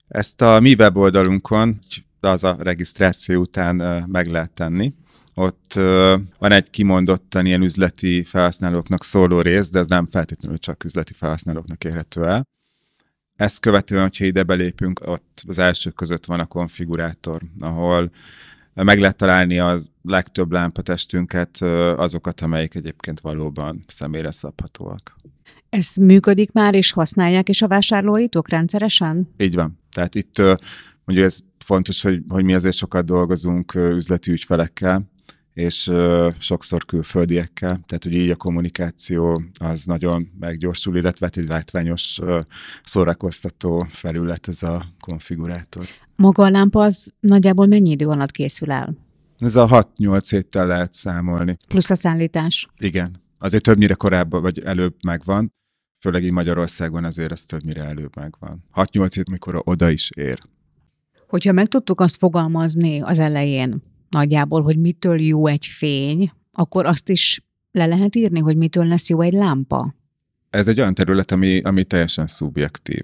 Ezt 0.08 0.42
a 0.42 0.60
mi 0.60 0.74
weboldalunkon, 0.74 1.78
az 2.20 2.44
a 2.44 2.56
regisztráció 2.58 3.40
után 3.40 4.04
meg 4.08 4.26
lehet 4.26 4.50
tenni. 4.50 4.92
Ott 5.34 5.72
van 6.38 6.52
egy 6.52 6.70
kimondottan 6.70 7.46
ilyen 7.46 7.62
üzleti 7.62 8.24
felhasználóknak 8.24 9.04
szóló 9.04 9.40
rész, 9.40 9.70
de 9.70 9.78
ez 9.78 9.86
nem 9.86 10.06
feltétlenül 10.06 10.58
csak 10.58 10.84
üzleti 10.84 11.12
felhasználóknak 11.12 11.84
érhető 11.84 12.24
el. 12.24 12.46
Ezt 13.36 13.60
követően, 13.60 14.02
hogyha 14.02 14.24
ide 14.24 14.42
belépünk, 14.42 15.00
ott 15.04 15.42
az 15.46 15.58
első 15.58 15.90
között 15.90 16.24
van 16.24 16.40
a 16.40 16.46
konfigurátor, 16.46 17.42
ahol 17.60 18.10
meg 18.74 18.98
lehet 18.98 19.16
találni 19.16 19.58
a 19.58 19.78
legtöbb 20.02 20.52
lámpatestünket, 20.52 21.62
azokat, 21.96 22.40
amelyik 22.40 22.74
egyébként 22.74 23.20
valóban 23.20 23.84
személyre 23.86 24.30
szabhatóak. 24.30 25.16
Ez 25.68 25.94
működik 25.96 26.52
már, 26.52 26.74
és 26.74 26.92
használják 26.92 27.48
is 27.48 27.62
a 27.62 27.68
vásárlóitok 27.68 28.48
rendszeresen? 28.48 29.28
Így 29.36 29.54
van. 29.54 29.78
Tehát 29.92 30.14
itt 30.14 30.38
mondjuk 31.04 31.26
ez 31.26 31.38
fontos, 31.58 32.02
hogy, 32.02 32.22
hogy 32.28 32.44
mi 32.44 32.54
azért 32.54 32.76
sokat 32.76 33.04
dolgozunk 33.04 33.74
üzleti 33.74 34.30
ügyfelekkel, 34.30 35.10
és 35.54 35.92
sokszor 36.38 36.84
külföldiekkel, 36.84 37.80
tehát 37.86 38.02
hogy 38.02 38.14
így 38.14 38.30
a 38.30 38.36
kommunikáció 38.36 39.42
az 39.60 39.84
nagyon 39.84 40.28
meggyorsul, 40.40 40.96
illetve 40.96 41.26
hát 41.26 41.36
egy 41.36 41.48
látványos 41.48 42.18
szórakoztató 42.84 43.86
felület 43.90 44.48
ez 44.48 44.62
a 44.62 44.84
konfigurátor. 45.00 45.86
Maga 46.16 46.44
a 46.44 46.50
lámpa 46.50 46.84
az 46.84 47.12
nagyjából 47.20 47.66
mennyi 47.66 47.90
idő 47.90 48.06
alatt 48.08 48.30
készül 48.30 48.70
el? 48.70 48.96
Ez 49.38 49.56
a 49.56 49.86
6-8 49.96 50.26
héttel 50.28 50.66
lehet 50.66 50.92
számolni. 50.92 51.56
Plusz 51.68 51.90
a 51.90 51.94
szállítás? 51.94 52.68
Igen. 52.78 53.20
Azért 53.38 53.62
többnyire 53.62 53.94
korábban 53.94 54.42
vagy 54.42 54.58
előbb 54.58 54.94
megvan, 55.04 55.52
főleg 56.00 56.24
így 56.24 56.32
Magyarországon 56.32 57.04
azért 57.04 57.32
ez 57.32 57.44
többnyire 57.44 57.84
előbb 57.84 58.16
megvan. 58.16 58.64
6-8 58.74 59.10
hét, 59.14 59.30
mikor 59.30 59.62
oda 59.64 59.90
is 59.90 60.10
ér. 60.16 60.38
Hogyha 61.28 61.52
meg 61.52 61.66
tudtuk 61.66 62.00
azt 62.00 62.16
fogalmazni 62.16 63.00
az 63.00 63.18
elején, 63.18 63.82
nagyjából, 64.12 64.62
hogy 64.62 64.78
mitől 64.78 65.20
jó 65.20 65.46
egy 65.46 65.66
fény, 65.66 66.32
akkor 66.52 66.86
azt 66.86 67.08
is 67.08 67.42
le 67.70 67.86
lehet 67.86 68.16
írni, 68.16 68.40
hogy 68.40 68.56
mitől 68.56 68.84
lesz 68.84 69.08
jó 69.08 69.20
egy 69.20 69.32
lámpa? 69.32 69.94
Ez 70.50 70.68
egy 70.68 70.80
olyan 70.80 70.94
terület, 70.94 71.32
ami, 71.32 71.60
ami 71.60 71.84
teljesen 71.84 72.26
szubjektív. 72.26 73.02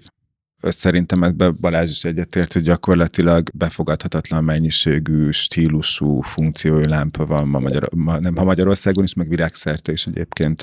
Szerintem 0.61 1.23
ebbe 1.23 1.49
Balázs 1.49 1.89
is 1.89 2.03
egyetért, 2.03 2.53
hogy 2.53 2.61
gyakorlatilag 2.61 3.49
befogadhatatlan 3.53 4.43
mennyiségű, 4.43 5.29
stílusú, 5.31 6.21
funkciói 6.21 6.87
lámpa 6.87 7.25
van 7.25 7.47
ma, 7.47 7.59
Magyar, 7.59 7.89
ma 7.95 8.19
nem 8.19 8.35
ha 8.35 8.43
Magyarországon 8.43 9.03
is, 9.03 9.13
meg 9.13 9.29
virágszerte 9.29 9.91
is 9.91 10.05
egyébként 10.05 10.61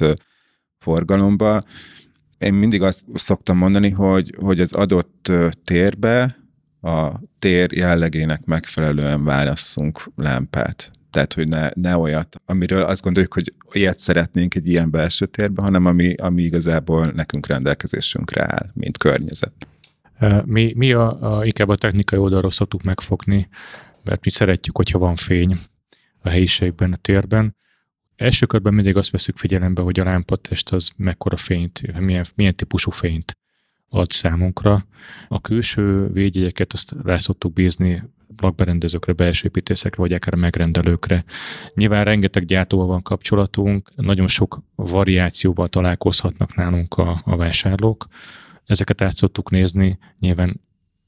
forgalomba. 0.79 1.63
Én 2.39 2.55
mindig 2.55 2.83
azt 2.83 3.05
szoktam 3.15 3.57
mondani, 3.57 3.91
hogy, 3.91 4.35
hogy 4.39 4.61
az 4.61 4.73
adott 4.73 5.33
térbe 5.65 6.37
a 6.87 7.21
tér 7.39 7.73
jellegének 7.73 8.45
megfelelően 8.45 9.25
válasszunk 9.25 10.11
lámpát. 10.17 10.91
Tehát, 11.11 11.33
hogy 11.33 11.49
ne, 11.49 11.69
ne 11.75 11.97
olyat, 11.97 12.41
amiről 12.45 12.83
azt 12.83 13.03
gondoljuk, 13.03 13.33
hogy 13.33 13.53
ilyet 13.73 13.99
szeretnénk 13.99 14.55
egy 14.55 14.69
ilyen 14.69 14.91
belső 14.91 15.27
térben, 15.27 15.65
hanem 15.65 15.85
ami, 15.85 16.15
ami 16.15 16.43
igazából 16.43 17.07
nekünk 17.07 17.47
rendelkezésünkre 17.47 18.43
áll, 18.43 18.71
mint 18.75 18.99
környezet. 18.99 19.53
Mi, 20.45 20.73
mi 20.77 20.93
a, 20.93 21.37
a, 21.37 21.45
inkább 21.45 21.69
a 21.69 21.77
technikai 21.77 22.19
oldalról 22.19 22.51
szoktuk 22.51 22.83
megfogni, 22.83 23.49
mert 24.05 24.25
mi 24.25 24.31
szeretjük, 24.31 24.77
hogyha 24.77 24.99
van 24.99 25.15
fény 25.15 25.59
a 26.19 26.29
helyiségben, 26.29 26.93
a 26.93 26.97
térben. 26.97 27.57
Első 28.17 28.47
körben 28.47 28.75
mindig 28.75 28.97
azt 28.97 29.11
veszük 29.11 29.37
figyelembe, 29.37 29.83
hogy 29.83 30.01
a 30.01 30.05
lámpatest 30.05 30.73
az 30.73 30.91
mekkora 30.97 31.37
fényt, 31.37 31.99
milyen, 31.99 32.25
milyen 32.35 32.55
típusú 32.55 32.91
fényt 32.91 33.37
ad 33.89 34.11
számunkra. 34.11 34.85
A 35.29 35.41
külső 35.41 36.13
védjegyeket 36.13 36.73
azt 36.73 36.95
rá 37.05 37.19
szoktuk 37.19 37.53
bízni 37.53 38.03
lakberendezőkre, 38.37 39.13
belső 39.13 39.47
építészekre, 39.47 40.03
vagy 40.03 40.13
akár 40.13 40.35
megrendelőkre. 40.35 41.25
Nyilván 41.75 42.05
rengeteg 42.05 42.45
gyártóval 42.45 42.87
van 42.87 43.03
kapcsolatunk, 43.03 43.91
nagyon 43.97 44.27
sok 44.27 44.63
variációval 44.75 45.69
találkozhatnak 45.69 46.55
nálunk 46.55 46.95
a, 46.95 47.21
a 47.25 47.37
vásárlók. 47.37 48.07
Ezeket 48.67 49.01
át 49.01 49.17
szoktuk 49.17 49.51
nézni, 49.51 49.99
nyilván 50.19 50.61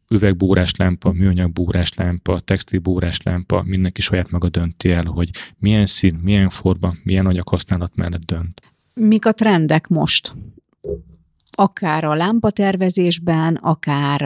üvegbúrás 0.09 0.75
lámpa, 0.77 1.13
műanyag 1.13 1.53
búrás 1.53 1.95
lámpa, 1.95 2.41
textil 2.41 2.81
búrás 2.81 3.23
lámpa, 3.23 3.63
mindenki 3.63 4.01
saját 4.01 4.31
maga 4.31 4.49
dönti 4.49 4.91
el, 4.91 5.05
hogy 5.05 5.31
milyen 5.59 5.87
szín, 5.87 6.15
milyen 6.15 6.49
forma, 6.49 6.95
milyen 7.03 7.27
anyag 7.27 7.49
használat 7.49 7.93
mellett 7.95 8.25
dönt. 8.25 8.63
Mik 8.95 9.27
a 9.27 9.33
trendek 9.33 9.89
most? 9.89 10.35
Akár 11.61 12.05
a 12.05 12.15
lámpatervezésben, 12.15 13.55
akár 13.55 14.23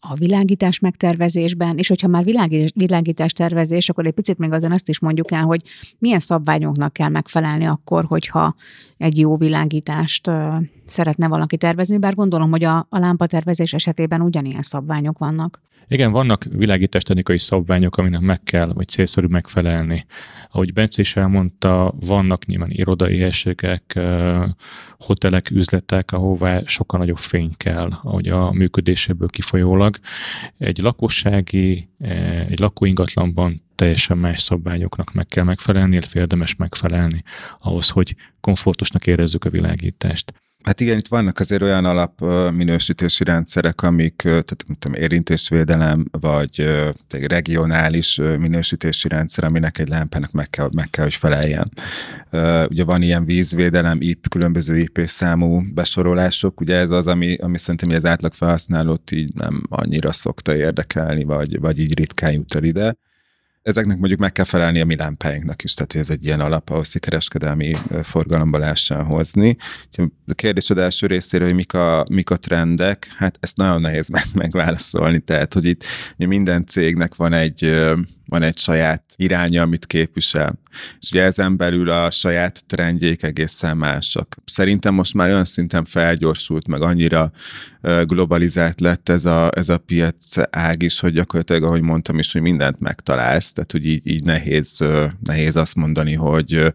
a 0.00 0.14
világítás 0.14 0.78
megtervezésben, 0.78 1.78
és 1.78 1.88
hogyha 1.88 2.08
már 2.08 2.24
világítás 2.74 3.32
tervezés, 3.32 3.88
akkor 3.88 4.06
egy 4.06 4.12
picit 4.12 4.38
még 4.38 4.52
azon 4.52 4.72
azt 4.72 4.88
is 4.88 4.98
mondjuk 4.98 5.32
el, 5.32 5.42
hogy 5.42 5.62
milyen 5.98 6.18
szabványoknak 6.18 6.92
kell 6.92 7.08
megfelelni 7.08 7.64
akkor, 7.66 8.04
hogyha 8.04 8.54
egy 8.96 9.18
jó 9.18 9.36
világítást 9.36 10.30
szeretne 10.86 11.28
valaki 11.28 11.56
tervezni, 11.56 11.98
bár 11.98 12.14
gondolom, 12.14 12.50
hogy 12.50 12.64
a, 12.64 12.76
a 12.88 12.98
lámpatervezés 12.98 13.72
esetében 13.72 14.20
ugyanilyen 14.20 14.62
szabványok 14.62 15.18
vannak. 15.18 15.62
Igen, 15.88 16.12
vannak 16.12 16.44
világítástechnikai 16.50 17.38
szabványok, 17.38 17.96
aminek 17.96 18.20
meg 18.20 18.42
kell, 18.42 18.72
vagy 18.72 18.88
célszerű 18.88 19.26
megfelelni. 19.26 20.06
Ahogy 20.50 20.72
Bence 20.72 21.00
is 21.00 21.16
elmondta, 21.16 21.94
vannak 22.00 22.46
nyilván 22.46 22.70
irodai 22.70 23.18
helységek, 23.18 24.00
hotelek, 24.98 25.50
üzletek, 25.50 26.12
ahová 26.12 26.62
sokkal 26.64 26.98
nagyobb 26.98 27.16
fény 27.16 27.52
kell, 27.56 27.90
ahogy 28.02 28.28
a 28.28 28.52
működéséből 28.52 29.28
kifolyólag. 29.28 29.96
Egy 30.58 30.78
lakossági, 30.78 31.88
egy 32.48 32.58
lakóingatlanban 32.58 33.62
teljesen 33.74 34.18
más 34.18 34.42
szabványoknak 34.42 35.12
meg 35.12 35.26
kell 35.26 35.44
megfelelni, 35.44 35.96
illetve 35.96 36.20
érdemes 36.20 36.56
megfelelni 36.56 37.22
ahhoz, 37.58 37.88
hogy 37.88 38.16
komfortosnak 38.40 39.06
érezzük 39.06 39.44
a 39.44 39.50
világítást. 39.50 40.32
Hát 40.64 40.80
igen, 40.80 40.98
itt 40.98 41.08
vannak 41.08 41.40
azért 41.40 41.62
olyan 41.62 41.84
alap 41.84 42.20
minősítési 42.52 43.24
rendszerek, 43.24 43.82
amik, 43.82 44.16
tehát 44.16 44.64
mint 44.66 44.78
tudom, 44.78 45.00
érintésvédelem, 45.02 46.06
vagy 46.10 46.60
egy 47.10 47.24
regionális 47.24 48.16
minősítési 48.38 49.08
rendszer, 49.08 49.44
aminek 49.44 49.78
egy 49.78 49.88
lámpának 49.88 50.32
meg 50.32 50.50
kell, 50.50 50.68
meg 50.72 50.90
kell, 50.90 51.04
hogy 51.04 51.14
feleljen. 51.14 51.72
Ugye 52.68 52.84
van 52.84 53.02
ilyen 53.02 53.24
vízvédelem, 53.24 53.98
IP, 54.00 54.28
különböző 54.28 54.78
IP 54.78 55.00
számú 55.04 55.62
besorolások, 55.74 56.60
ugye 56.60 56.76
ez 56.76 56.90
az, 56.90 57.06
ami, 57.06 57.36
ami 57.36 57.58
szerintem 57.58 57.90
az 57.90 58.06
átlag 58.06 58.32
felhasználót 58.32 59.10
így 59.10 59.34
nem 59.34 59.62
annyira 59.68 60.12
szokta 60.12 60.56
érdekelni, 60.56 61.24
vagy, 61.24 61.60
vagy 61.60 61.78
így 61.78 61.98
ritkán 61.98 62.32
jut 62.32 62.54
el 62.54 62.64
ide 62.64 62.96
ezeknek 63.64 63.98
mondjuk 63.98 64.20
meg 64.20 64.32
kell 64.32 64.44
felelni 64.44 64.80
a 64.80 64.84
mi 64.84 64.96
lámpáinknak 64.96 65.64
is, 65.64 65.74
tehát 65.74 65.94
ez 65.94 66.10
egy 66.10 66.24
ilyen 66.24 66.40
alap, 66.40 66.70
ahhoz 66.70 66.92
kereskedelmi 66.92 67.76
forgalomba 68.02 68.58
lehessen 68.58 69.04
hozni. 69.04 69.56
A 70.26 70.34
kérdésed 70.34 70.78
első 70.78 71.06
részére, 71.06 71.44
hogy 71.44 71.54
mik 71.54 71.72
a, 71.72 72.04
mik 72.10 72.30
a 72.30 72.36
trendek, 72.36 73.06
hát 73.16 73.38
ezt 73.40 73.56
nagyon 73.56 73.80
nehéz 73.80 74.08
megválaszolni, 74.34 75.20
tehát 75.20 75.52
hogy 75.54 75.64
itt 75.64 75.84
minden 76.16 76.66
cégnek 76.66 77.14
van 77.14 77.32
egy 77.32 77.82
van 78.26 78.42
egy 78.42 78.58
saját 78.58 79.04
iránya, 79.16 79.62
amit 79.62 79.86
képvisel. 79.86 80.58
És 81.00 81.10
ugye 81.10 81.22
ezen 81.22 81.56
belül 81.56 81.90
a 81.90 82.10
saját 82.10 82.64
trendjék 82.66 83.22
egészen 83.22 83.76
másak. 83.76 84.36
Szerintem 84.44 84.94
most 84.94 85.14
már 85.14 85.28
olyan 85.28 85.44
szinten 85.44 85.84
felgyorsult, 85.84 86.66
meg 86.66 86.82
annyira 86.82 87.30
globalizált 88.04 88.80
lett 88.80 89.08
ez 89.08 89.24
a, 89.24 89.50
ez 89.54 89.68
a 89.68 89.78
piac 89.78 90.36
ág 90.50 90.82
is, 90.82 91.00
hogy 91.00 91.12
gyakorlatilag, 91.12 91.62
ahogy 91.62 91.82
mondtam 91.82 92.18
is, 92.18 92.32
hogy 92.32 92.42
mindent 92.42 92.80
megtalálsz, 92.80 93.52
tehát 93.52 93.72
hogy 93.72 93.86
így, 93.86 94.10
így 94.10 94.24
nehéz, 94.24 94.84
nehéz 95.24 95.56
azt 95.56 95.74
mondani, 95.74 96.14
hogy 96.14 96.72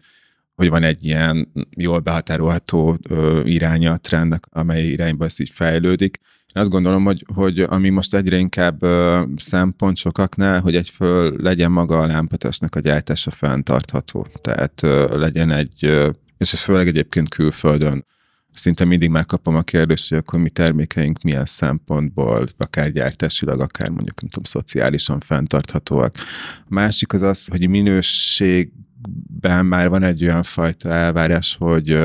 hogy 0.54 0.68
van 0.68 0.82
egy 0.82 1.04
ilyen 1.04 1.52
jól 1.76 1.98
behatárolható 1.98 2.98
iránya 3.44 3.92
a 3.92 3.96
trendnek, 3.96 4.44
amely 4.50 4.86
irányba 4.86 5.24
ez 5.24 5.40
így 5.40 5.50
fejlődik. 5.50 6.20
Én 6.54 6.62
azt 6.62 6.70
gondolom, 6.70 7.04
hogy, 7.04 7.24
hogy 7.34 7.60
ami 7.60 7.88
most 7.88 8.14
egyre 8.14 8.36
inkább 8.36 8.82
uh, 8.82 9.20
szempont 9.36 9.96
sokaknál, 9.96 10.60
hogy 10.60 10.76
egy 10.76 10.88
föl 10.88 11.36
legyen 11.38 11.70
maga 11.70 11.98
a 11.98 12.06
lámpatásnak 12.06 12.74
a 12.74 12.80
gyártása 12.80 13.30
fenntartható. 13.30 14.26
Tehát 14.40 14.82
uh, 14.82 15.16
legyen 15.16 15.50
egy, 15.50 15.84
uh, 15.84 16.08
és 16.38 16.52
ez 16.52 16.60
főleg 16.60 16.86
egyébként 16.86 17.28
külföldön, 17.28 18.04
szinte 18.52 18.84
mindig 18.84 19.10
megkapom 19.10 19.56
a 19.56 19.62
kérdést, 19.62 20.08
hogy 20.08 20.18
akkor 20.18 20.38
mi 20.40 20.50
termékeink 20.50 21.22
milyen 21.22 21.46
szempontból, 21.46 22.48
akár 22.56 22.92
gyártásilag, 22.92 23.60
akár 23.60 23.88
mondjuk, 23.88 24.20
nem 24.20 24.30
tudom, 24.30 24.44
szociálisan 24.44 25.20
fenntarthatóak. 25.20 26.14
A 26.58 26.68
másik 26.68 27.12
az 27.12 27.22
az, 27.22 27.46
hogy 27.46 27.68
minőségben 27.68 29.66
már 29.66 29.88
van 29.88 30.02
egy 30.02 30.24
olyan 30.24 30.42
fajta 30.42 30.88
elvárás, 30.88 31.56
hogy 31.58 31.98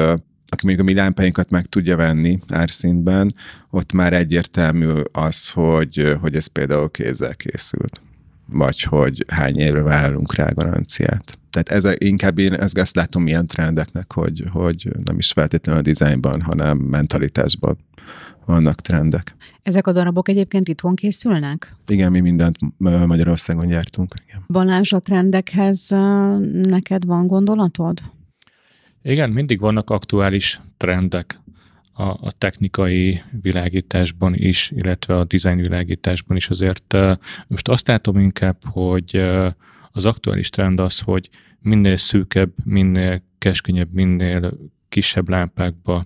aki 0.56 0.66
még 0.66 0.80
a 0.80 0.84
mi 0.84 0.94
lámpáinkat 0.94 1.50
meg 1.50 1.66
tudja 1.66 1.96
venni 1.96 2.40
árszintben, 2.48 3.34
ott 3.70 3.94
már 3.94 4.14
egyértelmű 4.14 4.92
az, 5.12 5.50
hogy, 5.50 6.16
hogy 6.22 6.36
ez 6.36 6.48
például 6.48 6.92
kézzel 6.92 7.36
készült 7.36 8.02
vagy 8.48 8.82
hogy 8.82 9.26
hány 9.28 9.58
évre 9.58 9.82
vállalunk 9.82 10.36
rá 10.36 10.50
garanciát. 10.50 11.38
Tehát 11.50 11.70
ez, 11.70 11.96
inkább 11.98 12.38
én 12.38 12.54
ezt, 12.54 12.78
ezt 12.78 12.96
látom 12.96 13.28
ilyen 13.28 13.48
trendeknek, 13.48 14.14
hogy, 14.14 14.44
hogy 14.52 14.90
nem 15.04 15.18
is 15.18 15.32
feltétlenül 15.32 15.82
a 15.82 15.84
dizájnban, 15.84 16.42
hanem 16.42 16.78
mentalitásban 16.78 17.78
vannak 18.46 18.82
trendek. 18.82 19.36
Ezek 19.64 19.88
a 19.88 19.92
darabok 19.92 20.30
egyébként 20.30 20.68
itthon 20.68 20.96
készülnek? 20.96 21.76
Igen, 21.88 22.12
mi 22.12 22.20
mindent 22.20 22.58
Magyarországon 22.78 23.68
gyártunk. 23.68 24.14
Igen. 24.28 24.44
Balázs, 24.48 24.94
a 24.94 25.00
trendekhez 25.00 25.88
neked 26.64 27.06
van 27.06 27.28
gondolatod? 27.28 28.00
Igen, 29.08 29.30
mindig 29.30 29.60
vannak 29.60 29.90
aktuális 29.90 30.62
trendek 30.78 31.40
a, 31.94 32.04
a 32.04 32.32
technikai 32.38 33.22
világításban 33.42 34.34
is, 34.36 34.72
illetve 34.76 35.18
a 35.18 35.24
design 35.24 35.62
világításban 35.62 36.38
is. 36.38 36.50
Azért 36.50 36.98
most 37.48 37.68
azt 37.68 37.88
látom 37.88 38.18
inkább, 38.18 38.58
hogy 38.64 39.16
az 39.92 40.06
aktuális 40.06 40.50
trend 40.50 40.80
az, 40.80 41.00
hogy 41.00 41.30
minél 41.60 41.98
szűkebb, 41.98 42.54
minél 42.64 43.24
keskenyebb, 43.38 43.94
minél 43.94 44.58
kisebb 44.90 45.30
lámpákba 45.30 46.06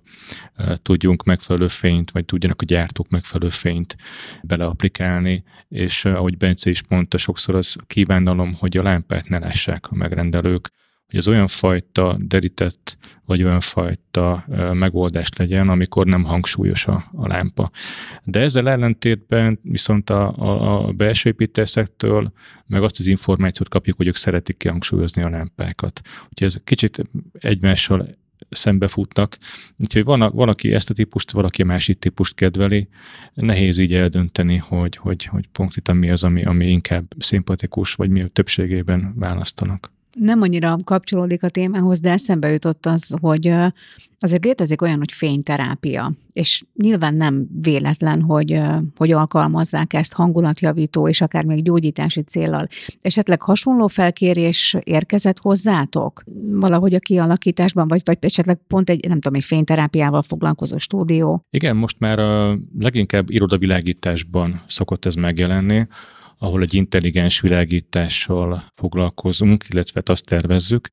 tudjunk 0.81 1.23
megfelelő 1.23 1.67
fényt, 1.67 2.11
vagy 2.11 2.25
tudjanak 2.25 2.61
a 2.61 2.65
gyártók 2.65 3.09
megfelelő 3.09 3.49
fényt 3.49 3.95
beleaplikálni, 4.43 5.43
és 5.67 6.05
ahogy 6.05 6.37
Bence 6.37 6.69
is 6.69 6.81
mondta, 6.87 7.17
sokszor 7.17 7.55
az 7.55 7.75
kívánalom, 7.87 8.53
hogy 8.53 8.77
a 8.77 8.83
lámpát 8.83 9.29
ne 9.29 9.39
lássák 9.39 9.91
a 9.91 9.95
megrendelők, 9.95 10.69
hogy 11.09 11.19
az 11.19 11.27
olyan 11.27 11.47
fajta 11.47 12.17
derített, 12.19 12.97
vagy 13.25 13.43
olyan 13.43 13.59
fajta 13.59 14.45
megoldást 14.73 15.37
legyen, 15.37 15.69
amikor 15.69 16.05
nem 16.05 16.23
hangsúlyos 16.23 16.87
a, 16.87 17.09
a 17.13 17.27
lámpa. 17.27 17.71
De 18.23 18.39
ezzel 18.39 18.69
ellentétben 18.69 19.59
viszont 19.61 20.09
a, 20.09 20.37
a, 20.37 20.87
a 20.87 20.91
belső 20.91 21.29
építészektől 21.29 22.31
meg 22.67 22.83
azt 22.83 22.99
az 22.99 23.07
információt 23.07 23.69
kapjuk, 23.69 23.97
hogy 23.97 24.07
ők 24.07 24.15
szeretik 24.15 24.57
kihangsúlyozni 24.57 25.21
a 25.21 25.29
lámpákat. 25.29 26.01
Úgyhogy 26.29 26.47
ez 26.47 26.57
kicsit 26.63 27.09
egymással 27.33 28.17
szembefutnak. 28.49 29.37
Úgyhogy 29.77 30.03
van, 30.03 30.31
van, 30.33 30.49
aki 30.49 30.73
ezt 30.73 30.89
a 30.89 30.93
típust, 30.93 31.31
valaki 31.31 31.63
másik 31.63 31.99
típust 31.99 32.35
kedveli. 32.35 32.87
Nehéz 33.33 33.77
így 33.77 33.93
eldönteni, 33.93 34.57
hogy, 34.57 34.95
hogy, 34.95 35.25
hogy 35.25 35.49
konkrétan 35.53 35.97
mi 35.97 36.09
az, 36.09 36.23
ami, 36.23 36.43
ami 36.43 36.67
inkább 36.67 37.05
szimpatikus, 37.19 37.93
vagy 37.93 38.09
mi 38.09 38.21
a 38.21 38.27
többségében 38.27 39.13
választanak 39.15 39.97
nem 40.19 40.41
annyira 40.41 40.77
kapcsolódik 40.83 41.43
a 41.43 41.49
témához, 41.49 41.99
de 41.99 42.11
eszembe 42.11 42.49
jutott 42.49 42.85
az, 42.85 43.13
hogy 43.21 43.53
azért 44.19 44.43
létezik 44.43 44.81
olyan, 44.81 44.97
hogy 44.97 45.11
fényterápia, 45.11 46.11
és 46.33 46.63
nyilván 46.75 47.15
nem 47.15 47.47
véletlen, 47.61 48.21
hogy, 48.21 48.61
hogy 48.95 49.11
alkalmazzák 49.11 49.93
ezt 49.93 50.13
hangulatjavító 50.13 51.07
és 51.07 51.21
akár 51.21 51.43
még 51.43 51.63
gyógyítási 51.63 52.21
célral. 52.21 52.67
Esetleg 53.01 53.41
hasonló 53.41 53.87
felkérés 53.87 54.77
érkezett 54.83 55.39
hozzátok? 55.39 56.23
Valahogy 56.51 56.93
a 56.93 56.99
kialakításban, 56.99 57.87
vagy, 57.87 58.01
vagy 58.05 58.17
esetleg 58.19 58.59
pont 58.67 58.89
egy, 58.89 59.07
nem 59.07 59.19
tudom, 59.19 59.37
egy 59.37 59.43
fényterápiával 59.43 60.21
foglalkozó 60.21 60.77
stúdió? 60.77 61.45
Igen, 61.49 61.75
most 61.75 61.99
már 61.99 62.19
a 62.19 62.59
leginkább 62.79 63.29
irodavilágításban 63.29 64.61
szokott 64.67 65.05
ez 65.05 65.15
megjelenni 65.15 65.87
ahol 66.39 66.61
egy 66.61 66.73
intelligens 66.73 67.41
világítással 67.41 68.63
foglalkozunk, 68.73 69.63
illetve 69.69 70.01
azt 70.05 70.25
tervezzük, 70.25 70.89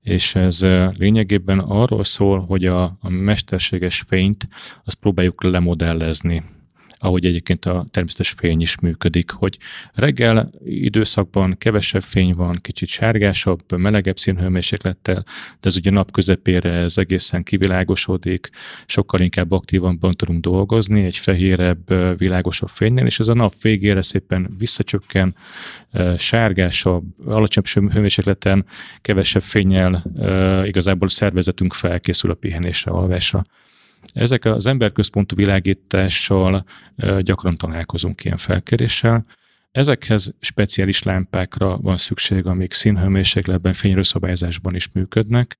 és 0.00 0.34
ez 0.34 0.60
lényegében 0.98 1.58
arról 1.58 2.04
szól, 2.04 2.40
hogy 2.40 2.64
a, 2.64 2.82
a 3.00 3.08
mesterséges 3.08 4.00
fényt 4.00 4.48
azt 4.84 4.96
próbáljuk 4.96 5.42
lemodellezni 5.42 6.44
ahogy 7.04 7.24
egyébként 7.24 7.64
a 7.64 7.84
természetes 7.90 8.30
fény 8.30 8.60
is 8.60 8.78
működik, 8.78 9.30
hogy 9.30 9.58
reggel 9.94 10.50
időszakban 10.64 11.56
kevesebb 11.58 12.02
fény 12.02 12.34
van, 12.34 12.58
kicsit 12.60 12.88
sárgásabb, 12.88 13.60
melegebb 13.76 14.18
színhőmérséklettel, 14.18 15.24
de 15.60 15.68
ez 15.68 15.76
ugye 15.76 15.90
nap 15.90 16.10
közepére 16.10 16.70
ez 16.70 16.98
egészen 16.98 17.42
kivilágosodik, 17.42 18.50
sokkal 18.86 19.20
inkább 19.20 19.52
aktívabban 19.52 20.12
tudunk 20.12 20.40
dolgozni, 20.40 21.04
egy 21.04 21.16
fehérebb, 21.16 22.18
világosabb 22.18 22.68
fénynél, 22.68 23.06
és 23.06 23.18
ez 23.18 23.28
a 23.28 23.34
nap 23.34 23.52
végére 23.62 24.02
szépen 24.02 24.54
visszacsökken, 24.58 25.34
sárgásabb, 26.18 27.04
alacsonyabb 27.26 27.92
hőmérsékleten, 27.92 28.66
kevesebb 29.00 29.42
fényel 29.42 30.02
igazából 30.66 31.08
szervezetünk 31.08 31.72
felkészül 31.72 32.30
a 32.30 32.34
pihenésre, 32.34 32.90
alvásra. 32.90 33.44
Ezek 34.12 34.44
az 34.44 34.66
emberközpontú 34.66 35.36
világítással 35.36 36.64
gyakran 37.18 37.56
találkozunk 37.56 38.24
ilyen 38.24 38.36
felkéréssel. 38.36 39.26
Ezekhez 39.70 40.34
speciális 40.40 41.02
lámpákra 41.02 41.76
van 41.76 41.96
szükség, 41.96 42.46
amik 42.46 42.72
színhőmérsékletben, 42.72 43.72
fényerőszabályzásban 43.72 44.74
is 44.74 44.88
működnek. 44.92 45.58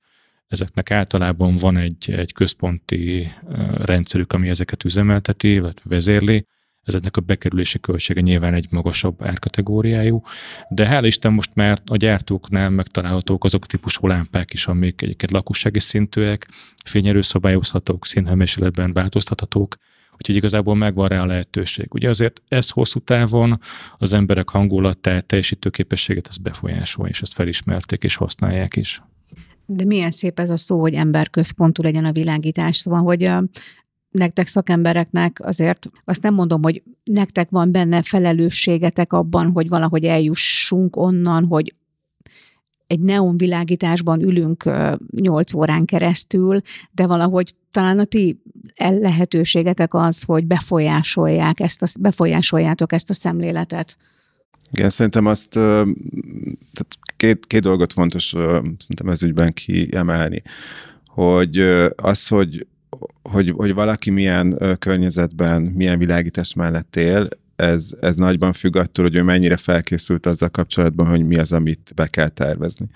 Ezeknek 0.48 0.90
általában 0.90 1.56
van 1.56 1.76
egy, 1.76 2.10
egy 2.10 2.32
központi 2.32 3.32
rendszerük, 3.74 4.32
ami 4.32 4.48
ezeket 4.48 4.84
üzemelteti, 4.84 5.52
illetve 5.52 5.90
vezérli, 5.90 6.46
ezeknek 6.84 7.16
a 7.16 7.20
bekerülési 7.20 7.80
költsége 7.80 8.20
nyilván 8.20 8.54
egy 8.54 8.66
magasabb 8.70 9.22
árkategóriájú, 9.22 10.22
de 10.68 10.88
hál' 10.90 11.04
Isten 11.04 11.32
most 11.32 11.50
már 11.54 11.78
a 11.86 11.96
gyártóknál 11.96 12.70
megtalálhatók 12.70 13.44
azok 13.44 13.64
a 13.64 13.66
típusú 13.66 14.06
lámpák 14.06 14.52
is, 14.52 14.66
amik 14.66 15.02
egyébként 15.02 15.32
lakossági 15.32 15.80
szintűek, 15.80 16.48
fényerőszabályozhatók, 16.84 18.06
színhőmérsékletben 18.06 18.92
változtathatók, 18.92 19.76
úgyhogy 20.12 20.36
igazából 20.36 20.74
megvan 20.74 21.08
rá 21.08 21.20
a 21.20 21.26
lehetőség. 21.26 21.94
Ugye 21.94 22.08
azért 22.08 22.42
ez 22.48 22.70
hosszú 22.70 23.00
távon 23.00 23.60
az 23.98 24.12
emberek 24.12 24.48
hangulatát, 24.48 25.26
teljesítőképességet 25.26 26.26
ez 26.28 26.36
befolyásolja, 26.36 27.10
és 27.10 27.22
ezt 27.22 27.32
felismerték 27.32 28.02
és 28.02 28.16
használják 28.16 28.76
is. 28.76 29.02
De 29.66 29.84
milyen 29.84 30.10
szép 30.10 30.40
ez 30.40 30.50
a 30.50 30.56
szó, 30.56 30.80
hogy 30.80 30.94
emberközpontú 30.94 31.82
legyen 31.82 32.04
a 32.04 32.12
világítás. 32.12 32.76
Szóval, 32.76 33.02
hogy 33.02 33.30
nektek 34.14 34.46
szakembereknek 34.46 35.40
azért 35.42 35.90
azt 36.04 36.22
nem 36.22 36.34
mondom, 36.34 36.62
hogy 36.62 36.82
nektek 37.04 37.50
van 37.50 37.72
benne 37.72 38.02
felelősségetek 38.02 39.12
abban, 39.12 39.50
hogy 39.52 39.68
valahogy 39.68 40.04
eljussunk 40.04 40.96
onnan, 40.96 41.44
hogy 41.44 41.74
egy 42.86 43.00
neonvilágításban 43.00 44.20
ülünk 44.20 44.70
8 45.10 45.54
órán 45.54 45.84
keresztül, 45.84 46.60
de 46.92 47.06
valahogy 47.06 47.54
talán 47.70 47.98
a 47.98 48.04
ti 48.04 48.42
lehetőségetek 48.76 49.94
az, 49.94 50.22
hogy 50.22 50.46
befolyásolják 50.46 51.60
ezt 51.60 51.82
a, 51.82 51.86
befolyásoljátok 52.00 52.92
ezt 52.92 53.10
a 53.10 53.14
szemléletet. 53.14 53.96
Igen, 54.70 54.90
szerintem 54.90 55.26
azt 55.26 55.50
tehát 55.50 56.88
két, 57.16 57.46
két 57.46 57.60
dolgot 57.60 57.92
fontos 57.92 58.24
szerintem 58.78 59.08
ez 59.08 59.22
ügyben 59.22 59.52
kiemelni, 59.52 60.42
hogy 61.06 61.58
az, 61.96 62.28
hogy 62.28 62.66
hogy, 63.22 63.52
hogy 63.56 63.74
valaki 63.74 64.10
milyen 64.10 64.58
környezetben, 64.78 65.62
milyen 65.62 65.98
világítás 65.98 66.54
mellett 66.54 66.96
él, 66.96 67.28
ez, 67.56 67.90
ez 68.00 68.16
nagyban 68.16 68.52
függ 68.52 68.76
attól, 68.76 69.04
hogy 69.04 69.14
ő 69.14 69.22
mennyire 69.22 69.56
felkészült 69.56 70.26
azzal 70.26 70.48
kapcsolatban, 70.48 71.06
hogy 71.06 71.26
mi 71.26 71.36
az, 71.38 71.52
amit 71.52 71.92
be 71.94 72.06
kell 72.06 72.28
tervezni. 72.28 72.86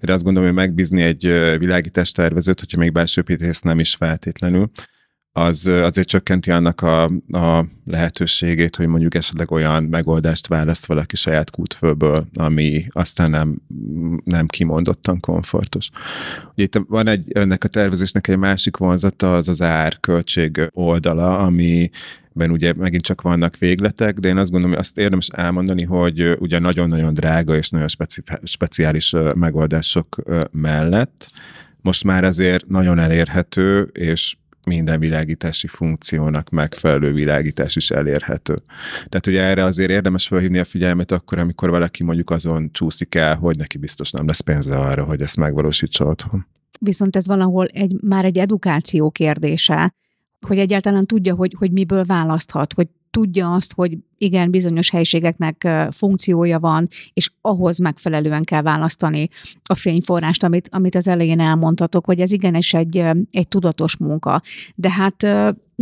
De 0.00 0.12
azt 0.12 0.24
gondolom, 0.24 0.48
hogy 0.48 0.58
megbízni 0.58 1.02
egy 1.02 1.22
világítás 1.58 2.12
tervezőt, 2.12 2.60
hogyha 2.60 2.78
még 2.78 2.92
belső 2.92 3.22
nem 3.62 3.78
is 3.78 3.94
feltétlenül, 3.94 4.70
az 5.38 5.66
azért 5.66 6.08
csökkenti 6.08 6.50
annak 6.50 6.80
a, 6.80 7.04
a 7.30 7.64
lehetőségét, 7.86 8.76
hogy 8.76 8.86
mondjuk 8.86 9.14
esetleg 9.14 9.50
olyan 9.50 9.84
megoldást 9.84 10.46
választ 10.46 10.86
valaki 10.86 11.16
saját 11.16 11.50
kútfőből, 11.50 12.26
ami 12.34 12.86
aztán 12.90 13.30
nem, 13.30 13.60
nem 14.24 14.46
kimondottan 14.46 15.20
komfortos. 15.20 15.88
Ugye 16.52 16.62
itt 16.62 16.80
van 16.88 17.06
egy, 17.06 17.32
ennek 17.32 17.64
a 17.64 17.68
tervezésnek 17.68 18.28
egy 18.28 18.38
másik 18.38 18.76
vonzata, 18.76 19.36
az 19.36 19.48
az 19.48 19.62
ár-költség 19.62 20.70
oldala, 20.72 21.38
ami 21.38 21.90
ben 22.32 22.50
ugye 22.50 22.72
megint 22.72 23.02
csak 23.02 23.22
vannak 23.22 23.56
végletek, 23.56 24.18
de 24.18 24.28
én 24.28 24.36
azt 24.36 24.50
gondolom, 24.50 24.74
hogy 24.74 24.84
azt 24.84 24.98
érdemes 24.98 25.28
elmondani, 25.28 25.82
hogy 25.82 26.36
ugye 26.38 26.58
nagyon-nagyon 26.58 27.14
drága 27.14 27.56
és 27.56 27.68
nagyon 27.68 27.88
speci- 27.88 28.40
speciális 28.42 29.14
megoldások 29.34 30.22
mellett 30.50 31.30
most 31.80 32.04
már 32.04 32.24
azért 32.24 32.68
nagyon 32.68 32.98
elérhető, 32.98 33.82
és 33.82 34.36
minden 34.68 35.00
világítási 35.00 35.66
funkciónak 35.66 36.50
megfelelő 36.50 37.12
világítás 37.12 37.76
is 37.76 37.90
elérhető. 37.90 38.58
Tehát 39.08 39.26
ugye 39.26 39.42
erre 39.42 39.64
azért 39.64 39.90
érdemes 39.90 40.26
felhívni 40.26 40.58
a 40.58 40.64
figyelmet 40.64 41.12
akkor, 41.12 41.38
amikor 41.38 41.70
valaki 41.70 42.02
mondjuk 42.02 42.30
azon 42.30 42.68
csúszik 42.72 43.14
el, 43.14 43.36
hogy 43.36 43.56
neki 43.56 43.78
biztos 43.78 44.10
nem 44.10 44.26
lesz 44.26 44.40
pénze 44.40 44.76
arra, 44.76 45.04
hogy 45.04 45.20
ezt 45.20 45.36
megvalósítsa 45.36 46.04
otthon. 46.04 46.46
Viszont 46.80 47.16
ez 47.16 47.26
valahol 47.26 47.66
egy, 47.66 47.96
már 48.00 48.24
egy 48.24 48.38
edukáció 48.38 49.10
kérdése, 49.10 49.94
hogy 50.46 50.58
egyáltalán 50.58 51.04
tudja, 51.04 51.34
hogy, 51.34 51.54
hogy 51.58 51.70
miből 51.70 52.04
választhat, 52.04 52.72
hogy 52.72 52.88
tudja 53.10 53.54
azt, 53.54 53.72
hogy 53.74 53.98
igen, 54.18 54.50
bizonyos 54.50 54.90
helységeknek 54.90 55.68
funkciója 55.90 56.58
van, 56.58 56.88
és 57.12 57.30
ahhoz 57.40 57.78
megfelelően 57.78 58.44
kell 58.44 58.62
választani 58.62 59.28
a 59.62 59.74
fényforrást, 59.74 60.42
amit, 60.42 60.68
amit 60.72 60.94
az 60.94 61.08
elején 61.08 61.40
elmondhatok, 61.40 62.04
hogy 62.04 62.20
ez 62.20 62.32
igenis 62.32 62.74
egy, 62.74 63.04
egy 63.30 63.48
tudatos 63.48 63.96
munka. 63.96 64.42
De 64.74 64.90
hát 64.90 65.26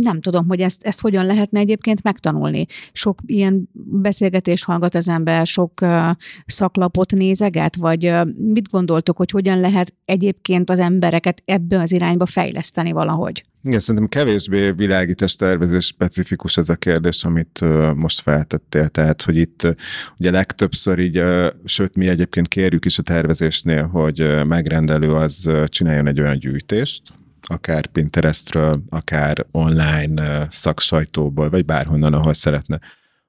nem 0.01 0.21
tudom, 0.21 0.47
hogy 0.47 0.61
ezt, 0.61 0.83
ezt 0.83 1.01
hogyan 1.01 1.25
lehetne 1.25 1.59
egyébként 1.59 2.03
megtanulni. 2.03 2.65
Sok 2.91 3.19
ilyen 3.25 3.69
beszélgetést 3.73 4.63
hallgat 4.63 4.95
az 4.95 5.09
ember, 5.09 5.45
sok 5.45 5.81
uh, 5.81 6.09
szaklapot 6.45 7.11
nézeget, 7.11 7.75
vagy 7.75 8.05
uh, 8.05 8.27
mit 8.37 8.69
gondoltok, 8.69 9.17
hogy 9.17 9.31
hogyan 9.31 9.59
lehet 9.59 9.93
egyébként 10.05 10.69
az 10.69 10.79
embereket 10.79 11.41
ebbe 11.45 11.79
az 11.79 11.91
irányba 11.91 12.25
fejleszteni 12.25 12.91
valahogy? 12.91 13.45
Igen, 13.63 13.79
szerintem 13.79 14.09
kevésbé 14.09 14.71
világítás 14.71 15.35
tervezés 15.35 15.85
specifikus 15.85 16.57
ez 16.57 16.69
a 16.69 16.75
kérdés, 16.75 17.23
amit 17.23 17.65
most 17.95 18.21
feltettél. 18.21 18.87
Tehát, 18.87 19.21
hogy 19.21 19.37
itt 19.37 19.75
ugye 20.19 20.31
legtöbbször 20.31 20.99
így, 20.99 21.23
sőt, 21.63 21.95
mi 21.95 22.07
egyébként 22.07 22.47
kérjük 22.47 22.85
is 22.85 22.97
a 22.97 23.01
tervezésnél, 23.01 23.87
hogy 23.87 24.45
megrendelő 24.45 25.13
az 25.13 25.49
csináljon 25.65 26.07
egy 26.07 26.19
olyan 26.19 26.37
gyűjtést, 26.37 27.01
akár 27.49 27.85
Pinterestről, 27.85 28.83
akár 28.89 29.45
online 29.51 30.47
szaksajtóból, 30.51 31.49
vagy 31.49 31.65
bárhonnan, 31.65 32.13
ahol 32.13 32.33
szeretne 32.33 32.79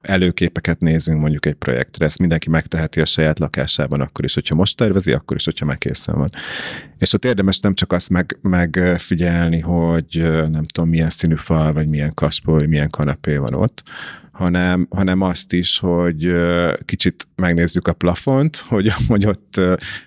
előképeket 0.01 0.79
nézünk 0.79 1.19
mondjuk 1.19 1.45
egy 1.45 1.53
projektre. 1.53 2.05
Ezt 2.05 2.19
mindenki 2.19 2.49
megteheti 2.49 3.01
a 3.01 3.05
saját 3.05 3.39
lakásában 3.39 4.01
akkor 4.01 4.25
is, 4.25 4.33
hogyha 4.33 4.55
most 4.55 4.77
tervezi, 4.77 5.11
akkor 5.11 5.37
is, 5.37 5.45
hogyha 5.45 5.65
megkészen 5.65 6.17
van. 6.17 6.29
És 6.97 7.13
ott 7.13 7.25
érdemes 7.25 7.59
nem 7.59 7.73
csak 7.73 7.91
azt 7.91 8.09
meg, 8.09 8.37
megfigyelni, 8.41 9.59
hogy 9.59 10.29
nem 10.51 10.65
tudom, 10.65 10.89
milyen 10.89 11.09
színű 11.09 11.35
fal, 11.35 11.73
vagy 11.73 11.87
milyen 11.87 12.13
kaspó, 12.13 12.53
vagy 12.53 12.67
milyen 12.67 12.89
kanapé 12.89 13.37
van 13.37 13.53
ott, 13.53 13.83
hanem, 14.39 14.87
hanem 14.89 15.21
azt 15.21 15.53
is, 15.53 15.79
hogy 15.79 16.31
kicsit 16.85 17.27
megnézzük 17.35 17.87
a 17.87 17.93
plafont, 17.93 18.57
hogy, 18.71 18.91
hogy 19.07 19.25
ott 19.25 19.61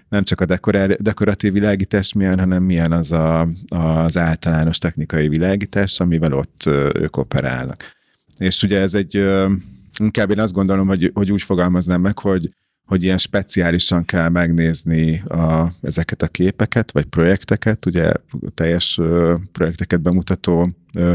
nem 0.09 0.23
csak 0.23 0.41
a 0.41 0.45
dekoratív 0.99 1.53
világítás 1.53 2.13
milyen, 2.13 2.39
hanem 2.39 2.63
milyen 2.63 2.93
az 2.93 3.13
a, 3.13 3.49
az 3.69 4.17
általános 4.17 4.79
technikai 4.79 5.29
világítás, 5.29 6.01
amivel 6.01 6.33
ott 6.33 6.67
ők 6.95 7.17
operálnak. 7.17 7.85
És 8.37 8.63
ugye 8.63 8.81
ez 8.81 8.95
egy, 8.95 9.25
inkább 9.99 10.31
én 10.31 10.41
azt 10.41 10.53
gondolom, 10.53 10.87
hogy, 10.87 11.11
hogy 11.15 11.33
úgy 11.33 11.43
fogalmaznám 11.43 12.01
meg, 12.01 12.19
hogy, 12.19 12.51
hogy 12.87 13.03
ilyen 13.03 13.19
speciálisan 13.19 14.05
kell 14.05 14.29
megnézni 14.29 15.19
a, 15.19 15.75
ezeket 15.83 16.23
a 16.23 16.29
képeket, 16.29 16.93
vagy 16.93 17.05
projekteket, 17.05 17.87
ugye 17.87 18.13
teljes 18.55 19.01
projekteket 19.53 20.01
bemutató 20.01 20.71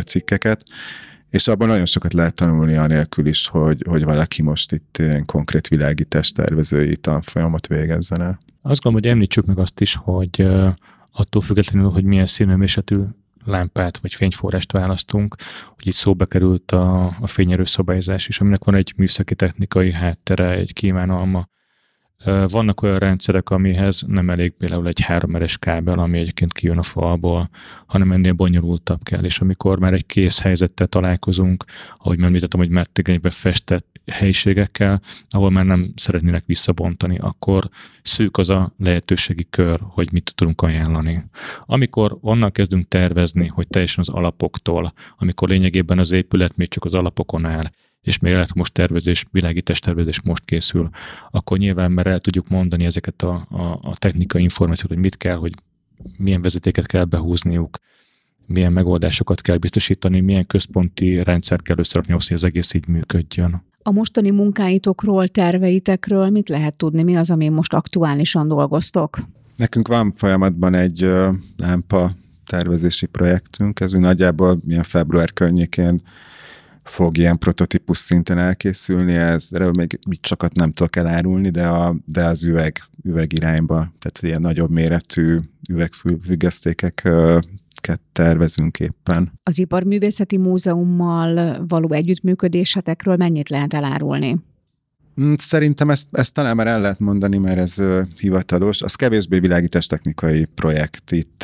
cikkeket, 0.06 0.64
és 1.30 1.48
abban 1.48 1.68
nagyon 1.68 1.86
sokat 1.86 2.14
lehet 2.14 2.34
tanulni 2.34 2.76
anélkül 2.76 3.26
is, 3.26 3.48
hogy, 3.48 3.84
hogy 3.90 4.04
valaki 4.04 4.42
most 4.42 4.72
itt 4.72 4.98
ilyen 4.98 5.26
konkrét 5.26 5.68
világítás 5.68 6.32
tervezői 6.32 6.98
tanfolyamot 6.98 7.68
végezzen 7.68 8.22
el. 8.22 8.40
Azt 8.62 8.82
gondolom, 8.82 8.94
hogy 8.94 9.12
említsük 9.12 9.46
meg 9.46 9.60
azt 9.60 9.82
is, 9.82 9.96
hogy 9.96 10.48
attól 11.12 11.42
függetlenül, 11.42 11.90
hogy 11.90 12.04
milyen 12.04 12.26
színőmérsékletű 12.26 13.04
lámpát 13.46 13.98
vagy 13.98 14.14
fényforrást 14.14 14.72
választunk, 14.72 15.36
hogy 15.76 15.88
itt 15.88 15.94
szóba 15.94 16.26
került 16.26 16.72
a, 16.72 17.06
a 17.06 17.28
fényerő 17.28 17.64
szabályozás 17.64 18.28
is, 18.28 18.40
aminek 18.40 18.64
van 18.64 18.76
egy 18.76 18.94
műszaki 18.96 19.36
technikai 19.36 19.92
háttere, 19.92 20.50
egy 20.50 20.74
kívánalma, 20.74 21.46
vannak 22.26 22.82
olyan 22.82 23.00
rendszerek, 23.00 23.50
amihez 23.50 24.04
nem 24.08 24.30
elég 24.30 24.54
például 24.58 24.88
egy 24.88 25.02
háromeres 25.02 25.58
kábel, 25.58 26.00
ami 26.00 26.20
egyébként 26.20 26.54
kijön 26.54 26.78
a 26.78 26.84
falból, 26.84 27.50
hanem 27.86 28.12
ennél 28.12 28.34
bonyolultabb 28.34 29.04
kell, 29.04 29.24
és 29.24 29.40
amikor 29.40 29.80
már 29.80 29.94
egy 29.94 30.06
kész 30.06 30.42
helyzettel 30.42 30.88
találkozunk, 30.88 31.64
ahogy 31.98 32.18
már 32.18 32.28
említettem, 32.28 32.60
hogy 32.60 32.70
már 32.70 32.86
tényleg 32.86 33.32
festett 33.32 33.86
helyiségekkel, 34.12 35.02
ahol 35.30 35.50
már 35.52 35.66
nem 35.66 35.92
szeretnének 35.96 36.44
visszabontani, 36.46 37.18
akkor 37.18 37.70
szűk 38.04 38.38
az 38.38 38.50
a 38.50 38.74
lehetőségi 38.78 39.48
kör, 39.50 39.80
hogy 39.84 40.12
mit 40.12 40.32
tudunk 40.36 40.62
ajánlani. 40.62 41.24
Amikor 41.66 42.18
onnan 42.22 42.52
kezdünk 42.52 42.88
tervezni, 42.88 43.48
hogy 43.48 43.68
teljesen 43.68 44.04
az 44.08 44.10
alapoktól, 44.10 44.94
amikor 45.18 45.50
lényegében 45.50 46.00
az 46.00 46.12
épület 46.12 46.56
még 46.56 46.68
csak 46.68 46.86
az 46.86 46.94
alapokon 46.94 47.46
áll, 47.46 47.70
és 48.08 48.20
még 48.20 48.34
lehet 48.34 48.54
most 48.54 48.74
tervezés, 48.74 49.26
világítás 49.32 49.80
tervezés 49.80 50.22
most 50.22 50.46
készül, 50.46 50.90
akkor 51.32 51.58
nyilván 51.58 51.92
már 51.92 52.08
el 52.08 52.20
tudjuk 52.20 52.48
mondani 52.48 52.86
ezeket 52.86 53.22
a, 53.22 53.48
a, 53.50 53.80
a 53.82 53.96
technikai 53.98 54.42
információt, 54.42 54.92
hogy 54.92 55.02
mit 55.02 55.18
kell, 55.18 55.36
hogy 55.36 55.54
milyen 56.18 56.42
vezetéket 56.42 56.86
kell 56.86 57.04
behúzniuk, 57.04 57.78
milyen 58.46 58.74
megoldásokat 58.74 59.42
kell 59.42 59.58
biztosítani, 59.58 60.20
milyen 60.20 60.46
központi 60.46 61.24
rendszert 61.24 61.62
kell 61.62 61.78
összerakni 61.78 62.14
hogy 62.14 62.34
az 62.34 62.44
egész 62.44 62.74
így 62.74 62.88
működjön. 62.88 63.64
A 63.82 63.92
mostani 63.92 64.30
munkáitokról, 64.30 65.28
terveitekről 65.28 66.30
mit 66.30 66.50
lehet 66.50 66.78
tudni? 66.78 67.04
Mi 67.04 67.16
az, 67.16 67.32
ami 67.32 67.50
most 67.50 67.74
aktuálisan 67.74 68.48
dolgoztok? 68.48 69.20
Nekünk 69.56 69.88
van 69.88 70.12
folyamatban 70.12 70.74
egy 70.74 71.12
lámpa 71.58 72.12
tervezési 72.46 73.06
projektünk, 73.06 73.80
ez 73.80 73.92
nagyjából 73.92 74.60
milyen 74.64 74.84
február 74.84 75.34
környékén 75.34 76.00
fog 76.88 77.18
ilyen 77.18 77.38
prototípus 77.38 77.98
szinten 77.98 78.38
elkészülni, 78.38 79.14
ez 79.14 79.48
erről 79.52 79.72
még 79.72 80.00
sokat 80.22 80.54
nem 80.54 80.72
tudok 80.72 80.96
elárulni, 80.96 81.50
de, 81.50 81.68
a, 81.68 81.96
de 82.06 82.26
az 82.26 82.46
üveg, 82.46 82.82
üveg 83.04 83.34
irányba, 83.34 83.76
tehát 83.76 84.20
ilyen 84.22 84.42
nagyobb 84.42 84.72
méretű 84.72 85.40
üvegfüggesztékeket 85.70 88.00
tervezünk 88.12 88.80
éppen. 88.80 89.32
Az 89.44 89.60
Iparművészeti 89.60 90.38
Múzeummal 90.38 91.66
való 91.68 91.92
együttműködésetekről 91.92 93.16
mennyit 93.16 93.50
lehet 93.50 93.74
elárulni? 93.74 94.38
Mm, 95.22 95.34
szerintem 95.38 95.90
ezt, 95.90 96.08
ezt 96.12 96.34
talán 96.34 96.56
már 96.56 96.68
el 96.68 96.82
lehet 96.82 97.00
mondani, 97.00 97.38
mert 97.38 97.58
ez 97.58 97.76
hivatalos. 98.20 98.82
Az 98.82 98.96
kevésbé 98.96 99.40
világítás 99.40 99.86
technikai 99.86 100.46
projekt. 100.46 101.12
Itt, 101.12 101.44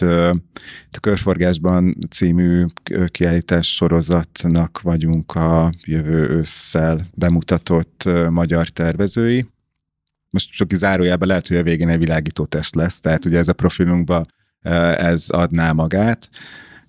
a 0.92 1.00
Körforgásban 1.00 1.98
című 2.10 2.66
kiállítás 3.08 3.74
sorozatnak 3.74 4.82
vagyunk 4.82 5.36
a 5.36 5.70
jövő 5.86 6.30
ősszel 6.30 7.08
bemutatott 7.14 8.10
magyar 8.30 8.68
tervezői. 8.68 9.48
Most 10.30 10.52
csak 10.52 10.74
zárójában 10.74 11.28
lehet, 11.28 11.48
hogy 11.48 11.58
a 11.58 11.64
végén 11.64 11.90
egy 11.90 12.00
világítótest 12.00 12.76
lesz, 12.76 13.00
tehát 13.00 13.26
ugye 13.26 13.38
ez 13.38 13.48
a 13.48 13.54
profilunkba 13.54 14.26
ez 14.98 15.30
adná 15.30 15.72
magát. 15.72 16.30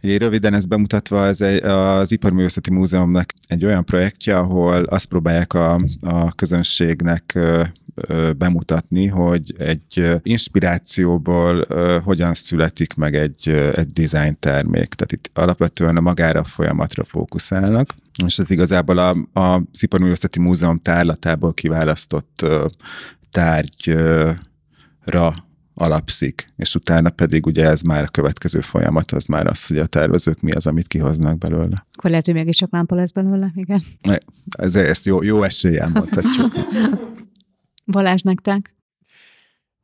Egy 0.05 0.19
röviden 0.19 0.55
ezt 0.55 0.69
bemutatva, 0.69 1.27
ez 1.27 1.41
egy, 1.41 1.63
az 1.63 2.13
Iparművészeti 2.13 2.71
Múzeumnak 2.71 3.33
egy 3.49 3.65
olyan 3.65 3.85
projektje, 3.85 4.39
ahol 4.39 4.83
azt 4.83 5.07
próbálják 5.07 5.55
a, 5.55 5.81
a 6.01 6.33
közönségnek 6.33 7.39
bemutatni, 8.37 9.07
hogy 9.07 9.55
egy 9.59 10.19
inspirációból 10.23 11.67
hogyan 12.01 12.35
születik 12.35 12.95
meg 12.95 13.15
egy, 13.15 13.49
egy 13.75 13.87
design 13.87 14.37
termék. 14.41 14.95
Tehát 14.95 15.13
itt 15.13 15.31
alapvetően 15.35 15.97
a 15.97 16.01
magára 16.01 16.41
a 16.41 16.45
folyamatra 16.45 17.05
fókuszálnak, 17.05 17.95
és 18.25 18.39
ez 18.39 18.51
igazából 18.51 18.99
a, 18.99 19.41
a 19.41 19.63
Iparművészeti 19.81 20.39
Múzeum 20.39 20.79
tárlatából 20.79 21.55
kiválasztott 21.55 22.47
tárgyra 23.31 24.37
alapszik, 25.75 26.53
és 26.57 26.75
utána 26.75 27.11
pedig 27.11 27.47
ugye 27.47 27.66
ez 27.66 27.81
már 27.83 28.03
a 28.03 28.09
következő 28.09 28.61
folyamat, 28.61 29.11
az 29.11 29.27
már 29.27 29.47
az, 29.47 29.66
hogy 29.66 29.79
a 29.79 29.87
tervezők 29.87 30.41
mi 30.41 30.53
az, 30.53 30.66
amit 30.66 30.87
kihoznak 30.87 31.39
belőle. 31.39 31.87
Akkor 31.93 32.11
lehet, 32.11 32.25
hogy 32.25 32.35
mégiscsak 32.35 32.72
lámpa 32.72 32.95
lesz 32.95 33.12
belőle, 33.12 33.53
igen. 33.55 33.85
Ez, 34.59 34.75
ezt 34.75 35.05
jó, 35.05 35.22
jó 35.22 35.43
eséllyel 35.43 35.89
mondhatjuk. 35.89 36.53
Balázs, 37.87 38.20
nektek? 38.20 38.75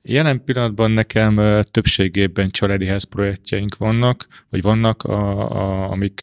Jelen 0.03 0.45
pillanatban 0.45 0.91
nekem 0.91 1.63
többségében 1.71 2.51
családi 2.51 2.87
ház 2.87 3.05
projektjeink 3.05 3.77
vannak, 3.77 4.27
vagy 4.49 4.63
vannak, 4.63 5.03
a, 5.03 5.51
a, 5.51 5.91
amik 5.91 6.21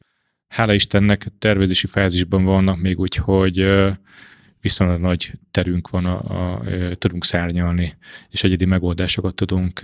hála 0.48 0.74
Istennek 0.74 1.28
tervezési 1.40 1.88
fázisban 1.88 2.44
vannak 2.44 2.82
még 2.82 3.00
úgy, 3.00 3.16
hogy 3.16 3.58
viszonylag 4.68 5.00
nagy 5.00 5.32
terünk 5.52 5.90
van, 5.90 6.06
a, 6.06 6.18
a, 6.56 6.62
tudunk 6.96 7.26
szárnyalni, 7.26 7.98
és 8.30 8.44
egyedi 8.44 8.66
megoldásokat 8.66 9.36
tudunk 9.36 9.82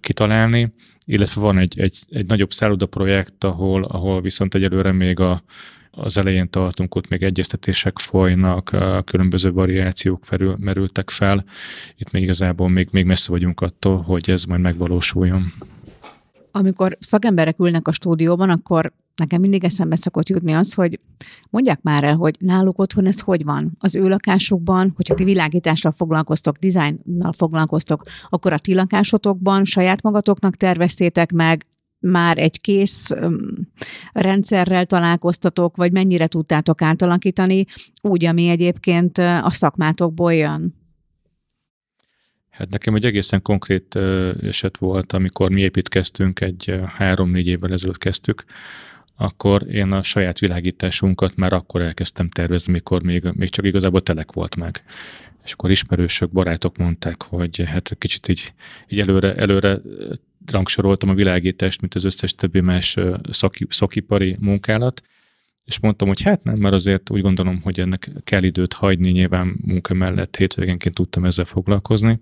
kitalálni, 0.00 0.72
illetve 1.04 1.40
van 1.40 1.58
egy, 1.58 1.80
egy, 1.80 1.98
egy 2.10 2.26
nagyobb 2.26 2.52
szálloda 2.52 2.86
projekt, 2.86 3.44
ahol, 3.44 3.84
ahol 3.84 4.20
viszont 4.20 4.54
egyelőre 4.54 4.92
még 4.92 5.20
a, 5.20 5.42
az 5.90 6.18
elején 6.18 6.50
tartunk, 6.50 6.94
ott 6.94 7.08
még 7.08 7.22
egyeztetések 7.22 7.98
folynak, 7.98 8.70
a 8.70 9.02
különböző 9.02 9.50
variációk 9.52 10.24
felül, 10.24 10.56
merültek 10.60 11.10
fel. 11.10 11.44
Itt 11.96 12.10
még 12.10 12.22
igazából 12.22 12.68
még, 12.68 12.88
még 12.90 13.04
messze 13.04 13.30
vagyunk 13.30 13.60
attól, 13.60 14.00
hogy 14.00 14.30
ez 14.30 14.44
majd 14.44 14.60
megvalósuljon. 14.60 15.52
Amikor 16.50 16.96
szakemberek 17.00 17.58
ülnek 17.58 17.88
a 17.88 17.92
stúdióban, 17.92 18.50
akkor 18.50 18.92
nekem 19.16 19.40
mindig 19.40 19.64
eszembe 19.64 19.96
szokott 19.96 20.28
jutni 20.28 20.52
az, 20.52 20.74
hogy 20.74 21.00
mondják 21.50 21.82
már 21.82 22.04
el, 22.04 22.16
hogy 22.16 22.36
náluk 22.38 22.78
otthon 22.78 23.06
ez 23.06 23.20
hogy 23.20 23.44
van. 23.44 23.76
Az 23.78 23.94
ő 23.94 24.08
lakásukban, 24.08 24.92
hogyha 24.96 25.14
ti 25.14 25.24
világítással 25.24 25.92
foglalkoztok, 25.92 26.56
dizájnnal 26.56 27.32
foglalkoztok, 27.32 28.02
akkor 28.28 28.52
a 28.52 28.58
ti 28.58 28.74
lakásotokban 28.74 29.64
saját 29.64 30.02
magatoknak 30.02 30.56
terveztétek 30.56 31.32
meg, 31.32 31.66
már 31.98 32.38
egy 32.38 32.60
kész 32.60 33.14
rendszerrel 34.12 34.86
találkoztatok, 34.86 35.76
vagy 35.76 35.92
mennyire 35.92 36.26
tudtátok 36.26 36.82
átalakítani, 36.82 37.64
úgy, 38.00 38.24
ami 38.24 38.48
egyébként 38.48 39.18
a 39.18 39.50
szakmátokból 39.50 40.34
jön? 40.34 40.74
Hát 42.50 42.70
nekem 42.70 42.94
egy 42.94 43.04
egészen 43.04 43.42
konkrét 43.42 43.94
eset 44.42 44.76
volt, 44.76 45.12
amikor 45.12 45.50
mi 45.50 45.60
építkeztünk, 45.60 46.40
egy 46.40 46.80
három-négy 46.96 47.46
évvel 47.46 47.72
ezelőtt 47.72 47.98
kezdtük, 47.98 48.44
akkor 49.22 49.74
én 49.74 49.92
a 49.92 50.02
saját 50.02 50.38
világításunkat 50.38 51.36
már 51.36 51.52
akkor 51.52 51.80
elkezdtem 51.82 52.28
tervezni, 52.28 52.72
mikor 52.72 53.02
még, 53.02 53.28
még 53.32 53.48
csak 53.48 53.64
igazából 53.64 54.02
telek 54.02 54.32
volt 54.32 54.56
meg. 54.56 54.82
És 55.44 55.52
akkor 55.52 55.70
ismerősök, 55.70 56.30
barátok 56.30 56.76
mondták, 56.76 57.22
hogy 57.22 57.62
hát 57.66 57.96
kicsit 57.98 58.28
így, 58.28 58.52
így 58.88 59.00
előre, 59.00 59.34
előre 59.34 59.80
rangsoroltam 60.46 61.08
a 61.08 61.14
világítást, 61.14 61.80
mint 61.80 61.94
az 61.94 62.04
összes 62.04 62.34
többi 62.34 62.60
más 62.60 62.96
szaki, 63.30 63.66
szakipari 63.68 64.36
munkálat, 64.40 65.02
és 65.64 65.80
mondtam, 65.80 66.08
hogy 66.08 66.22
hát 66.22 66.44
nem, 66.44 66.58
mert 66.58 66.74
azért 66.74 67.10
úgy 67.10 67.20
gondolom, 67.20 67.60
hogy 67.60 67.80
ennek 67.80 68.10
kell 68.24 68.42
időt 68.42 68.72
hagyni, 68.72 69.10
nyilván 69.10 69.56
munka 69.66 69.94
mellett 69.94 70.36
hétvégenként 70.36 70.94
tudtam 70.94 71.24
ezzel 71.24 71.44
foglalkozni. 71.44 72.20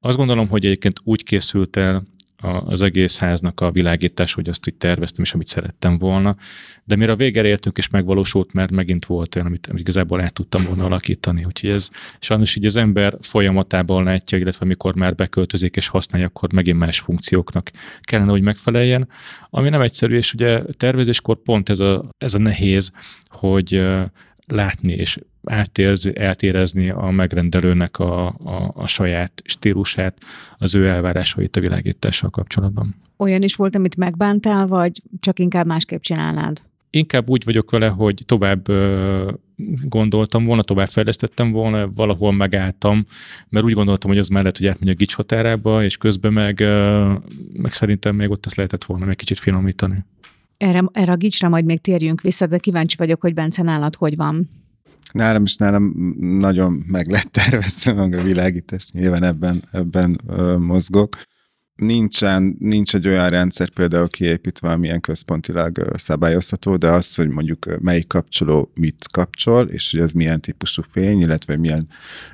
Azt 0.00 0.16
gondolom, 0.16 0.48
hogy 0.48 0.64
egyébként 0.64 1.00
úgy 1.04 1.22
készült 1.22 1.76
el 1.76 2.02
az 2.40 2.82
egész 2.82 3.18
háznak 3.18 3.60
a 3.60 3.70
világítás, 3.70 4.34
hogy 4.34 4.48
azt 4.48 4.66
úgy 4.68 4.74
terveztem, 4.74 5.24
és 5.24 5.32
amit 5.32 5.46
szerettem 5.46 5.98
volna. 5.98 6.36
De 6.84 6.96
mire 6.96 7.12
a 7.12 7.16
végére 7.16 7.48
értünk, 7.48 7.78
és 7.78 7.88
megvalósult, 7.88 8.52
mert 8.52 8.70
megint 8.70 9.04
volt 9.04 9.34
olyan, 9.34 9.46
amit, 9.46 9.66
amit 9.66 9.80
igazából 9.80 10.20
át 10.20 10.32
tudtam 10.32 10.64
volna 10.64 10.84
alakítani. 10.84 11.44
Úgyhogy 11.44 11.70
ez 11.70 11.90
sajnos 12.20 12.56
így 12.56 12.64
az 12.64 12.76
ember 12.76 13.16
folyamatában 13.20 14.04
látja, 14.04 14.38
illetve 14.38 14.64
amikor 14.64 14.94
már 14.94 15.14
beköltözik 15.14 15.76
és 15.76 15.88
használja, 15.88 16.26
akkor 16.26 16.52
megint 16.52 16.78
más 16.78 17.00
funkcióknak 17.00 17.70
kellene, 18.00 18.30
hogy 18.30 18.42
megfeleljen. 18.42 19.08
Ami 19.50 19.68
nem 19.68 19.80
egyszerű, 19.80 20.16
és 20.16 20.34
ugye 20.34 20.62
tervezéskor 20.76 21.42
pont 21.42 21.68
ez 21.68 21.80
a, 21.80 22.08
ez 22.18 22.34
a 22.34 22.38
nehéz, 22.38 22.92
hogy 23.28 23.82
látni 24.46 24.92
és 24.92 25.18
átérzi, 25.44 26.12
eltérezni 26.18 26.90
a 26.90 27.10
megrendelőnek 27.10 27.98
a, 27.98 28.26
a, 28.26 28.72
a 28.74 28.86
saját 28.86 29.42
stílusát, 29.44 30.18
az 30.58 30.74
ő 30.74 30.86
elvárásait 30.86 31.56
a 31.56 31.60
világítással 31.60 32.30
kapcsolatban. 32.30 32.94
Olyan 33.16 33.42
is 33.42 33.54
volt, 33.54 33.74
amit 33.74 33.96
megbántál, 33.96 34.66
vagy 34.66 35.02
csak 35.20 35.38
inkább 35.38 35.66
másképp 35.66 36.00
csinálnád? 36.00 36.62
Inkább 36.90 37.28
úgy 37.28 37.44
vagyok 37.44 37.70
vele, 37.70 37.88
hogy 37.88 38.22
tovább 38.26 38.66
gondoltam 39.82 40.44
volna, 40.44 40.62
tovább 40.62 40.88
fejlesztettem 40.88 41.50
volna, 41.50 41.90
valahol 41.94 42.32
megálltam, 42.32 43.06
mert 43.48 43.64
úgy 43.64 43.72
gondoltam, 43.72 44.10
hogy 44.10 44.18
az 44.18 44.28
mellett, 44.28 44.58
hogy 44.58 44.66
átmegy 44.66 44.88
a 44.88 44.94
gics 44.94 45.14
határába, 45.14 45.84
és 45.84 45.96
közben 45.96 46.32
meg, 46.32 46.60
meg 47.52 47.72
szerintem 47.72 48.16
még 48.16 48.30
ott 48.30 48.46
azt 48.46 48.56
lehetett 48.56 48.84
volna 48.84 49.04
meg 49.04 49.16
kicsit 49.16 49.38
finomítani. 49.38 50.04
Erre, 50.56 50.84
erre 50.92 51.12
a 51.12 51.16
gicsre 51.16 51.48
majd 51.48 51.64
még 51.64 51.80
térjünk 51.80 52.20
vissza, 52.20 52.46
de 52.46 52.58
kíváncsi 52.58 52.96
vagyok, 52.96 53.20
hogy 53.20 53.34
Bence 53.34 53.62
nálad 53.62 53.96
hogy 53.96 54.16
van. 54.16 54.48
Nálam 55.12 55.42
is 55.42 55.56
nálam 55.56 56.14
nagyon 56.40 56.84
meg 56.86 57.08
lett 57.08 57.30
tervezve 57.32 57.92
meg 57.92 58.14
a 58.14 58.22
világítás, 58.22 58.90
nyilván 58.92 59.22
ebben, 59.22 59.62
ebben 59.72 60.20
ö, 60.26 60.56
mozgok 60.56 61.16
nincsen, 61.80 62.56
nincs 62.58 62.94
egy 62.94 63.08
olyan 63.08 63.30
rendszer 63.30 63.68
például 63.68 64.08
kiépítve, 64.08 64.70
amilyen 64.70 65.00
központilag 65.00 65.90
szabályozható, 65.94 66.76
de 66.76 66.90
az, 66.90 67.14
hogy 67.14 67.28
mondjuk 67.28 67.80
melyik 67.80 68.06
kapcsoló 68.06 68.70
mit 68.74 69.08
kapcsol, 69.12 69.68
és 69.68 69.90
hogy 69.90 70.00
ez 70.00 70.12
milyen 70.12 70.40
típusú 70.40 70.82
fény, 70.90 71.20
illetve 71.20 71.56
milyen, 71.56 71.86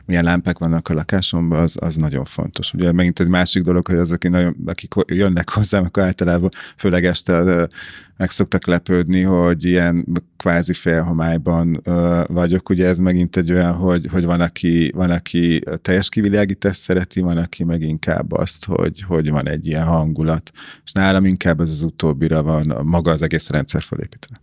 milyen 0.05 0.24
lámpák 0.24 0.59
vannak 0.59 0.89
a 0.89 0.95
lakásomban, 0.95 1.61
az, 1.61 1.77
az 1.81 1.97
nagyon 1.97 2.24
fontos. 2.24 2.72
Ugye 2.72 2.93
megint 2.93 3.20
egy 3.20 3.29
másik 3.29 3.62
dolog, 3.62 3.87
hogy 3.87 3.99
azok, 3.99 4.29
nagyon, 4.29 4.57
akik 4.66 4.95
jönnek 5.07 5.51
hozzám, 5.51 5.85
akkor 5.85 6.03
általában 6.03 6.51
főleg 6.77 7.05
este 7.05 7.68
meg 8.17 8.31
szoktak 8.31 8.67
lepődni, 8.67 9.23
hogy 9.23 9.64
ilyen 9.64 10.07
kvázi 10.37 10.73
félhomályban 10.73 11.81
ö, 11.85 12.23
vagyok. 12.27 12.69
Ugye 12.69 12.87
ez 12.87 12.99
megint 12.99 13.37
egy 13.37 13.53
olyan, 13.53 13.73
hogy, 13.73 14.07
hogy 14.11 14.25
van, 14.25 14.41
aki, 14.41 14.93
van, 14.95 15.11
aki 15.11 15.62
teljes 15.83 16.09
kivilágítást 16.09 16.81
szereti, 16.81 17.21
van, 17.21 17.37
aki 17.37 17.64
meg 17.64 17.83
inkább 17.83 18.33
azt, 18.33 18.64
hogy, 18.64 19.03
hogy 19.03 19.31
van 19.31 19.49
egy 19.49 19.67
ilyen 19.67 19.85
hangulat. 19.85 20.51
És 20.85 20.93
nálam 20.93 21.25
inkább 21.25 21.61
ez 21.61 21.69
az 21.69 21.83
utóbbira 21.83 22.43
van 22.43 22.81
maga 22.85 23.11
az 23.11 23.23
egész 23.23 23.51
rendszer 23.51 23.83
felépítve. 23.83 24.41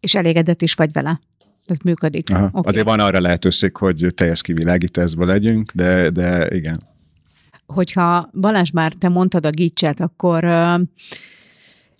És 0.00 0.14
elégedett 0.14 0.62
is 0.62 0.74
vagy 0.74 0.92
vele? 0.92 1.20
Ez 1.66 1.78
működik. 1.84 2.30
Aha. 2.30 2.46
Okay. 2.46 2.62
Azért 2.64 2.86
van 2.86 3.00
arra 3.00 3.20
lehetőség, 3.20 3.76
hogy 3.76 4.06
teljes 4.14 4.42
kivilágításban 4.42 5.26
legyünk, 5.26 5.72
de, 5.72 6.10
de 6.10 6.48
igen. 6.54 6.82
Hogyha 7.66 8.30
Balázs 8.40 8.70
már 8.70 8.92
te 8.92 9.08
mondtad 9.08 9.46
a 9.46 9.50
gicset, 9.50 10.00
akkor 10.00 10.44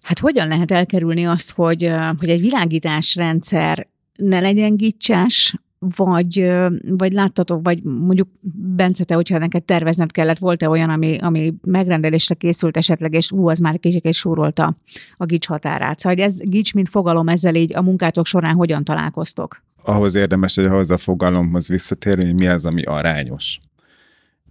Hát 0.04 0.18
hogyan 0.18 0.48
lehet 0.48 0.70
elkerülni 0.70 1.26
azt, 1.26 1.52
hogy, 1.52 1.90
hogy 2.18 2.28
egy 2.28 2.40
világításrendszer 2.40 3.86
ne 4.16 4.40
legyen 4.40 4.76
gicsás, 4.76 5.54
vagy, 5.96 6.52
vagy 6.88 7.12
láttatok, 7.12 7.60
vagy 7.62 7.82
mondjuk 7.82 8.28
Bence, 8.76 9.04
te, 9.04 9.14
hogyha 9.14 9.38
neked 9.38 9.62
tervezned 9.62 10.10
kellett, 10.10 10.38
volt-e 10.38 10.68
olyan, 10.68 10.90
ami, 10.90 11.18
ami 11.18 11.54
megrendelésre 11.62 12.34
készült 12.34 12.76
esetleg, 12.76 13.14
és 13.14 13.32
ú, 13.32 13.48
az 13.48 13.58
már 13.58 13.78
kicsit 13.78 14.12
súrolta 14.12 14.76
a 15.16 15.24
gics 15.24 15.46
határát. 15.46 15.98
Szóval 15.98 16.24
ez 16.24 16.38
gics, 16.38 16.74
mint 16.74 16.88
fogalom, 16.88 17.28
ezzel 17.28 17.54
így 17.54 17.74
a 17.74 17.82
munkátok 17.82 18.26
során 18.26 18.54
hogyan 18.54 18.84
találkoztok? 18.84 19.62
Ahhoz 19.84 20.14
érdemes, 20.14 20.54
hogy 20.54 20.64
ahhoz 20.64 20.90
a 20.90 20.98
fogalomhoz 20.98 21.68
visszatérni, 21.68 22.24
hogy 22.24 22.34
mi 22.34 22.46
az, 22.46 22.66
ami 22.66 22.82
arányos. 22.82 23.58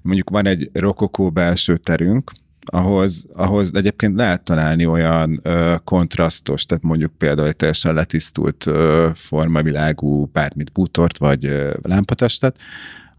Mondjuk 0.01 0.29
van 0.29 0.45
egy 0.45 0.69
rokokó 0.73 1.29
belső 1.29 1.77
terünk, 1.77 2.31
ahhoz, 2.65 3.25
ahhoz 3.33 3.75
egyébként 3.75 4.15
lehet 4.15 4.43
találni 4.43 4.85
olyan 4.85 5.39
ö, 5.43 5.75
kontrasztos, 5.83 6.65
tehát 6.65 6.83
mondjuk 6.83 7.17
például 7.17 7.47
egy 7.47 7.55
teljesen 7.55 7.93
letisztult 7.93 8.65
ö, 8.65 9.09
formavilágú 9.15 10.25
bármit 10.25 10.71
bútort 10.71 11.17
vagy 11.17 11.45
ö, 11.45 11.73
lámpatestet, 11.81 12.57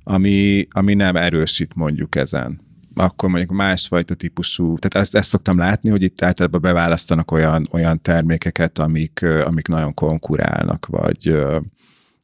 ami, 0.05 0.66
ami 0.70 0.95
nem 0.95 1.16
erősít 1.16 1.74
mondjuk 1.74 2.16
ezen 2.16 2.62
akkor 2.97 3.28
mondjuk 3.28 3.51
másfajta 3.51 4.14
típusú, 4.14 4.78
tehát 4.78 5.07
ezt, 5.07 5.16
ezt 5.16 5.28
szoktam 5.28 5.59
látni, 5.59 5.90
hogy 5.90 6.03
itt 6.03 6.22
általában 6.22 6.61
beválasztanak 6.61 7.30
olyan, 7.30 7.68
olyan 7.70 8.03
termékeket, 8.03 8.78
amik, 8.78 9.22
amik 9.45 9.68
nagyon 9.68 9.95
konkurálnak, 9.95 10.86
vagy, 10.86 11.36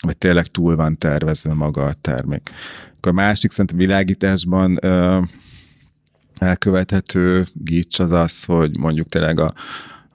vagy 0.01 0.17
tényleg 0.17 0.47
túl 0.47 0.77
van 0.77 0.99
tervezve 0.99 1.55
maga 1.55 1.85
a 1.85 1.93
termék. 1.93 2.51
Akkor 2.97 3.13
a 3.13 3.15
másik 3.15 3.51
szerintem 3.51 3.77
világításban 3.77 4.79
elkövethető 6.41 7.47
gics 7.53 7.99
az 7.99 8.13
az, 8.13 8.45
hogy 8.45 8.79
mondjuk 8.79 9.09
tényleg 9.09 9.41
a, 9.41 9.53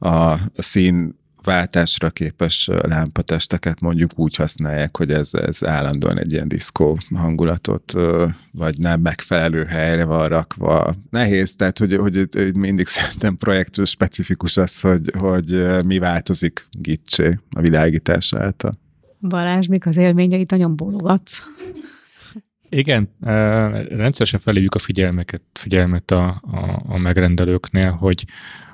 a 0.10 0.40
szín 0.58 1.16
váltásra 1.44 2.10
képes 2.10 2.70
lámpatesteket 2.82 3.82
mondjuk 3.82 4.12
úgy 4.16 4.36
használják, 4.36 4.98
hogy 4.98 5.12
ez, 5.12 5.34
ez 5.34 5.68
állandóan 5.68 6.20
egy 6.20 6.32
ilyen 6.32 6.48
diszkó 6.48 6.98
hangulatot, 7.16 7.94
vagy 8.52 8.78
nem 8.80 9.02
megfelelő 9.02 9.64
helyre 9.64 10.04
van 10.04 10.28
rakva. 10.28 10.96
Nehéz, 11.10 11.56
tehát 11.56 11.78
hogy, 11.78 11.96
hogy, 11.96 12.28
hogy 12.32 12.56
mindig 12.56 12.88
szerintem 12.98 13.38
projektről 13.38 13.86
specifikus 13.86 14.58
az, 14.58 14.82
hogy, 14.82 15.12
hogy 15.18 15.66
mi 15.86 15.98
változik 15.98 16.68
gicsé 16.72 17.40
a 17.50 17.62
világítás 17.62 18.34
által. 18.34 18.78
Balázs, 19.20 19.68
mik 19.68 19.86
az 19.86 19.98
élményeit, 19.98 20.52
nagyon 20.52 20.76
bólogatsz. 20.76 21.44
Igen, 22.76 23.10
rendszeresen 23.90 24.40
felhívjuk 24.40 24.76
a 24.76 24.80
figyelmeket, 24.80 25.42
figyelmet 25.54 26.12
a, 26.12 26.28
a, 26.28 26.82
a 26.88 26.98
megrendelőknél, 26.98 27.92
hogy, 27.92 28.26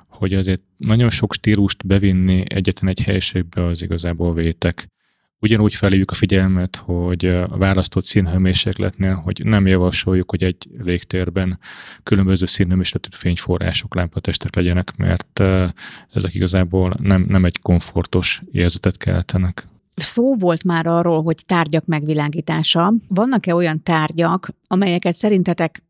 hogy 0.07 0.33
azért 0.33 0.61
nagyon 0.77 1.09
sok 1.09 1.33
stílust 1.33 1.85
bevinni 1.85 2.43
egyetlen 2.47 2.89
egy 2.89 3.01
helyiségbe 3.01 3.65
az 3.65 3.81
igazából 3.81 4.33
vétek. 4.33 4.87
Ugyanúgy 5.39 5.75
felhívjuk 5.75 6.11
a 6.11 6.15
figyelmet, 6.15 6.75
hogy 6.75 7.25
a 7.25 7.57
választott 7.57 8.05
színhőmérsékletnél, 8.05 9.15
hogy 9.15 9.41
nem 9.43 9.67
javasoljuk, 9.67 10.29
hogy 10.29 10.43
egy 10.43 10.69
légtérben 10.77 11.59
különböző 12.03 12.45
színhőmérsékletű 12.45 13.17
fényforrások, 13.17 13.95
lámpatestek 13.95 14.55
legyenek, 14.55 14.97
mert 14.97 15.39
ezek 16.13 16.33
igazából 16.33 16.97
nem, 16.99 17.25
nem 17.27 17.45
egy 17.45 17.59
komfortos 17.59 18.41
érzetet 18.51 18.97
keltenek. 18.97 19.67
Szó 19.95 20.35
volt 20.35 20.63
már 20.63 20.87
arról, 20.87 21.23
hogy 21.23 21.43
tárgyak 21.45 21.85
megvilágítása. 21.85 22.93
Vannak-e 23.07 23.55
olyan 23.55 23.83
tárgyak, 23.83 24.49
amelyeket 24.67 25.15
szerintetek 25.15 25.83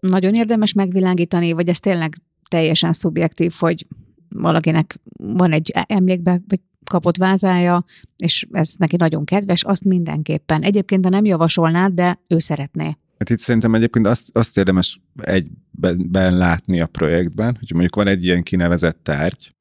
nagyon 0.00 0.34
érdemes 0.34 0.72
megvilágítani, 0.72 1.52
vagy 1.52 1.68
ez 1.68 1.80
tényleg 1.80 2.20
teljesen 2.48 2.92
szubjektív, 2.92 3.54
hogy 3.58 3.86
valakinek 4.28 5.00
van 5.18 5.52
egy 5.52 5.72
emlékbe, 5.86 6.40
vagy 6.48 6.60
kapott 6.86 7.16
vázája, 7.16 7.84
és 8.16 8.46
ez 8.52 8.74
neki 8.78 8.96
nagyon 8.96 9.24
kedves, 9.24 9.64
azt 9.64 9.84
mindenképpen. 9.84 10.62
Egyébként, 10.62 11.02
de 11.02 11.08
nem 11.08 11.24
javasolnád, 11.24 11.92
de 11.92 12.20
ő 12.28 12.38
szeretné. 12.38 12.96
Hát 13.18 13.30
itt 13.30 13.38
szerintem 13.38 13.74
egyébként 13.74 14.06
azt, 14.06 14.30
azt 14.32 14.56
érdemes 14.56 15.00
egyben 15.22 16.36
látni 16.36 16.80
a 16.80 16.86
projektben, 16.86 17.56
hogy 17.58 17.70
mondjuk 17.70 17.94
van 17.94 18.06
egy 18.06 18.24
ilyen 18.24 18.42
kinevezett 18.42 18.98
tárgy, 19.02 19.54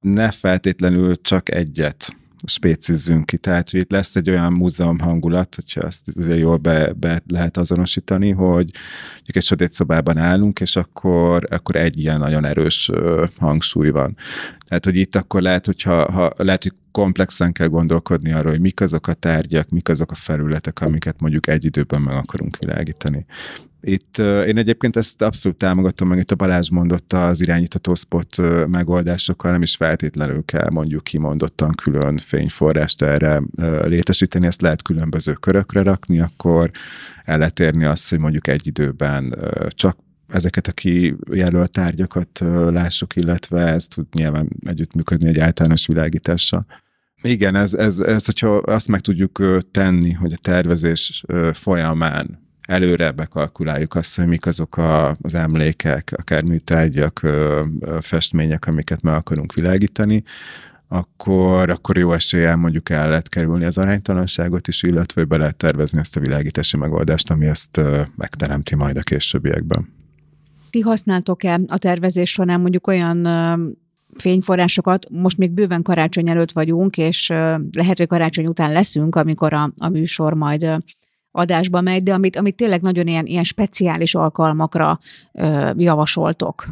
ne 0.00 0.30
feltétlenül 0.30 1.20
csak 1.20 1.54
egyet 1.54 2.16
spécizzünk 2.44 3.26
ki. 3.26 3.36
Tehát, 3.36 3.70
hogy 3.70 3.80
itt 3.80 3.90
lesz 3.90 4.16
egy 4.16 4.30
olyan 4.30 4.52
múzeum 4.52 4.98
hangulat, 4.98 5.54
hogyha 5.54 5.80
azt 5.80 6.08
azért 6.16 6.38
jól 6.38 6.56
be, 6.56 6.92
be 6.92 7.22
lehet 7.26 7.56
azonosítani, 7.56 8.30
hogy 8.30 8.70
egy 9.24 9.42
sötét 9.42 9.72
szobában 9.72 10.16
állunk, 10.16 10.60
és 10.60 10.76
akkor, 10.76 11.46
akkor 11.50 11.76
egy 11.76 11.98
ilyen 11.98 12.18
nagyon 12.18 12.44
erős 12.44 12.90
hangsúly 13.38 13.90
van. 13.90 14.16
Tehát, 14.68 14.84
hogy 14.84 14.96
itt 14.96 15.14
akkor 15.14 15.42
lehet, 15.42 15.66
hogyha 15.66 16.12
ha, 16.12 16.32
lehet, 16.36 16.62
hogy 16.62 16.72
komplexen 16.90 17.52
kell 17.52 17.66
gondolkodni 17.66 18.32
arról, 18.32 18.50
hogy 18.50 18.60
mik 18.60 18.80
azok 18.80 19.06
a 19.06 19.12
tárgyak, 19.12 19.68
mik 19.68 19.88
azok 19.88 20.10
a 20.10 20.14
felületek, 20.14 20.80
amiket 20.80 21.20
mondjuk 21.20 21.46
egy 21.46 21.64
időben 21.64 22.02
meg 22.02 22.14
akarunk 22.14 22.58
világítani. 22.58 23.26
Itt 23.84 24.18
én 24.18 24.58
egyébként 24.58 24.96
ezt 24.96 25.22
abszolút 25.22 25.58
támogatom, 25.58 26.08
meg 26.08 26.18
itt 26.18 26.30
a 26.30 26.34
Balázs 26.34 26.68
mondotta 26.70 27.26
az 27.26 27.40
irányítható 27.40 27.94
spot 27.94 28.36
megoldásokkal, 28.66 29.50
nem 29.50 29.62
is 29.62 29.76
feltétlenül 29.76 30.44
kell 30.44 30.70
mondjuk 30.70 31.04
kimondottan 31.04 31.74
külön 31.74 32.16
fényforrást 32.16 33.02
erre 33.02 33.42
létesíteni, 33.84 34.46
ezt 34.46 34.60
lehet 34.60 34.82
különböző 34.82 35.32
körökre 35.32 35.82
rakni, 35.82 36.20
akkor 36.20 36.70
el 37.24 37.38
lehet 37.38 37.60
érni 37.60 37.84
azt, 37.84 38.10
hogy 38.10 38.18
mondjuk 38.18 38.46
egy 38.46 38.66
időben 38.66 39.34
csak 39.68 39.96
ezeket 40.28 40.66
a 40.66 40.72
kijelölt 40.72 41.70
tárgyakat 41.70 42.40
lássuk, 42.70 43.16
illetve 43.16 43.66
ez 43.66 43.86
tud 43.86 44.06
nyilván 44.12 44.48
együttműködni 44.66 45.28
egy 45.28 45.38
általános 45.38 45.86
világítással. 45.86 46.66
Igen, 47.22 47.54
ez, 47.54 47.74
ez, 47.74 48.00
ez, 48.00 48.24
hogyha 48.24 48.56
azt 48.56 48.88
meg 48.88 49.00
tudjuk 49.00 49.60
tenni, 49.70 50.12
hogy 50.12 50.32
a 50.32 50.40
tervezés 50.42 51.24
folyamán 51.52 52.41
előre 52.68 53.10
bekalkuláljuk 53.10 53.94
azt, 53.94 54.16
hogy 54.16 54.26
mik 54.26 54.46
azok 54.46 54.76
a, 54.76 55.16
az 55.22 55.34
emlékek, 55.34 56.12
akár 56.16 56.42
műtárgyak, 56.42 57.20
festmények, 58.00 58.66
amiket 58.66 59.02
meg 59.02 59.14
akarunk 59.14 59.52
világítani, 59.52 60.22
akkor, 60.88 61.70
akkor 61.70 61.96
jó 61.96 62.12
eséllyel 62.12 62.56
mondjuk 62.56 62.90
el 62.90 63.08
lehet 63.08 63.28
kerülni 63.28 63.64
az 63.64 63.78
aránytalanságot 63.78 64.68
is, 64.68 64.82
illetve 64.82 65.24
be 65.24 65.36
lehet 65.36 65.56
tervezni 65.56 65.98
ezt 65.98 66.16
a 66.16 66.20
világítási 66.20 66.76
megoldást, 66.76 67.30
ami 67.30 67.46
ezt 67.46 67.80
megteremti 68.16 68.74
majd 68.74 68.96
a 68.96 69.00
későbbiekben. 69.00 69.88
Ti 70.70 70.80
használtok-e 70.80 71.60
a 71.66 71.78
tervezés 71.78 72.30
során 72.30 72.60
mondjuk 72.60 72.86
olyan 72.86 73.28
fényforrásokat, 74.16 75.06
most 75.10 75.38
még 75.38 75.50
bőven 75.50 75.82
karácsony 75.82 76.28
előtt 76.28 76.52
vagyunk, 76.52 76.96
és 76.96 77.28
lehet, 77.72 77.98
hogy 77.98 78.06
karácsony 78.06 78.46
után 78.46 78.72
leszünk, 78.72 79.14
amikor 79.14 79.52
a, 79.52 79.72
a 79.76 79.88
műsor 79.88 80.34
majd 80.34 80.66
adásba 81.32 81.80
megy, 81.80 82.02
de 82.02 82.14
amit, 82.14 82.36
amit 82.36 82.56
tényleg 82.56 82.80
nagyon 82.80 83.06
ilyen, 83.06 83.26
ilyen 83.26 83.44
speciális 83.44 84.14
alkalmakra 84.14 84.98
ö, 85.32 85.70
javasoltok. 85.76 86.66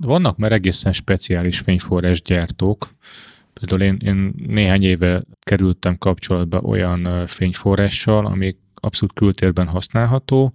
Vannak 0.00 0.36
már 0.36 0.52
egészen 0.52 0.92
speciális 0.92 1.58
fényforrás 1.58 2.22
gyártók. 2.22 2.90
Például 3.52 3.82
én, 3.82 3.96
én 4.00 4.34
néhány 4.46 4.82
éve 4.82 5.22
kerültem 5.40 5.98
kapcsolatba 5.98 6.60
olyan 6.60 7.26
fényforrással, 7.26 8.26
ami 8.26 8.56
abszolút 8.74 9.14
kültérben 9.14 9.66
használható, 9.66 10.52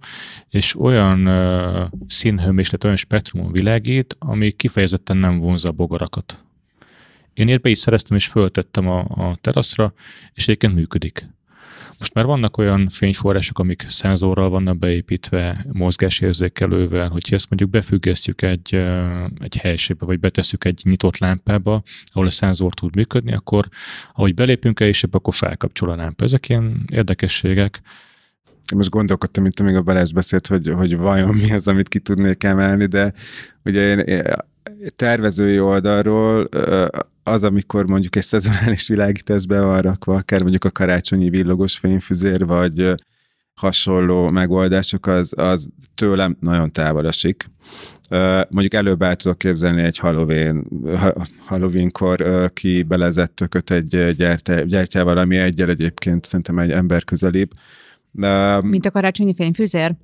és 0.48 0.80
olyan 0.80 1.26
uh, 1.26 1.88
színhőméslet, 2.06 2.84
olyan 2.84 2.96
spektrumon 2.96 3.52
világít, 3.52 4.16
ami 4.18 4.50
kifejezetten 4.50 5.16
nem 5.16 5.38
vonza 5.38 5.68
a 5.68 5.72
bogarakat. 5.72 6.44
Én 7.34 7.48
érbe 7.48 7.68
is 7.68 7.78
szereztem, 7.78 8.16
és 8.16 8.26
föltettem 8.26 8.88
a, 8.88 8.98
a 8.98 9.38
teraszra, 9.40 9.92
és 10.34 10.42
egyébként 10.42 10.74
működik. 10.74 11.26
Most 12.02 12.14
már 12.14 12.24
vannak 12.24 12.56
olyan 12.56 12.88
fényforrások, 12.88 13.58
amik 13.58 13.84
szenzorral 13.88 14.50
vannak 14.50 14.78
beépítve, 14.78 15.66
mozgásérzékelővel, 15.72 17.08
hogyha 17.08 17.34
ezt 17.34 17.46
mondjuk 17.48 17.70
befüggesztjük 17.70 18.42
egy, 18.42 18.74
egy 19.38 19.56
helyiségbe, 19.56 20.06
vagy 20.06 20.20
betesszük 20.20 20.64
egy 20.64 20.80
nyitott 20.84 21.18
lámpába, 21.18 21.82
ahol 22.06 22.26
a 22.26 22.30
szenzor 22.30 22.74
tud 22.74 22.94
működni, 22.94 23.32
akkor 23.32 23.68
ahogy 24.12 24.34
belépünk 24.34 24.80
el, 24.80 24.88
és 24.88 25.04
akkor 25.10 25.34
felkapcsol 25.34 25.90
a 25.90 25.96
lámpa. 25.96 26.24
Ezek 26.24 26.48
ilyen 26.48 26.84
érdekességek. 26.92 27.80
Most 28.74 28.90
gondolkodtam, 28.90 29.42
mint 29.42 29.60
amíg 29.60 29.74
a 29.74 29.82
Balázs 29.82 30.12
beszélt, 30.12 30.46
hogy, 30.46 30.68
hogy 30.68 30.96
vajon 30.96 31.34
mi 31.34 31.52
az, 31.52 31.68
amit 31.68 31.88
ki 31.88 31.98
tudnék 31.98 32.44
emelni, 32.44 32.86
de 32.86 33.12
ugye 33.64 33.94
én 33.94 34.22
tervezői 34.96 35.60
oldalról 35.60 36.48
az, 37.22 37.44
amikor 37.44 37.86
mondjuk 37.86 38.16
egy 38.16 38.22
szezonális 38.22 38.88
világítás 38.88 39.46
be 39.46 39.60
van 39.60 39.80
rakva, 39.80 40.14
akár 40.14 40.40
mondjuk 40.40 40.64
a 40.64 40.70
karácsonyi 40.70 41.30
villogos 41.30 41.78
fényfüzér, 41.78 42.46
vagy 42.46 42.94
hasonló 43.54 44.30
megoldások, 44.30 45.06
az, 45.06 45.32
az 45.36 45.68
tőlem 45.94 46.36
nagyon 46.40 46.70
távol 46.70 47.06
esik. 47.06 47.50
Mondjuk 48.50 48.74
előbb 48.74 49.02
el 49.02 49.16
tudok 49.16 49.38
képzelni 49.38 49.82
egy 49.82 49.98
Halloween, 49.98 50.66
Halloweenkor 51.44 52.50
ki 52.52 52.82
belezett 52.82 53.34
tököt 53.34 53.70
egy 53.70 54.16
gyertyával, 54.66 55.16
ami 55.18 55.36
egyel 55.36 55.68
egyébként 55.68 56.24
szerintem 56.24 56.58
egy 56.58 56.70
ember 56.70 57.04
közelibb. 57.04 57.50
Mint 58.60 58.86
a 58.86 58.90
karácsonyi 58.90 59.34
fényfüzér? 59.34 59.94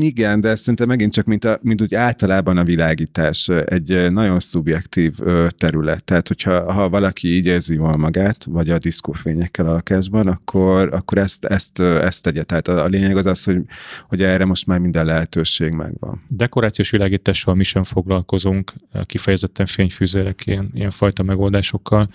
Igen, 0.00 0.40
de 0.40 0.54
szerintem 0.54 0.88
megint 0.88 1.12
csak, 1.12 1.24
mint, 1.24 1.44
a, 1.44 1.58
mint 1.62 1.82
úgy 1.82 1.94
általában 1.94 2.56
a 2.56 2.64
világítás 2.64 3.48
egy 3.48 4.10
nagyon 4.10 4.40
szubjektív 4.40 5.18
terület. 5.48 6.04
Tehát, 6.04 6.28
hogyha 6.28 6.72
ha 6.72 6.88
valaki 6.88 7.28
így 7.28 7.46
érzi 7.46 7.74
jól 7.74 7.96
magát, 7.96 8.44
vagy 8.44 8.70
a 8.70 8.78
diszkófényekkel 8.78 9.66
a 9.66 9.72
lakásban, 9.72 10.26
akkor, 10.26 10.88
akkor 10.92 11.18
ezt, 11.18 11.44
ezt, 11.44 11.80
ezt 11.80 12.22
tegye. 12.22 12.42
Tehát 12.42 12.68
a, 12.68 12.82
a 12.82 12.86
lényeg 12.86 13.16
az 13.16 13.26
az, 13.26 13.44
hogy, 13.44 13.62
hogy 14.08 14.22
erre 14.22 14.44
most 14.44 14.66
már 14.66 14.78
minden 14.78 15.06
lehetőség 15.06 15.72
megvan. 15.72 16.22
Dekorációs 16.28 16.90
világítással 16.90 17.54
mi 17.54 17.64
sem 17.64 17.84
foglalkozunk, 17.84 18.72
kifejezetten 19.06 19.66
fényfűzérek, 19.66 20.46
ilyen, 20.46 20.70
ilyen 20.74 20.90
fajta 20.90 21.22
megoldásokkal, 21.22 22.08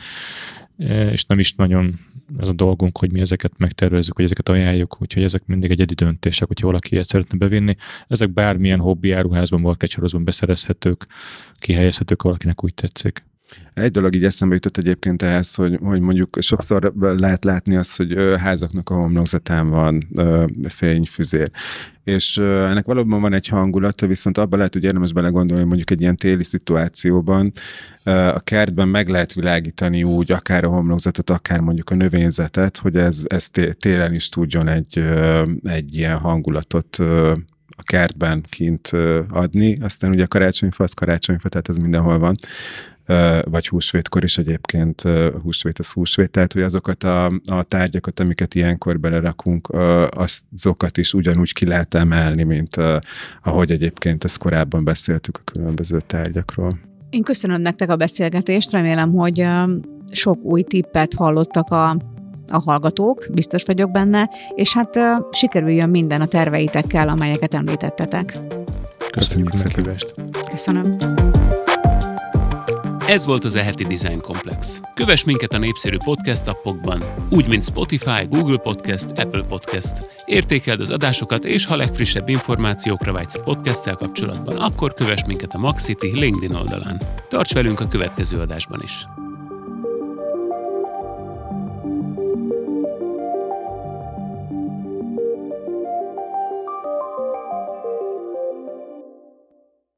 és 1.11 1.25
nem 1.25 1.39
is 1.39 1.53
nagyon 1.53 1.99
ez 2.39 2.47
a 2.47 2.53
dolgunk, 2.53 2.97
hogy 2.97 3.11
mi 3.11 3.19
ezeket 3.19 3.51
megtervezzük, 3.57 4.15
hogy 4.15 4.25
ezeket 4.25 4.49
ajánljuk, 4.49 4.97
úgyhogy 5.01 5.23
ezek 5.23 5.45
mindig 5.45 5.71
egy 5.71 5.79
egyedi 5.81 5.93
döntések, 5.93 6.47
hogyha 6.47 6.65
valaki 6.65 6.93
ilyet 6.93 7.07
szeretne 7.07 7.37
bevinni. 7.37 7.75
Ezek 8.07 8.33
bármilyen 8.33 8.79
hobbi 8.79 9.11
áruházban, 9.11 9.59
marketsorozban 9.59 10.23
beszerezhetők, 10.23 11.07
kihelyezhetők, 11.59 12.21
valakinek 12.21 12.63
úgy 12.63 12.73
tetszik. 12.73 13.25
Egy 13.73 13.91
dolog 13.91 14.15
így 14.15 14.25
eszembe 14.25 14.53
jutott 14.53 14.77
egyébként 14.77 15.21
ehhez, 15.21 15.55
hogy, 15.55 15.79
hogy 15.81 15.99
mondjuk 15.99 16.37
sokszor 16.39 16.93
lehet 16.99 17.43
látni 17.43 17.75
azt, 17.75 17.97
hogy 17.97 18.15
házaknak 18.37 18.89
a 18.89 18.93
homlokzatán 18.93 19.69
van 19.69 20.07
fényfüzér. 20.67 21.51
És 22.03 22.37
ennek 22.37 22.85
valóban 22.85 23.21
van 23.21 23.33
egy 23.33 23.47
hangulata, 23.47 24.07
viszont 24.07 24.37
abban 24.37 24.57
lehet, 24.57 24.73
hogy 24.73 24.83
érdemes 24.83 25.13
belegondolni, 25.13 25.61
hogy 25.61 25.67
mondjuk 25.67 25.89
egy 25.91 26.01
ilyen 26.01 26.15
téli 26.15 26.43
szituációban 26.43 27.51
a 28.33 28.39
kertben 28.39 28.87
meg 28.87 29.07
lehet 29.07 29.33
világítani 29.33 30.03
úgy, 30.03 30.31
akár 30.31 30.63
a 30.63 30.69
homlokzatot, 30.69 31.29
akár 31.29 31.59
mondjuk 31.59 31.89
a 31.89 31.95
növényzetet, 31.95 32.77
hogy 32.77 32.95
ez, 32.95 33.21
ez 33.27 33.49
télen 33.79 34.13
is 34.13 34.29
tudjon 34.29 34.67
egy, 34.67 35.03
egy 35.63 35.95
ilyen 35.95 36.17
hangulatot 36.17 36.95
a 37.77 37.83
kertben 37.83 38.45
kint 38.49 38.91
adni. 39.29 39.77
Aztán 39.81 40.09
ugye 40.09 40.23
a 40.23 40.27
karácsonyfa, 40.27 40.83
az 40.83 40.93
karácsonyfa, 40.93 41.49
tehát 41.49 41.69
ez 41.69 41.77
mindenhol 41.77 42.19
van 42.19 42.35
vagy 43.43 43.67
húsvétkor 43.67 44.23
is 44.23 44.37
egyébként, 44.37 45.03
húsvét 45.43 45.79
az 45.79 45.91
húsvét, 45.91 46.29
tehát 46.29 46.53
hogy 46.53 46.61
azokat 46.61 47.03
a, 47.03 47.25
a 47.45 47.63
tárgyakat, 47.63 48.19
amiket 48.19 48.55
ilyenkor 48.55 48.99
belerakunk, 48.99 49.69
azokat 50.09 50.97
is 50.97 51.13
ugyanúgy 51.13 51.53
ki 51.53 51.67
lehet 51.67 51.93
emelni, 51.93 52.43
mint 52.43 52.75
ahogy 53.43 53.71
egyébként 53.71 54.23
ezt 54.23 54.37
korábban 54.37 54.83
beszéltük 54.83 55.37
a 55.37 55.51
különböző 55.51 56.01
tárgyakról. 56.07 56.79
Én 57.09 57.23
köszönöm 57.23 57.61
nektek 57.61 57.89
a 57.89 57.95
beszélgetést, 57.95 58.71
remélem, 58.71 59.13
hogy 59.13 59.47
sok 60.11 60.43
új 60.43 60.61
tippet 60.61 61.13
hallottak 61.13 61.71
a, 61.71 61.89
a 62.49 62.61
hallgatók, 62.65 63.25
biztos 63.33 63.63
vagyok 63.63 63.91
benne, 63.91 64.29
és 64.55 64.73
hát 64.73 64.99
sikerüljön 65.31 65.89
minden 65.89 66.21
a 66.21 66.25
terveitekkel, 66.25 67.09
amelyeket 67.09 67.53
említettetek. 67.53 68.37
Köszönjük, 69.11 69.49
Köszönjük 69.49 69.87
a 69.87 70.49
Köszönöm. 70.49 71.56
Ez 73.07 73.25
volt 73.25 73.43
az 73.43 73.55
Eheti 73.55 73.83
Design 73.83 74.19
Komplex. 74.19 74.79
Kövess 74.93 75.23
minket 75.23 75.53
a 75.53 75.57
népszerű 75.57 75.97
podcast 76.03 76.47
appokban, 76.47 77.03
úgy 77.29 77.47
mint 77.47 77.63
Spotify, 77.63 78.25
Google 78.29 78.57
Podcast, 78.57 79.05
Apple 79.15 79.43
Podcast. 79.43 80.09
Értékeld 80.25 80.79
az 80.79 80.89
adásokat, 80.89 81.45
és 81.45 81.65
ha 81.65 81.75
legfrissebb 81.75 82.29
információkra 82.29 83.13
vágysz 83.13 83.35
a 83.35 83.43
podcasttel 83.43 83.95
kapcsolatban, 83.95 84.57
akkor 84.57 84.93
kövess 84.93 85.23
minket 85.27 85.53
a 85.53 85.57
Maxity 85.57 86.05
LinkedIn 86.13 86.55
oldalán. 86.55 87.01
Tarts 87.29 87.53
velünk 87.53 87.79
a 87.79 87.87
következő 87.87 88.39
adásban 88.39 88.81
is! 88.83 89.26